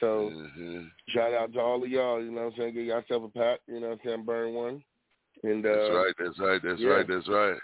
So 0.00 0.30
Mm-hmm. 0.34 0.84
shout 1.10 1.34
out 1.34 1.52
to 1.52 1.60
all 1.60 1.82
of 1.84 1.88
y'all, 1.90 2.22
you 2.22 2.30
know 2.30 2.44
what 2.44 2.54
I'm 2.54 2.58
saying? 2.58 2.74
Get 2.74 2.84
yourself 2.86 3.24
a 3.24 3.28
pack, 3.28 3.60
you 3.68 3.78
know 3.78 3.90
what 3.90 3.92
I'm 3.92 4.00
saying? 4.04 4.24
Burn 4.24 4.54
one. 4.54 4.82
And 5.44 5.66
uh, 5.66 5.70
That's 5.76 5.90
right, 5.90 6.14
that's 6.18 6.38
right, 6.38 6.60
that's 6.64 6.80
yeah. 6.80 6.88
right, 6.88 7.06
that's 7.06 7.28
right. 7.28 7.58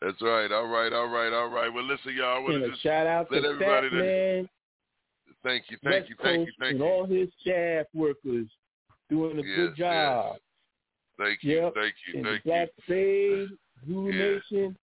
That's 0.00 0.20
right. 0.22 0.50
All 0.50 0.66
right, 0.66 0.92
all 0.92 1.08
right, 1.08 1.32
all 1.32 1.48
right. 1.50 1.72
Well, 1.72 1.84
listen, 1.84 2.14
y'all. 2.16 2.36
I 2.36 2.38
want 2.40 2.64
to 2.64 2.70
just 2.70 2.82
shout 2.82 3.06
out 3.06 3.30
let 3.30 3.42
to 3.42 3.48
everybody 3.48 3.88
Fat 3.90 3.96
know. 3.96 4.02
Man, 4.02 4.48
Thank 5.44 5.64
you, 5.68 5.76
thank 5.84 5.94
West 5.94 6.10
you, 6.10 6.16
thank 6.22 6.38
you, 6.40 6.44
Coast, 6.46 6.56
thank 6.58 6.70
and 6.72 6.80
you. 6.80 6.86
all 6.86 7.06
his 7.06 7.28
staff 7.40 7.86
workers 7.94 8.46
doing 9.10 9.38
a 9.38 9.42
Yes, 9.42 9.56
good 9.56 9.76
job. 9.76 10.36
Thank 11.18 11.42
you, 11.42 11.62
Yep. 11.62 11.74
thank 11.74 11.94
you, 12.06 12.14
And 12.18 12.26
thank 12.26 12.44
Black 12.44 12.68
Spade, 12.84 13.48
Zulu 13.86 14.10
Yeah. 14.12 14.18
Nation, 14.34 14.76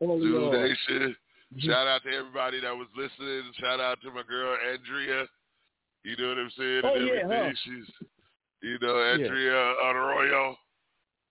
you. 0.00 0.06
Zulu 0.06 0.40
y'all. 0.40 0.52
Nation. 0.52 1.16
Mm-hmm. 1.54 1.68
Shout 1.68 1.86
out 1.88 2.02
to 2.04 2.10
everybody 2.14 2.60
that 2.60 2.76
was 2.76 2.86
listening. 2.96 3.42
Shout 3.58 3.80
out 3.80 4.00
to 4.02 4.10
my 4.12 4.22
girl 4.22 4.56
Andrea. 4.72 5.26
You 6.04 6.16
know 6.16 6.28
what 6.28 6.38
I'm 6.38 6.50
saying? 6.56 6.82
Oh, 6.84 6.94
and 6.94 7.06
yeah, 7.06 7.12
everything. 7.24 7.44
huh? 7.44 7.52
She's, 7.64 8.06
you 8.62 8.78
know, 8.80 8.96
Andrea 9.02 9.74
Arroyo 9.84 10.56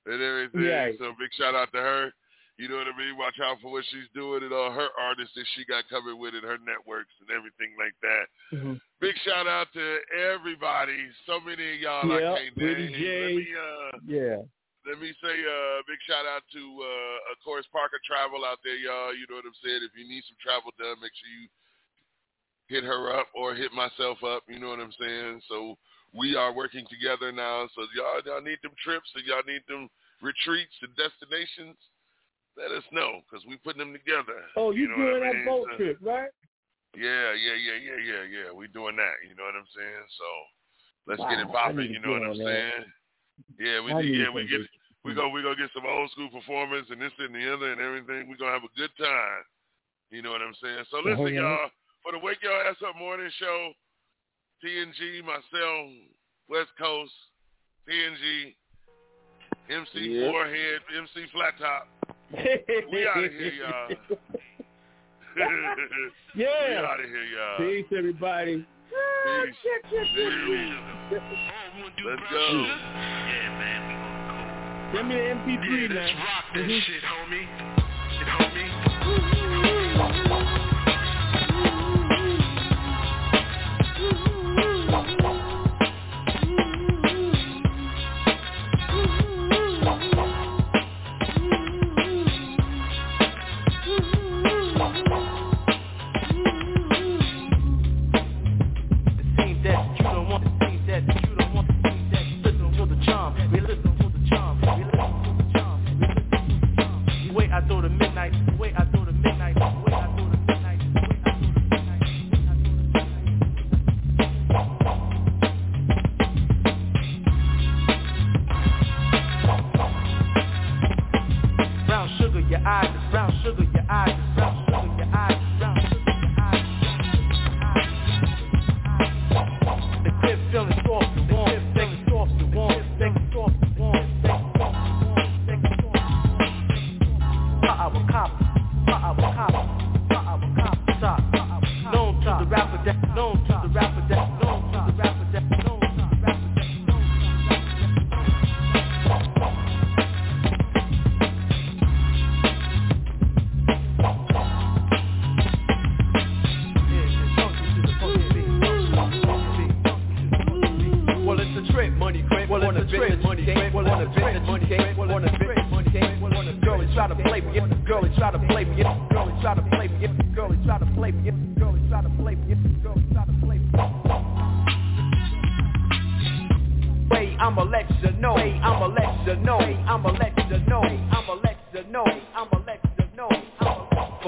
and 0.05 0.21
everything. 0.21 0.61
Right. 0.69 0.95
So 0.99 1.13
big 1.17 1.30
shout 1.38 1.55
out 1.55 1.71
to 1.73 1.77
her. 1.80 2.11
You 2.60 2.68
know 2.68 2.76
what 2.76 2.91
I 2.91 2.98
mean? 2.99 3.15
Watch 3.15 3.40
out 3.40 3.56
for 3.64 3.72
what 3.72 3.88
she's 3.88 4.11
doing 4.11 4.44
and 4.44 4.52
all 4.52 4.76
her 4.76 4.91
artists 4.99 5.31
that 5.40 5.48
she 5.56 5.64
got 5.64 5.88
coming 5.88 6.19
with 6.19 6.36
and 6.36 6.44
her 6.44 6.60
networks 6.60 7.15
and 7.23 7.31
everything 7.31 7.72
like 7.80 7.95
that. 8.03 8.27
Mhm. 8.52 8.81
Big 8.99 9.15
shout 9.23 9.48
out 9.48 9.72
to 9.72 10.03
everybody. 10.11 11.07
So 11.26 11.40
many 11.40 11.76
of 11.76 11.80
y'all 11.80 12.19
Yeah, 12.19 12.34
I 12.34 12.38
can't 12.38 12.57
name. 12.57 12.91
Let 12.91 13.31
me 13.31 13.56
uh 13.56 13.91
Yeah. 14.03 14.44
let 14.86 14.99
me 14.99 15.14
say 15.23 15.36
uh 15.40 15.81
big 15.88 16.02
shout 16.03 16.26
out 16.26 16.44
to 16.52 16.84
uh 16.84 17.31
of 17.31 17.40
course 17.45 17.65
Parker 17.72 18.02
Travel 18.03 18.44
out 18.44 18.60
there, 18.61 18.76
y'all. 18.76 19.15
You 19.15 19.26
know 19.30 19.40
what 19.40 19.45
I'm 19.48 19.56
saying? 19.64 19.80
If 19.81 19.95
you 19.95 20.03
need 20.03 20.26
some 20.27 20.36
travel 20.44 20.73
done, 20.77 20.99
make 20.99 21.15
sure 21.15 21.31
you 21.31 21.48
hit 22.68 22.84
her 22.84 23.18
up 23.18 23.27
or 23.34 23.56
hit 23.56 23.72
myself 23.72 24.22
up, 24.22 24.44
you 24.49 24.60
know 24.60 24.68
what 24.68 24.81
I'm 24.81 24.91
saying? 24.99 25.41
So 25.48 25.77
we 26.11 26.36
are 26.36 26.52
working 26.52 26.86
together 26.88 27.31
now. 27.31 27.69
So 27.73 27.88
y'all 27.95 28.19
y'all 28.26 28.41
need 28.44 28.60
them 28.64 28.76
trips 28.84 29.07
and 29.15 29.23
y'all 29.26 29.48
need 29.48 29.64
them 29.69 29.90
retreats 30.22 30.76
and 30.81 30.94
destinations. 30.98 31.77
Let 32.60 32.76
us 32.76 32.84
know 32.91 33.23
because 33.23 33.45
we 33.48 33.56
putting 33.64 33.80
them 33.80 33.95
together. 33.95 34.44
Oh, 34.60 34.72
you, 34.76 34.91
know 34.91 34.99
doing 34.99 35.14
what 35.15 35.23
I 35.23 35.31
that 35.31 35.36
mean? 35.40 35.45
boat 35.48 35.68
So- 35.72 35.77
trip, 35.80 35.98
right? 36.03 36.30
yeah, 36.98 37.31
yeah, 37.40 37.56
yeah, 37.56 37.77
yeah, 37.80 37.99
yeah, 38.03 38.23
yeah. 38.27 38.48
We 38.52 38.68
doing 38.68 38.98
that. 38.99 39.15
You 39.23 39.31
know 39.40 39.48
what 39.48 39.56
I'm 39.56 39.69
saying? 39.72 40.03
So 40.19 40.27
let's 41.07 41.23
get 41.31 41.40
it 41.40 41.48
Wow, 41.48 41.72
popping. 41.72 41.88
You 41.88 41.99
know 42.03 42.11
what 42.19 42.23
I'm 42.27 42.38
that. 42.38 42.44
saying? 42.44 42.84
Yeah, 43.57 43.80
we 43.80 43.94
I 43.95 44.02
do- 44.03 44.10
need 44.11 44.19
yeah 44.19 44.30
we 44.36 44.44
some 44.44 44.52
get 44.52 44.57
good- 44.68 44.76
we 45.07 45.15
go 45.15 45.30
we 45.31 45.40
gonna 45.41 45.56
get 45.56 45.72
some 45.72 45.86
old 45.88 46.11
school 46.11 46.27
performance 46.30 46.88
and 46.91 46.99
this 46.99 47.14
and 47.19 47.31
the 47.34 47.48
other 47.48 47.72
and 47.72 47.80
everything. 47.80 48.27
We 48.27 48.36
gonna 48.36 48.52
have 48.52 48.68
a 48.68 48.76
good 48.76 48.91
time. 48.99 49.44
You 50.11 50.22
know 50.22 50.31
what 50.36 50.41
I'm 50.44 50.56
saying? 50.61 50.84
So 50.91 50.99
listen, 50.99 51.31
y'all, 51.40 51.69
for 52.03 52.11
the 52.11 52.19
Wake 52.19 52.44
Your 52.44 52.52
Ass 52.68 52.76
Up 52.84 52.98
Morning 52.98 53.30
Show, 53.40 53.72
TNG, 54.65 55.22
myself, 55.23 55.88
West 56.49 56.76
Coast, 56.77 57.14
TNG, 57.88 58.56
MC 59.69 59.99
Yep. 60.19 60.31
Forehead, 60.31 60.81
MC 60.98 61.27
Flat 61.31 61.53
Top. 61.60 61.88
We 62.31 63.07
out 63.07 63.23
of 63.23 63.31
here, 63.31 63.53
y'all. 63.53 63.88
we 66.35 66.43
Yeah. 66.43 66.85
out 66.88 66.99
of 66.99 67.06
here, 67.06 67.23
y'all. 67.35 67.57
Peace, 67.57 67.85
everybody. 67.97 68.65
Peace. 69.23 69.56
Peace. 69.89 70.07
Let's 72.06 72.22
go. 72.31 72.45
Send 74.93 75.07
me 75.07 75.15
the 75.15 75.22
MP3, 75.22 75.81
Yeah, 75.81 75.88
man. 75.88 75.95
let's 75.95 76.14
rock 76.15 76.45
that 76.53 76.64
Mhm. 76.65 76.81
shit, 76.81 77.03
homie. 77.03 77.45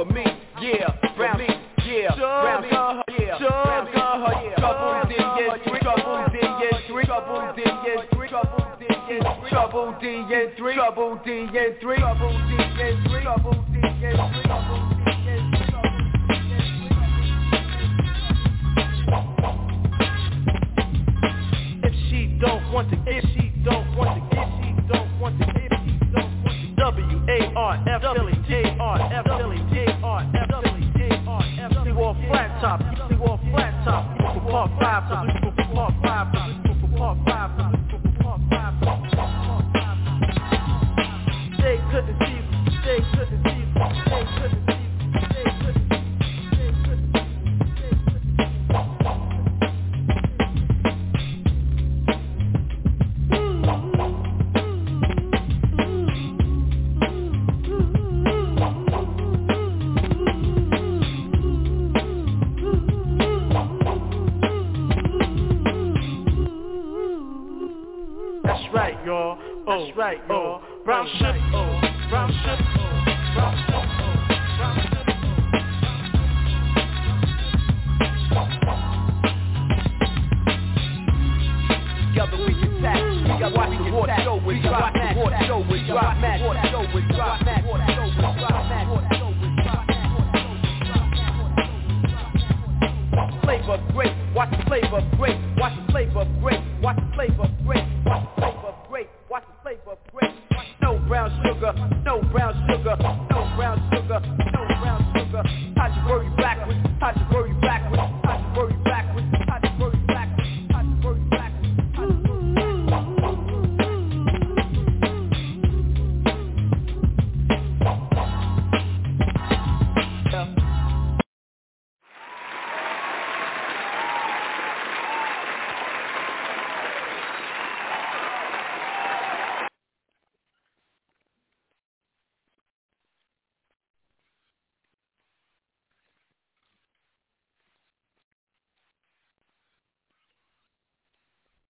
For 0.01 0.05
me, 0.05 0.23
yeah, 0.59 0.97
brown, 1.15 1.39
yeah, 1.85 2.15
brown, 2.15 2.63
yeah, 2.63 2.65
brown, 2.65 3.05
yeah, 3.19 3.37
troubles 4.57 5.13
in 5.13 5.21
yes, 5.37 5.59
three, 5.63 5.79
troubles 5.79 6.31
in 6.33 6.41
yes, 6.41 6.73
three, 6.87 7.05
troubles 7.05 7.53
in 7.53 7.69
yes, 7.85 8.01
three, 8.11 8.27
troubles 8.27 8.81
in 8.81 8.87
yes, 9.05 9.29
three, 9.37 9.49
troubles 9.51 10.01
in 10.01 10.17
yes, 10.27 10.49
three, 10.57 10.73
troubles 10.73 11.21
in 11.27 11.49
yes, 11.53 11.69
three, 11.79 11.97
troubles 12.01 12.41
in 12.49 12.57
yes, 12.73 12.97
three, 13.05 13.21
troubles 13.21 13.61
in 13.69 13.85
yes, 14.01 14.17
three, 14.33 14.41
troubles 14.41 14.81
yes, 14.97 15.37
If 21.83 21.93
she 22.09 22.19
don't 22.41 22.73
want 22.73 22.89
to, 22.89 22.97
if 23.05 23.23
she 23.35 23.53
don't 23.63 23.95
want 23.95 24.17
to, 24.17 24.39
if 24.39 24.49
she 24.57 24.69
don't 24.91 25.19
want 25.21 25.37
to, 25.37 25.45
if 25.45 25.71
she 25.85 25.93
don't 26.11 26.43
want 26.43 26.57
to, 26.57 26.75
W 26.81 27.21
A 27.29 27.53
R 27.55 27.83
F 27.87 28.03
L 28.03 28.27
E 28.27 28.33
J 28.49 28.75
R 28.79 28.99
F 29.13 29.27
L 29.27 29.53
E 29.53 29.57
J. 29.57 29.61
R 29.61 29.69
F 29.69 29.70
top, 32.61 32.79
you 32.79 33.17
see 33.17 33.21
all 33.25 33.39
flat 33.51 33.73
top. 33.83 34.05
From 34.17 34.45
park 34.45 34.71
five 34.79 35.09
to 35.09 35.40